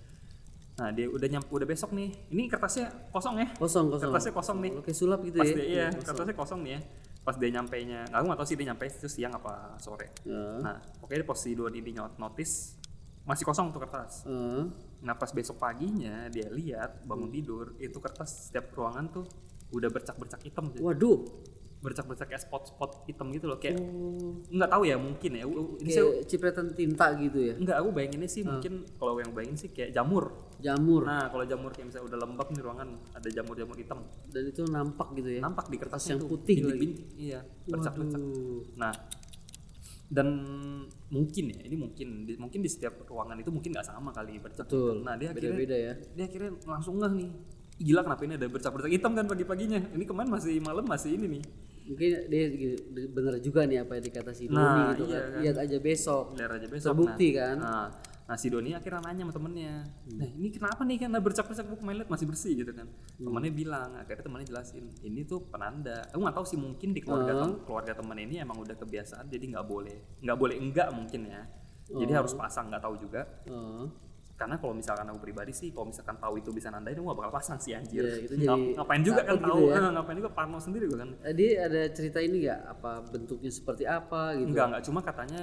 nah 0.78 0.88
dia 0.88 1.10
udah 1.10 1.28
nyampe 1.28 1.50
udah 1.50 1.66
besok 1.66 1.90
nih 1.90 2.14
ini 2.30 2.46
kertasnya 2.46 2.86
kosong 3.10 3.42
ya 3.42 3.48
Kosong, 3.58 3.90
kosong. 3.90 4.02
kertasnya 4.08 4.32
kosong 4.32 4.58
nih 4.62 4.72
Oke, 4.78 4.90
sulap 4.94 5.20
gitu 5.26 5.36
pas 5.36 5.48
ya. 5.50 5.54
dia 5.58 5.66
iya 5.66 5.86
kertasnya 5.90 6.34
kosong 6.34 6.60
nih 6.62 6.72
ya 6.78 6.80
pas 7.26 7.34
dia 7.34 7.50
nyampe 7.50 7.76
nya 7.82 8.00
aku 8.08 8.24
nggak 8.24 8.38
tahu 8.38 8.48
sih 8.48 8.56
dia 8.56 8.66
nyampe 8.70 8.84
itu 8.86 9.08
siang 9.10 9.34
apa 9.34 9.74
sore 9.76 10.14
Heeh. 10.22 10.62
nah 10.62 10.78
oke 11.02 11.12
pas 11.26 11.36
si 11.36 11.52
Doni 11.52 11.82
ini 11.82 11.92
notice 12.16 12.78
masih 13.26 13.44
kosong 13.44 13.68
tuh 13.68 13.82
kertas 13.82 14.22
Heeh. 14.24 14.64
Nah 14.98 15.14
pas 15.14 15.30
besok 15.30 15.62
paginya 15.62 16.26
dia 16.26 16.50
lihat 16.50 17.06
bangun 17.06 17.30
tidur 17.30 17.78
itu 17.78 17.98
kertas 17.98 18.50
setiap 18.50 18.74
ruangan 18.74 19.06
tuh 19.12 19.26
udah 19.70 19.86
bercak-bercak 19.86 20.42
hitam 20.42 20.74
sih. 20.74 20.82
Waduh. 20.82 21.22
Bercak-bercak 21.78 22.26
kayak 22.26 22.42
spot-spot 22.42 23.06
hitam 23.06 23.30
gitu 23.30 23.46
loh 23.46 23.56
kayak 23.56 23.78
Oh. 23.78 24.42
nggak 24.44 24.66
tahu 24.66 24.82
ya 24.82 24.98
mungkin 24.98 25.30
ya. 25.30 25.46
Ini 25.46 25.88
saya 25.88 26.04
Kayak 26.10 26.26
cipratan 26.26 26.66
tinta 26.74 27.06
gitu 27.14 27.38
ya. 27.38 27.54
nggak 27.54 27.76
aku 27.78 27.88
bayanginnya 27.90 28.26
sih 28.26 28.42
mungkin 28.42 28.82
kalau 28.94 29.14
yang 29.16 29.30
bayangin 29.30 29.56
sih 29.56 29.70
kayak 29.70 29.90
jamur. 29.92 30.34
Jamur. 30.58 31.06
Nah 31.06 31.28
kalau 31.28 31.46
jamur 31.46 31.70
kayak 31.70 31.86
misalnya 31.86 32.06
udah 32.10 32.18
lembab 32.18 32.46
nih 32.50 32.60
ruangan 32.60 32.88
ada 33.12 33.28
jamur-jamur 33.28 33.76
hitam 33.76 33.98
Dan 34.26 34.42
itu 34.44 34.62
nampak 34.64 35.08
gitu 35.14 35.28
ya. 35.30 35.40
nampak 35.40 35.66
di 35.66 35.76
kertas 35.76 36.02
yang 36.06 36.18
itu, 36.18 36.26
putih 36.26 36.56
lagi. 36.58 36.66
bintik-bintik. 36.66 37.06
Iya 37.14 37.40
bercak-bercak. 37.64 38.20
Nah 38.74 38.92
dan 40.08 40.26
mungkin 41.08 41.44
ya 41.52 41.60
ini 41.62 41.76
mungkin 41.76 42.08
di, 42.24 42.32
mungkin 42.34 42.58
di 42.58 42.66
setiap 42.66 43.04
ruangan 43.04 43.36
itu 43.36 43.52
mungkin 43.52 43.70
nggak 43.70 43.86
sama 43.86 44.08
kali 44.08 44.40
bercak. 44.40 44.64
Betul. 44.64 45.04
Nah 45.04 45.14
dia 45.14 45.30
akhirnya 45.30 45.52
Beda-beda 45.52 45.76
ya. 45.76 45.94
dia 45.94 46.24
akhirnya 46.26 46.50
langsung 46.64 46.96
ngeh 46.96 47.12
nih 47.14 47.30
gila 47.78 48.02
kenapa 48.02 48.26
ini 48.26 48.34
ada 48.34 48.48
bercak-bercak 48.48 48.90
hitam 48.90 49.14
kan 49.14 49.22
pagi-paginya 49.22 49.78
ini 49.94 50.02
kemarin 50.02 50.26
masih 50.26 50.58
malam 50.58 50.82
masih 50.82 51.14
ini 51.14 51.38
nih 51.38 51.42
Mungkin 51.88 52.08
dia 52.28 52.44
gitu, 52.46 52.76
bener 53.08 53.34
juga 53.40 53.64
nih 53.64 53.80
apa 53.80 53.96
yang 53.96 54.04
dikata 54.04 54.30
si 54.30 54.44
Doni 54.44 54.58
Nah, 54.58 54.92
gitu 54.92 55.04
iya 55.04 55.18
kan. 55.18 55.28
kan. 55.30 55.40
Lihat 55.40 55.56
aja 55.58 55.76
besok. 55.78 56.24
lihat 56.34 56.50
aja 56.52 56.66
besok 56.66 56.88
Terbukti 56.90 57.28
nah, 57.28 57.36
kan. 57.38 57.56
nah, 57.58 57.86
nah 58.22 58.36
si 58.36 58.46
Doni 58.46 58.70
akhirnya 58.70 59.00
nanya 59.02 59.24
sama 59.24 59.34
temennya 59.34 59.74
Hmm. 60.04 60.14
nah 60.14 60.28
ini 60.28 60.48
kenapa 60.50 60.80
nih 60.82 60.96
kan 60.98 61.16
bercak-bercak 61.16 61.64
buku 61.66 61.80
lihat 61.82 62.06
masih 62.06 62.26
bersih 62.26 62.52
gitu 62.54 62.70
kan 62.70 62.84
Hmm. 62.84 63.24
temennya 63.24 63.48
bilang 63.50 63.90
akhirnya 63.94 64.20
temennya 64.22 64.46
jelasin 64.46 64.84
ini 65.00 65.24
tuh 65.24 65.48
penanda 65.48 66.04
aku 66.06 66.20
nggak 66.20 66.36
tahu 66.36 66.46
sih 66.46 66.58
mungkin 66.58 66.92
di 66.92 67.00
keluarga 67.00 67.32
tem- 67.40 67.56
keluarga 67.58 67.92
temen 67.94 68.18
ini 68.18 68.36
emang 68.36 68.60
udah 68.60 68.76
kebiasaan 68.76 69.26
jadi 69.26 69.44
nggak 69.48 69.64
boleh 69.64 69.96
nggak 70.20 70.36
boleh 70.36 70.56
enggak 70.56 70.88
mungkin 70.90 71.24
ya 71.26 71.40
jadi 71.90 72.04
Hmm. 72.06 72.20
harus 72.20 72.32
pasang 72.34 72.68
nggak 72.68 72.84
tahu 72.84 73.00
juga 73.00 73.24
Heeh. 73.42 73.84
Karena 74.38 74.54
kalau 74.54 74.70
misalkan 74.70 75.02
aku 75.04 75.18
pribadi 75.18 75.50
sih 75.50 75.68
kalau 75.68 75.90
misalkan 75.90 76.14
tahu 76.14 76.38
itu 76.38 76.48
bisa 76.48 76.70
nandain 76.70 76.94
aku 76.94 77.04
gak 77.04 77.18
bakal 77.18 77.32
pasang 77.34 77.58
sih 77.58 77.74
anjir 77.74 78.00
Iya, 78.00 78.14
itu 78.22 78.34
jadi 78.38 78.46
ngapain 78.72 79.02
juga 79.02 79.20
kan 79.20 79.34
tahu 79.36 79.58
gitu 79.58 79.66
ya. 79.66 79.74
eh, 79.76 79.90
ngapain 79.92 80.16
juga 80.16 80.30
parno 80.30 80.58
sendiri 80.58 80.84
gue 80.86 80.94
kan 80.96 81.10
Tadi 81.18 81.46
ada 81.52 81.80
cerita 81.90 82.18
ini 82.18 82.36
nggak 82.40 82.60
apa 82.70 82.90
bentuknya 83.04 83.50
seperti 83.50 83.82
apa 83.84 84.20
gitu? 84.32 84.48
enggak 84.48 84.64
enggak 84.68 84.82
cuma 84.86 85.00
katanya 85.02 85.42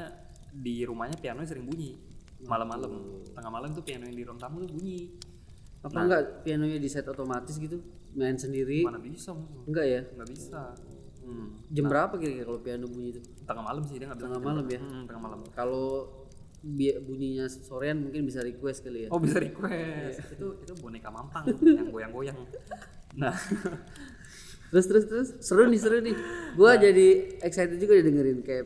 di 0.49 0.75
rumahnya 0.81 1.15
pianonya 1.15 1.43
sering 1.45 1.67
bunyi 1.67 1.99
malam-malam 2.41 2.91
tengah 3.29 3.51
malam 3.51 3.69
tuh 3.69 3.81
piano 3.81 4.05
yang 4.05 4.15
di 4.15 4.23
ruang 4.23 4.37
tamu 4.37 4.61
tuh 4.61 4.71
bunyi 4.71 5.11
Apa 5.81 5.99
enggak 5.99 6.21
pianonya 6.41 6.77
di 6.77 6.87
set 6.87 7.05
otomatis 7.05 7.55
gitu? 7.55 7.77
Main 8.11 8.33
sendiri? 8.35 8.79
mana 8.81 8.95
bisa 8.97 9.35
Enggak 9.65 9.85
ya? 9.85 10.01
nggak 10.07 10.29
bisa 10.29 10.71
hmm. 11.19 11.47
Jam 11.67 11.85
berapa 11.85 12.15
kira-kira 12.15 12.45
kalau 12.45 12.59
piano 12.59 12.87
bunyi 12.87 13.11
itu? 13.11 13.21
tengah 13.43 13.59
malam 13.61 13.83
sih 13.83 13.99
dia 13.99 14.07
nggak 14.07 14.17
bilang 14.17 14.31
Tengah 14.31 14.41
malam 14.41 14.65
ya? 14.65 14.79
Hmm, 14.79 15.03
tengah 15.03 15.21
malam 15.21 15.39
Kalau 15.51 15.85
bunyinya 16.99 17.45
sorean 17.45 18.01
mungkin 18.01 18.25
bisa 18.25 18.41
request 18.41 18.81
kali 18.81 19.05
ya. 19.05 19.09
oh 19.09 19.21
bisa 19.21 19.37
request 19.37 20.33
itu 20.33 20.47
itu 20.59 20.73
boneka 20.75 21.07
mampang 21.07 21.45
yang 21.77 21.89
goyang-goyang 21.89 22.37
nah 23.15 23.37
Terus 24.65 24.85
terus 24.85 25.05
terus 25.05 25.29
seru 25.39 25.69
nih 25.69 25.79
seru 25.79 26.01
nih. 26.01 26.15
Gua 26.53 26.75
jadi 26.75 27.07
excited 27.39 27.77
juga 27.77 27.95
dengerin 27.95 28.41
kayak 28.41 28.65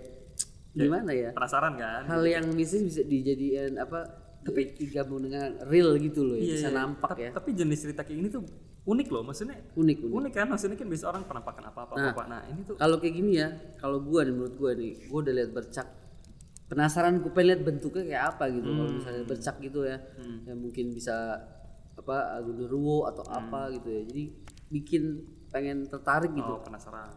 gimana 0.71 1.11
ya? 1.11 1.29
penasaran 1.35 1.75
kan 1.75 2.07
Hal 2.07 2.23
yang 2.23 2.49
bisnis 2.49 2.81
bisa 2.87 3.01
dijadikan 3.03 3.77
apa? 3.77 4.07
Tapi 4.39 4.73
digabung 4.73 5.21
dengan 5.21 5.59
real 5.67 5.93
gitu 5.99 6.23
loh 6.23 6.33
ya, 6.33 6.55
bisa 6.55 6.71
Iya, 6.71 6.73
nampak 6.73 7.09
tapi, 7.11 7.21
ya. 7.21 7.29
tapi 7.35 7.49
jenis 7.51 7.77
cerita 7.77 8.01
kayak 8.01 8.17
ini 8.17 8.29
tuh 8.31 8.41
unik 8.87 9.07
loh 9.11 9.21
maksudnya 9.21 9.59
Unik 9.75 9.97
unik. 10.01 10.15
unik 10.15 10.31
kan 10.33 10.47
maksudnya 10.47 10.77
kan 10.79 10.87
bisa 10.87 11.05
orang 11.05 11.27
penampakan 11.27 11.63
apa 11.67 11.79
apa 11.83 11.93
apa 11.99 12.23
nah 12.25 12.41
ini 12.47 12.61
tuh 12.63 12.73
Kalau 12.73 12.97
kayak 12.97 13.13
gini 13.13 13.31
ya, 13.35 13.47
kalau 13.75 13.99
gua 13.99 14.23
nih 14.23 14.33
menurut 14.33 14.55
gua 14.55 14.71
nih, 14.71 14.91
gua 15.05 15.19
udah 15.21 15.33
lihat 15.35 15.51
bercak 15.51 15.87
penasaran 16.69 17.17
gue 17.17 17.29
pengen 17.29 17.47
lihat 17.49 17.61
bentuknya 17.65 18.03
kayak 18.05 18.23
apa 18.29 18.43
gitu 18.49 18.69
kalau 18.69 18.91
misalnya 18.91 19.23
bercak 19.25 19.55
gitu 19.57 19.79
ya 19.83 19.97
ya 20.45 20.53
mungkin 20.53 20.93
bisa 20.93 21.15
apa 21.93 22.17
gundurwo 22.39 23.03
atau 23.05 23.25
apa 23.25 23.73
gitu 23.73 23.89
ya 23.89 24.01
jadi 24.05 24.23
bikin 24.69 25.03
pengen 25.49 25.83
tertarik 25.83 26.29
gitu 26.31 26.45
Oh, 26.47 26.61
penasaran. 26.61 27.09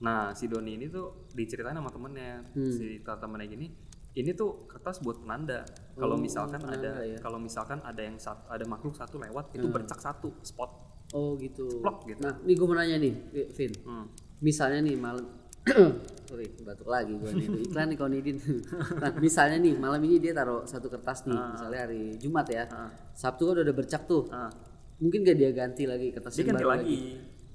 Nah, 0.00 0.32
si 0.32 0.46
Doni 0.46 0.78
ini 0.78 0.86
tuh 0.86 1.28
diceritain 1.28 1.74
sama 1.74 1.90
temennya, 1.90 2.40
Hmm. 2.56 2.72
si 2.72 3.02
temennya 3.02 3.50
gini, 3.50 3.68
ini 4.14 4.30
tuh 4.32 4.64
kertas 4.64 5.02
buat 5.02 5.18
penanda. 5.18 5.66
Kalau 5.92 6.16
misalkan 6.16 6.62
ada, 6.62 6.72
Oh, 6.72 6.72
penanda 6.72 7.04
ya. 7.04 7.18
kalau 7.18 7.36
misalkan 7.36 7.82
ada 7.82 8.00
yang 8.00 8.16
satu, 8.16 8.48
ada 8.48 8.64
makhluk 8.64 8.94
satu 8.94 9.18
lewat, 9.18 9.52
itu 9.52 9.66
bercak 9.66 9.98
satu 9.98 10.30
spot. 10.40 10.70
oh 11.10 11.34
gitu 11.36 11.82
Plok 11.82 12.06
gitu. 12.06 12.22
nah 12.22 12.38
ini 12.38 12.54
gue 12.54 12.66
mau 12.70 12.78
nanya 12.78 12.94
nih 12.96 13.10
Vin 13.50 13.72
Hmm. 13.82 14.06
misalnya 14.38 14.78
nih 14.78 14.94
malam 14.94 15.26
sorry 16.30 16.46
batuk 16.62 16.86
lagi 16.86 17.12
gue 17.14 17.30
nih. 17.34 17.48
Iklan 17.66 17.86
nih 17.90 17.98
konidin 17.98 18.36
nah 19.02 19.10
misalnya 19.18 19.58
nih 19.58 19.74
malam 19.74 19.98
ini 20.06 20.22
dia 20.22 20.30
taruh 20.30 20.62
satu 20.62 20.86
kertas 20.86 21.26
nih 21.26 21.34
misalnya 21.36 21.80
hari 21.86 22.02
Jumat 22.18 22.46
ya. 22.50 22.64
Sabtu 23.14 23.50
kan 23.50 23.62
udah 23.62 23.74
bercak 23.74 24.06
tuh. 24.06 24.26
Ah. 24.30 24.50
mungkin 25.00 25.24
gak 25.24 25.40
dia 25.40 25.48
ganti 25.56 25.88
lagi 25.88 26.12
kertas 26.12 26.36
Dia 26.36 26.44
ganti 26.44 26.60
baru 26.60 26.70
lagi. 26.76 26.96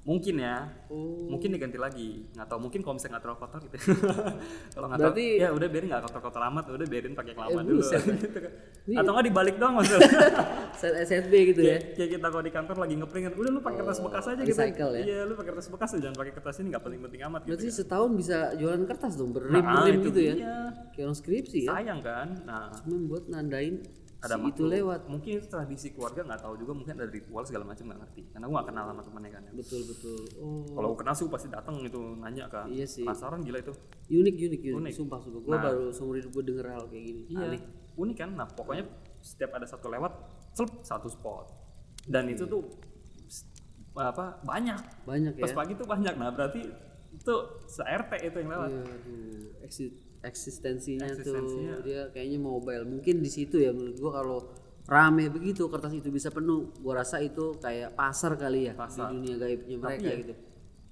Mungkin 0.06 0.38
ya. 0.38 0.70
Oh. 0.86 1.26
Mungkin 1.28 1.50
diganti 1.50 1.76
lagi. 1.76 2.30
Nggak 2.32 2.46
tahu 2.46 2.60
mungkin 2.62 2.80
kalau 2.80 2.94
misalnya 2.94 3.18
nggak 3.18 3.24
terlalu 3.26 3.40
kotor 3.42 3.60
gitu. 3.66 3.78
kalau 4.78 4.86
nggak 4.86 5.00
tahu, 5.02 5.18
ya 5.18 5.50
udah 5.50 5.68
biarin 5.68 5.88
nggak 5.90 6.04
kotor-kotor 6.06 6.42
amat, 6.46 6.64
udah 6.70 6.86
biarin 6.86 7.14
pakai 7.18 7.34
kelapa 7.34 7.50
Eh, 7.52 7.64
dulu. 7.66 7.82
buset, 7.82 8.04
gitu 8.22 8.38
kan. 8.38 8.52
Atau 8.96 9.12
nggak 9.12 9.26
dibalik 9.26 9.56
doang 9.58 9.74
maksudnya. 9.76 10.10
set 10.80 10.94
SSB 11.02 11.34
gitu 11.50 11.62
ya 11.64 11.80
kayak, 11.96 12.10
kita 12.14 12.28
kalau 12.28 12.44
di 12.44 12.52
kantor 12.52 12.76
lagi 12.78 12.94
ngeprint 12.94 13.34
udah 13.34 13.50
lu 13.50 13.60
pakai 13.60 13.80
kertas 13.80 14.00
bekas 14.00 14.26
aja 14.28 14.42
gitu. 14.44 14.54
recycle 14.54 14.92
ya? 14.94 15.02
Iya, 15.02 15.20
lu 15.24 15.34
pakai 15.34 15.52
kertas 15.52 15.68
bekas 15.72 15.90
aja, 15.90 16.02
jangan 16.04 16.18
pakai 16.20 16.34
kertas 16.36 16.56
ini 16.60 16.68
nggak 16.70 16.84
penting-penting 16.84 17.22
amat 17.26 17.40
gitu. 17.42 17.50
berarti 17.50 17.68
setahun 17.74 18.10
bisa 18.14 18.38
jualan 18.54 18.84
kertas 18.86 19.14
dong 19.16 19.32
Nah, 19.32 19.42
berim-berim 19.42 19.96
itu 19.96 20.06
gitu 20.06 20.20
ya 20.22 20.34
dia. 20.36 20.58
kayak 20.94 21.16
skripsi 21.16 21.60
ya 21.66 21.70
Sayang 21.74 22.00
kan? 22.04 22.28
Nah, 22.44 22.70
cuma 22.78 22.96
buat 23.10 23.24
nandain 23.26 23.82
ada 24.18 24.36
si 24.36 24.48
itu 24.48 24.64
lewat 24.64 25.02
Mungkin 25.06 25.32
itu 25.36 25.46
tradisi 25.46 25.88
keluarga 25.90 26.22
nggak 26.22 26.42
tahu 26.42 26.54
juga, 26.56 26.72
mungkin 26.72 26.96
ada 26.96 27.06
ritual 27.06 27.44
segala 27.44 27.64
macam 27.64 27.84
nggak 27.86 28.00
ngerti. 28.00 28.22
Karena 28.30 28.46
gua 28.46 28.56
nggak 28.56 28.68
kenal 28.68 28.84
sama 28.88 29.02
temennya 29.02 29.32
kan. 29.32 29.44
betul 29.52 29.82
betul 29.86 30.20
oh 30.38 30.66
Kalau 30.72 30.88
gua 30.90 31.00
kenal 31.00 31.14
sih 31.14 31.26
pasti 31.28 31.48
datang 31.48 31.76
itu 31.80 32.00
nanya 32.16 32.46
kan. 32.48 32.66
Iya 32.68 32.86
sih. 32.86 33.04
Penasaran 33.04 33.42
gila 33.42 33.60
itu. 33.60 33.74
unik 34.08 34.36
unik 34.36 34.62
unik, 34.62 34.76
Unik. 34.76 34.94
sumpah 34.94 35.20
sumpah 35.20 35.42
gue 35.42 35.58
baru 35.58 35.84
seumur 35.90 36.16
hidup 36.16 36.32
gue 36.32 36.44
denger 36.46 36.66
hal 36.68 36.84
kayak 36.86 37.04
gini 37.04 37.22
Iya. 37.28 37.46
aneh 37.48 37.62
Unik 37.96 38.18
kan? 38.18 38.30
Nah, 38.32 38.46
pokoknya 38.46 38.84
setiap 39.20 39.52
ada 39.52 39.64
satu 39.64 39.88
lewat, 39.88 40.12
celup 40.52 40.72
satu 40.82 41.08
spot. 41.08 41.48
Dan 42.04 42.28
itu 42.28 42.44
tuh 42.44 42.62
s- 43.26 43.48
apa 43.94 44.38
banyak. 44.42 44.78
banyak 45.04 45.34
ya 45.34 45.42
Pas 45.42 45.54
pagi 45.56 45.74
tuh 45.74 45.84
banyak. 45.84 46.14
Nah, 46.14 46.30
berarti 46.30 46.60
itu 47.12 47.34
se-RT 47.66 48.12
itu 48.22 48.38
yang 48.38 48.52
lewat. 48.52 48.70
Iya, 48.70 48.84
aduh, 48.84 49.44
eksis- 49.64 49.96
eksistensinya, 50.26 51.06
Eksistensinya. 51.08 51.74
tuh 51.76 51.84
dia 51.84 52.02
kayaknya 52.10 52.40
mobile 52.40 52.84
mungkin 52.84 53.16
di 53.20 53.30
situ 53.30 53.58
ya 53.58 53.70
menurut 53.70 53.96
gua 53.96 54.12
kalau 54.16 54.40
rame 54.86 55.30
begitu 55.30 55.66
kertas 55.66 55.94
itu 55.94 56.10
bisa 56.10 56.30
penuh 56.30 56.74
gua 56.78 57.00
rasa 57.00 57.18
itu 57.18 57.58
kayak 57.58 57.94
pasar 57.94 58.34
kali 58.36 58.68
ya 58.68 58.74
Pasar. 58.74 59.08
di 59.08 59.18
dunia 59.18 59.36
gaibnya 59.38 59.78
mereka 59.78 60.08
ya. 60.08 60.18
gitu 60.20 60.36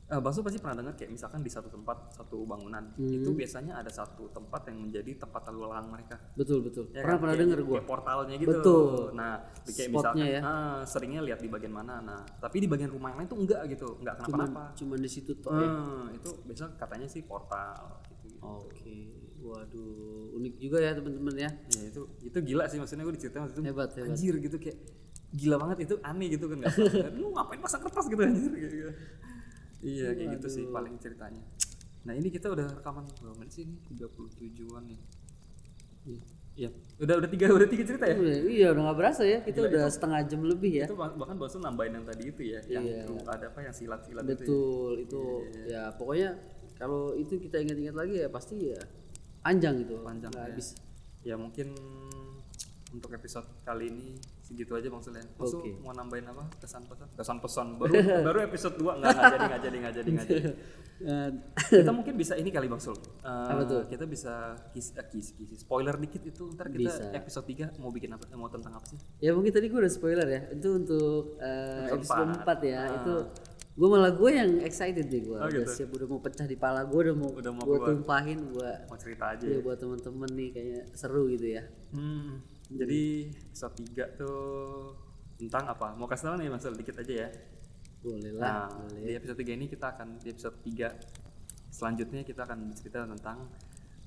Eh, 0.04 0.20
Bang 0.20 0.36
pasti 0.36 0.60
pernah 0.60 0.78
dengar 0.78 0.94
kayak 0.94 1.10
misalkan 1.10 1.42
di 1.42 1.50
satu 1.50 1.72
tempat 1.72 2.12
satu 2.12 2.44
bangunan 2.44 2.92
itu 3.00 3.34
biasanya 3.34 3.82
ada 3.82 3.90
satu 3.90 4.30
tempat 4.30 4.68
yang 4.68 4.84
menjadi 4.84 5.16
tempat 5.18 5.48
lalu 5.48 5.66
lalang 5.66 5.90
mereka 5.90 6.20
betul 6.36 6.62
betul 6.62 6.92
Ya 6.92 7.02
pernah 7.02 7.18
kan? 7.18 7.22
pernah 7.24 7.36
dengar 7.40 7.60
gua 7.64 7.76
kayak 7.80 7.88
portalnya 7.88 8.36
gitu 8.36 8.52
Betul. 8.52 9.16
nah 9.16 9.34
kayak 9.64 9.90
Spotnya 9.90 9.90
misalkan 9.90 10.26
ya. 10.28 10.40
ah, 10.44 10.80
seringnya 10.84 11.22
lihat 11.24 11.40
di 11.40 11.50
bagian 11.50 11.74
mana 11.74 11.94
nah 11.98 12.20
tapi 12.36 12.62
di 12.62 12.68
bagian 12.68 12.92
rumah 12.92 13.10
yang 13.10 13.26
lain 13.26 13.30
tuh 13.32 13.40
enggak 13.42 13.62
gitu 13.66 13.88
enggak 13.96 14.16
cuman 14.22 14.38
kenapa-napa 14.44 14.64
cuman 14.76 14.98
di 15.00 15.10
situ 15.10 15.32
toh 15.36 15.50
ya 15.52 15.70
Hmm, 15.72 16.06
itu 16.12 16.30
biasa 16.44 16.64
katanya 16.76 17.08
sih 17.08 17.22
portal 17.24 17.74
gitu, 18.06 18.26
gitu. 18.28 18.44
oke 18.44 18.98
waduh 19.44 20.34
unik 20.34 20.54
juga 20.58 20.78
ya 20.80 20.92
teman-teman 20.96 21.36
ya. 21.38 21.50
Ya, 21.52 21.82
itu 21.86 22.02
itu 22.22 22.38
gila 22.40 22.64
sih 22.66 22.80
maksudnya 22.80 23.04
gue 23.04 23.16
diceritain 23.16 23.44
waktu 23.44 23.54
itu 23.54 23.64
hebat 23.64 23.90
hebat. 23.92 24.10
anjir 24.10 24.36
gitu 24.40 24.58
kayak 24.58 24.78
gila 25.32 25.56
banget 25.58 25.78
itu 25.84 25.96
aneh 26.02 26.28
gitu 26.30 26.46
kan 26.48 26.58
nggak 26.58 26.74
tahu. 26.74 27.20
lu 27.20 27.28
ngapain 27.32 27.60
pasang 27.60 27.82
kertas 27.82 28.06
gitu 28.08 28.22
anjir 28.22 28.52
kayak 28.52 28.72
gitu. 28.72 28.92
iya 29.84 30.08
kayak 30.12 30.30
gitu 30.40 30.48
sih 30.50 30.64
paling 30.66 30.96
ceritanya. 30.98 31.44
Nah 32.04 32.14
ini 32.14 32.28
kita 32.28 32.48
udah 32.48 32.68
rekaman 32.74 33.04
berapa 33.14 33.36
menit 33.36 33.52
sih 33.52 33.64
ini? 33.64 33.76
37an 33.90 34.84
nih. 34.86 35.00
Iya. 36.54 36.70
Udah 37.02 37.16
udah 37.18 37.30
tiga 37.32 37.50
udah 37.50 37.66
tiga 37.66 37.84
cerita 37.84 38.06
ya? 38.06 38.14
Udah, 38.14 38.36
iya 38.46 38.68
udah 38.70 38.82
nggak 38.86 38.98
berasa 39.00 39.24
ya 39.26 39.42
kita 39.42 39.66
udah 39.66 39.90
setengah 39.90 40.22
jam 40.24 40.42
lebih 40.44 40.72
ya. 40.80 40.86
itu 40.86 40.94
bah- 40.94 41.16
bahkan 41.16 41.34
bosan 41.34 41.66
nambahin 41.66 41.98
yang 41.98 42.06
tadi 42.06 42.30
itu 42.30 42.42
ya 42.46 42.60
yang 42.70 42.84
Iya. 42.86 42.98
itu 43.04 43.14
ada 43.26 43.46
apa 43.50 43.60
yang 43.60 43.74
silat-silat 43.74 44.22
itu 44.22 44.30
ya. 44.30 44.38
betul 44.38 44.92
itu. 45.02 45.24
Ya 45.66 45.84
pokoknya 45.92 46.30
kalau 46.74 47.16
itu 47.16 47.40
kita 47.40 47.58
ingat-ingat 47.58 47.96
lagi 47.96 48.16
ya 48.22 48.28
pasti 48.30 48.70
ya 48.70 48.82
panjang 49.44 49.74
gitu 49.78 50.00
Panjang, 50.02 50.32
nggak 50.32 50.42
ya. 50.42 50.50
habis 50.50 50.68
ya 51.22 51.36
mungkin 51.36 51.68
untuk 52.94 53.10
episode 53.10 53.48
kali 53.64 53.90
ini 53.90 54.08
segitu 54.40 54.78
aja 54.78 54.86
bang 54.86 55.02
Sulen. 55.02 55.26
Maksud 55.34 55.60
Oke. 55.60 55.72
mau 55.82 55.92
nambahin 55.92 56.30
apa 56.30 56.46
kesan 56.62 56.86
pesan? 56.86 57.08
Kesan 57.18 57.38
pesan 57.42 57.68
baru 57.76 57.94
baru 58.28 58.40
episode 58.46 58.76
2 58.78 58.86
nggak 59.02 59.10
nggak 59.10 59.26
jadi 59.26 59.44
nggak 59.44 59.62
jadi 59.62 59.78
nggak 59.82 59.94
jadi 59.94 60.10
nggak 60.10 60.28
jadi. 60.30 60.52
Eh, 61.04 61.30
Kita 61.74 61.90
mungkin 61.90 62.14
bisa 62.14 62.38
ini 62.38 62.48
kali 62.48 62.70
bang 62.70 62.78
Sul. 62.78 62.94
Eh, 62.94 63.26
Apa 63.26 63.66
tuh? 63.66 63.82
Kita 63.90 64.06
bisa 64.06 64.54
kis, 64.72 64.94
eh, 64.94 65.04
kis, 65.10 65.34
kis, 65.34 65.50
spoiler 65.58 65.98
dikit 65.98 66.22
itu 66.22 66.54
ntar 66.54 66.70
kita 66.70 66.86
Bisa. 66.86 67.04
episode 67.12 67.50
3 67.50 67.82
mau 67.82 67.90
bikin 67.90 68.14
apa? 68.14 68.30
Mau 68.38 68.46
tentang 68.48 68.78
apa 68.78 68.86
sih? 68.86 69.00
ya 69.18 69.34
mungkin 69.34 69.50
tadi 69.50 69.68
gue 69.68 69.80
udah 69.80 69.90
spoiler 69.92 70.28
ya 70.30 70.42
itu 70.54 70.70
untuk 70.70 71.42
eh, 71.42 71.90
Episode 71.90 71.98
episode 71.98 72.30
empat. 72.38 72.58
4 72.62 72.70
ya 72.70 72.82
itu 72.94 73.14
gue 73.74 73.88
malah 73.88 74.12
gue 74.12 74.30
yang 74.30 74.62
excited 74.62 75.08
nih 75.08 75.22
gue 75.24 75.34
Oh, 75.34 75.44
udah 75.44 75.50
gitu. 75.60 75.74
siap 75.74 75.90
udah 75.92 76.06
mau 76.06 76.20
pecah 76.20 76.46
di 76.46 76.54
pala 76.54 76.82
gue 76.84 77.00
udah 77.02 77.16
mau 77.16 77.30
Udah 77.32 77.50
mau 77.50 77.64
gue 77.64 77.78
tumpahin 77.84 78.40
gue 78.48 78.72
Mau 78.86 78.96
cerita 78.96 79.34
aja. 79.34 79.42
ya 79.44 79.58
buat 79.60 79.76
temen-temen 79.76 80.30
nih 80.32 80.50
kayaknya 80.52 80.82
seru 80.94 81.26
gitu 81.28 81.48
ya 81.52 81.64
Hmm, 81.90 82.38
jadi 82.70 83.02
episode 83.50 83.74
3 83.88 84.14
tuh 84.16 84.38
tentang 85.36 85.66
apa? 85.68 85.94
Mau 85.94 86.06
kasih 86.06 86.26
tau 86.26 86.38
nih 86.38 86.48
Mas 86.48 86.66
dikit 86.68 86.96
aja 86.96 87.14
ya. 87.20 87.30
boleh 88.00 88.32
lah 88.32 88.42
Nah, 88.42 88.68
boleh 88.80 89.02
di 89.02 89.14
episode 89.16 89.38
3 89.38 89.54
ini 89.54 89.66
kita 89.66 89.86
akan 89.90 90.08
di 90.18 90.30
episode 90.30 90.58
3 90.60 90.94
selanjutnya 91.70 92.22
kita 92.22 92.42
akan 92.44 92.70
bercerita 92.70 93.04
tentang 93.04 93.50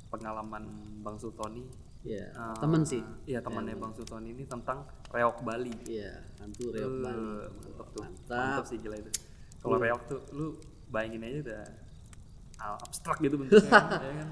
pengalaman 0.08 0.62
Bang 1.00 1.16
Sultoni. 1.16 1.66
ya 2.00 2.22
Eh, 2.24 2.56
temen 2.56 2.82
sih 2.82 3.02
Iya, 3.24 3.42
temannya 3.42 3.74
Bang 3.74 3.90
Sultoni 3.92 4.30
ini 4.30 4.44
tentang 4.44 4.86
reok 5.08 5.42
Bali. 5.42 5.74
Iya, 5.84 6.22
hantu 6.38 6.70
reok 6.70 6.86
Eh, 6.88 7.02
Bali. 7.02 7.26
Mantap 7.60 7.88
tuh. 7.90 8.02
Mantap. 8.04 8.30
Mantap 8.30 8.64
sih 8.64 8.78
gila 8.78 8.96
itu. 8.96 9.10
Kalau 9.66 9.78
reok 9.78 10.02
tuh 10.06 10.20
lu 10.30 10.46
bayangin 10.86 11.26
aja 11.26 11.38
udah 11.42 11.64
ah, 12.56 12.78
abstrak 12.80 13.18
gitu 13.18 13.34
bentuknya 13.36 13.72
ya 14.06 14.12
kan. 14.16 14.28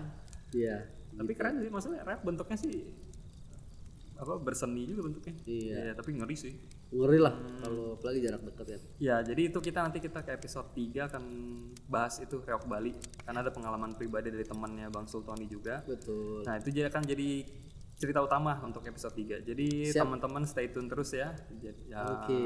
Iya. 0.55 0.77
Tapi 1.15 1.33
keren 1.35 1.59
sih 1.59 1.69
maksudnya 1.69 2.01
reok 2.03 2.23
bentuknya 2.23 2.57
sih 2.57 2.75
apa 4.15 4.39
berseni 4.39 4.87
juga 4.87 5.11
bentuknya. 5.11 5.35
Iya. 5.43 5.91
Ya, 5.91 5.93
tapi 5.93 6.15
ngeri 6.15 6.37
sih. 6.39 6.55
Ngeri 6.95 7.19
lah 7.19 7.35
Hmm. 7.35 7.59
kalau 7.59 7.87
apalagi 7.99 8.23
jarak 8.23 8.47
dekat 8.47 8.67
ya. 8.71 8.79
Ya, 9.03 9.17
jadi 9.27 9.51
itu 9.51 9.59
kita 9.59 9.83
nanti 9.83 9.99
kita 9.99 10.23
ke 10.23 10.31
episode 10.31 10.71
3 10.71 11.11
akan 11.11 11.25
bahas 11.91 12.23
itu 12.23 12.39
reok 12.39 12.65
Bali 12.65 12.95
karena 13.27 13.43
ada 13.43 13.51
pengalaman 13.51 13.99
pribadi 13.99 14.31
dari 14.31 14.47
temannya 14.47 14.87
Bang 14.89 15.11
Sultoni 15.11 15.51
juga. 15.51 15.83
Betul. 15.83 16.47
Nah, 16.47 16.63
itu 16.63 16.71
jadi 16.71 16.87
akan 16.87 17.03
jadi 17.03 17.43
cerita 17.99 18.23
utama 18.23 18.55
untuk 18.63 18.87
episode 18.87 19.15
3. 19.15 19.43
Jadi 19.43 19.91
teman-teman 19.91 20.47
stay 20.47 20.71
tune 20.71 20.87
terus 20.87 21.11
ya. 21.11 21.35
Ya 21.91 22.03
Oke. 22.23 22.39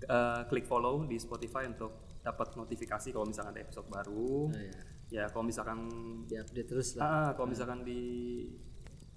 Eh, 0.00 0.42
klik 0.46 0.64
follow 0.64 1.04
di 1.04 1.16
Spotify 1.16 1.64
untuk 1.64 2.18
dapat 2.20 2.54
notifikasi 2.54 3.08
kalau 3.10 3.24
misalkan 3.24 3.52
ada 3.52 3.60
episode 3.60 3.86
baru. 3.86 4.48
Oh, 4.48 4.52
ya. 4.52 4.72
Ya, 5.12 5.24
kalau 5.28 5.44
misalkan 5.44 5.78
Diupdate 6.24 6.66
terus 6.66 6.96
lah. 6.96 7.04
ah, 7.04 7.30
kalau 7.32 7.46
misalkan 7.46 7.84
di 7.84 8.00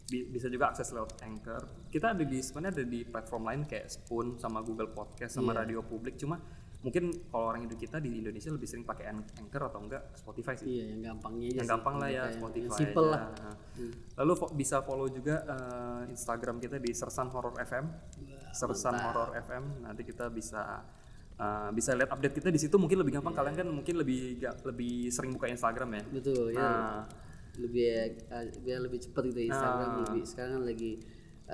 bi- 0.04 0.28
bisa 0.28 0.48
juga 0.48 0.70
akses 0.70 0.92
lewat 0.92 1.20
Anchor. 1.22 1.64
Kita 1.88 2.12
ada 2.12 2.22
di 2.22 2.38
sebenarnya 2.38 2.74
ada 2.78 2.86
di 2.86 3.00
platform 3.04 3.44
lain 3.46 3.62
kayak 3.64 3.88
Spoon 3.90 4.36
sama 4.38 4.60
Google 4.62 4.92
Podcast 4.92 5.36
sama 5.36 5.52
Iya. 5.52 5.60
Radio 5.64 5.80
Publik. 5.82 6.16
Cuma 6.16 6.38
mungkin 6.78 7.10
kalau 7.28 7.50
orang 7.50 7.66
Indo 7.66 7.74
kita 7.74 7.98
di 7.98 8.22
Indonesia 8.22 8.48
lebih 8.48 8.66
sering 8.66 8.84
pakai 8.84 9.10
An- 9.10 9.26
Anchor 9.36 9.64
atau 9.66 9.80
enggak 9.82 10.14
Spotify 10.14 10.54
sih. 10.54 10.68
Iya, 10.70 10.84
yang 10.92 11.02
gampangnya 11.04 11.48
aja 11.48 11.56
Yang 11.56 11.66
sih. 11.66 11.74
gampang 11.74 11.96
lah 11.98 12.10
ya 12.10 12.24
Spotify. 12.30 12.64
Yang 12.64 12.78
simple 12.78 13.08
aja. 13.08 13.14
lah. 13.14 13.22
Hmm. 13.74 13.92
Lalu 14.16 14.32
fo- 14.34 14.54
bisa 14.54 14.78
follow 14.80 15.08
juga 15.08 15.36
eh, 15.44 16.02
Instagram 16.08 16.56
kita 16.58 16.78
di 16.78 16.92
Sersan 16.92 17.28
Horror 17.28 17.58
FM. 17.60 17.86
Sersan 18.52 18.96
Horror 18.96 19.30
FM. 19.38 19.64
Nanti 19.82 20.02
kita 20.02 20.30
bisa 20.30 20.62
eh, 21.36 21.70
bisa 21.72 21.92
lihat 21.92 22.10
update 22.10 22.36
kita 22.36 22.50
di 22.50 22.58
situ 22.58 22.76
mungkin 22.76 22.98
lebih 22.98 23.14
gampang. 23.16 23.34
Kalian 23.34 23.56
kan 23.56 23.68
mungkin 23.68 23.96
lebih 23.98 24.20
ga- 24.38 24.58
lebih 24.64 25.10
sering 25.10 25.32
buka 25.32 25.46
Instagram 25.48 25.90
ya. 25.92 26.04
Betul 26.10 26.46
ya. 26.52 26.62
Nah, 26.62 27.02
Lebih 27.58 27.90
biar 28.62 28.80
lebih 28.80 29.02
cepat 29.02 29.24
gitu 29.28 29.40
ya 29.40 29.50
Instagram 29.50 29.90
Ah. 29.90 29.98
lebih 30.06 30.22
sekarang 30.24 30.52
kan 30.54 30.64
lagi 30.64 30.92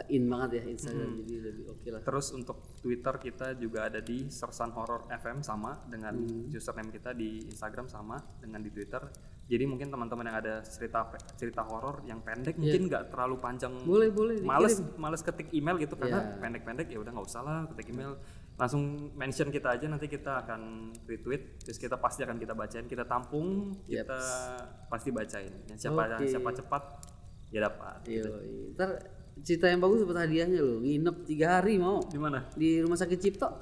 in 0.09 0.25
banget 0.25 0.57
ya 0.57 0.63
Instagram 0.73 1.05
Hmm. 1.07 1.21
jadi 1.21 1.41
lebih 1.43 1.65
oke 1.69 1.87
lah. 1.93 2.01
Terus 2.01 2.27
untuk 2.33 2.57
Twitter 2.81 3.13
kita 3.15 3.53
juga 3.53 3.85
ada 3.85 4.01
di 4.01 4.25
Sersan 4.25 4.73
Horror 4.73 5.05
FM 5.07 5.45
sama 5.45 5.85
dengan 5.85 6.17
Hmm. 6.17 6.49
username 6.49 6.89
kita 6.89 7.13
di 7.13 7.45
Instagram 7.45 7.85
sama 7.85 8.17
dengan 8.41 8.57
di 8.59 8.73
Twitter. 8.73 9.05
Jadi 9.43 9.63
mungkin 9.67 9.91
teman-teman 9.91 10.25
yang 10.25 10.37
ada 10.39 10.63
cerita 10.63 11.03
cerita 11.35 11.61
horor 11.61 12.01
yang 12.07 12.23
pendek 12.23 12.55
mungkin 12.55 12.87
nggak 12.87 13.11
terlalu 13.11 13.35
panjang. 13.37 13.75
Boleh, 13.83 14.09
boleh, 14.09 14.39
Males 14.41 14.81
males 14.95 15.21
ketik 15.21 15.51
email 15.51 15.77
gitu 15.77 15.93
karena 15.93 16.25
Iya. 16.25 16.39
pendek-pendek 16.39 16.87
ya 16.89 16.97
udah 16.97 17.11
nggak 17.11 17.27
usah 17.27 17.41
lah 17.43 17.57
ketik 17.69 17.93
email. 17.93 18.17
Langsung 18.55 18.81
mention 19.13 19.49
kita 19.49 19.75
aja 19.75 19.85
nanti 19.85 20.07
kita 20.07 20.41
akan 20.41 20.93
retweet 21.05 21.59
terus 21.59 21.77
kita 21.77 21.97
pasti 21.97 22.23
akan 22.23 22.39
kita 22.39 22.55
bacain, 22.55 22.87
kita 22.87 23.03
tampung, 23.03 23.77
kita 23.83 24.17
pasti 24.87 25.09
bacain. 25.11 25.53
Yang 25.69 25.79
siapa 25.85 26.01
Oke. 26.17 26.25
siapa 26.29 26.49
cepat 26.55 26.83
ya 27.51 27.59
dapat. 27.61 27.99
Iya, 28.07 28.23
ntar 28.73 28.89
cerita 29.41 29.65
yang 29.65 29.81
bagus 29.81 30.05
dapat 30.05 30.29
hadiahnya 30.29 30.61
loh. 30.61 30.77
Nginep 30.79 31.15
tiga 31.25 31.57
hari 31.57 31.81
mau 31.81 32.03
Di 32.05 32.21
mana? 32.21 32.45
di 32.53 32.77
rumah 32.77 32.99
sakit 32.99 33.17
Cipto. 33.17 33.47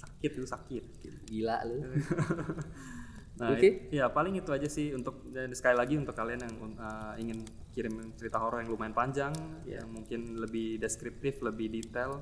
Sakit 0.00 0.30
itu 0.36 0.46
sakit. 0.46 0.84
Gila 1.28 1.56
lu. 1.68 1.76
Nah, 3.40 3.56
Oke. 3.56 3.88
i- 3.88 3.96
ya 3.96 4.12
paling 4.12 4.36
itu 4.36 4.52
aja 4.52 4.68
sih 4.68 4.92
untuk 4.92 5.24
sekali 5.56 5.72
lagi 5.72 5.96
untuk 5.96 6.12
kalian 6.12 6.44
yang 6.44 6.76
uh, 6.76 7.16
ingin 7.16 7.40
kirim 7.72 8.12
cerita 8.12 8.36
horor 8.36 8.60
yang 8.60 8.68
lumayan 8.68 8.92
panjang, 8.92 9.32
yang 9.64 9.88
mungkin 9.88 10.36
lebih 10.36 10.76
deskriptif, 10.76 11.40
lebih 11.40 11.72
detail, 11.72 12.20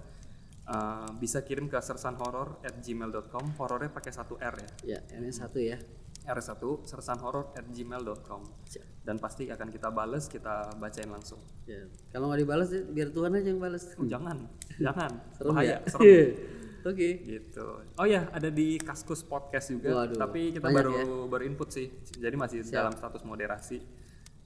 uh, 0.70 1.10
bisa 1.18 1.42
kirim 1.42 1.66
ke 1.66 1.74
sersanhoror@gmail.com. 1.82 3.44
Horornya 3.58 3.90
pakai 3.90 4.14
satu 4.14 4.38
R 4.38 4.62
ya. 4.86 4.94
Ya, 4.94 5.18
ini 5.18 5.34
satu 5.34 5.58
ya. 5.58 5.82
R1 6.28 6.84
sersanhoror@gmail.com. 6.84 8.42
Siap. 8.68 8.84
Dan 9.00 9.16
pasti 9.16 9.48
akan 9.48 9.68
kita 9.72 9.88
bales, 9.88 10.28
kita 10.28 10.76
bacain 10.76 11.08
langsung. 11.08 11.40
Ya. 11.64 11.88
Kalau 12.12 12.28
nggak 12.28 12.40
dibalas 12.44 12.68
ya, 12.68 12.84
biar 12.84 13.08
Tuhan 13.08 13.32
aja 13.32 13.48
yang 13.48 13.60
balas. 13.60 13.84
Oh, 13.96 14.04
jangan, 14.04 14.44
jangan. 14.76 15.10
Serem 15.32 15.52
Bahaya, 15.56 15.68
ya. 15.68 15.78
serem. 15.88 16.04
Oke. 16.88 17.08
gitu. 17.26 17.66
Oh 17.98 18.06
ya, 18.06 18.30
ada 18.30 18.48
di 18.48 18.78
Kaskus 18.80 19.20
Podcast 19.26 19.68
juga, 19.74 20.06
Waduh, 20.06 20.16
tapi 20.16 20.56
kita 20.56 20.72
baru 20.72 20.92
ya. 20.94 21.04
baru 21.28 21.42
input 21.44 21.68
sih. 21.68 21.90
Jadi 22.16 22.36
masih 22.38 22.64
dalam 22.70 22.94
status 22.94 23.26
moderasi. 23.26 23.82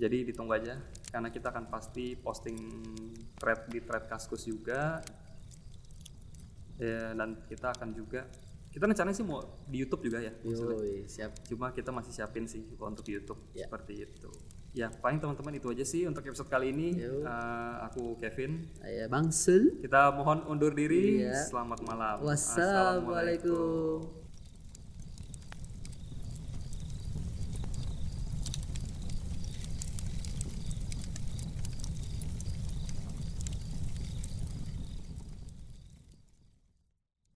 Jadi 0.00 0.26
ditunggu 0.26 0.56
aja 0.56 0.80
karena 1.12 1.30
kita 1.30 1.54
akan 1.54 1.70
pasti 1.70 2.18
posting 2.18 2.56
thread 3.38 3.68
di 3.70 3.78
thread 3.84 4.10
Kaskus 4.10 4.48
juga. 4.48 4.98
Ya, 6.82 7.14
dan 7.14 7.46
kita 7.46 7.70
akan 7.78 7.94
juga 7.94 8.26
kita 8.72 8.88
rencananya 8.88 9.12
sih 9.12 9.22
mau 9.22 9.44
di 9.68 9.76
YouTube 9.78 10.08
juga 10.08 10.18
ya. 10.18 10.32
Yoi, 10.40 11.04
siap. 11.04 11.36
Cuma 11.44 11.70
kita 11.70 11.92
masih 11.92 12.10
siapin 12.10 12.48
sih 12.48 12.64
untuk 12.74 13.04
YouTube 13.04 13.36
Ya. 13.52 13.68
seperti 13.68 14.02
itu. 14.02 14.32
Ya, 14.72 14.88
paling 14.88 15.20
teman-teman 15.20 15.52
itu 15.52 15.68
aja 15.68 15.84
sih 15.84 16.08
untuk 16.08 16.24
episode 16.24 16.48
kali 16.48 16.72
ini. 16.72 16.96
Yo. 16.96 17.20
Eh, 17.20 17.74
aku 17.84 18.16
Kevin. 18.16 18.72
Saya 18.72 19.04
Bang 19.04 19.28
Sul. 19.28 19.76
Kita 19.76 20.08
mohon 20.16 20.48
undur 20.48 20.72
diri. 20.72 21.20
Iya. 21.20 21.36
Selamat 21.44 21.84
malam. 21.84 22.24
Wassalamualaikum. 22.24 24.21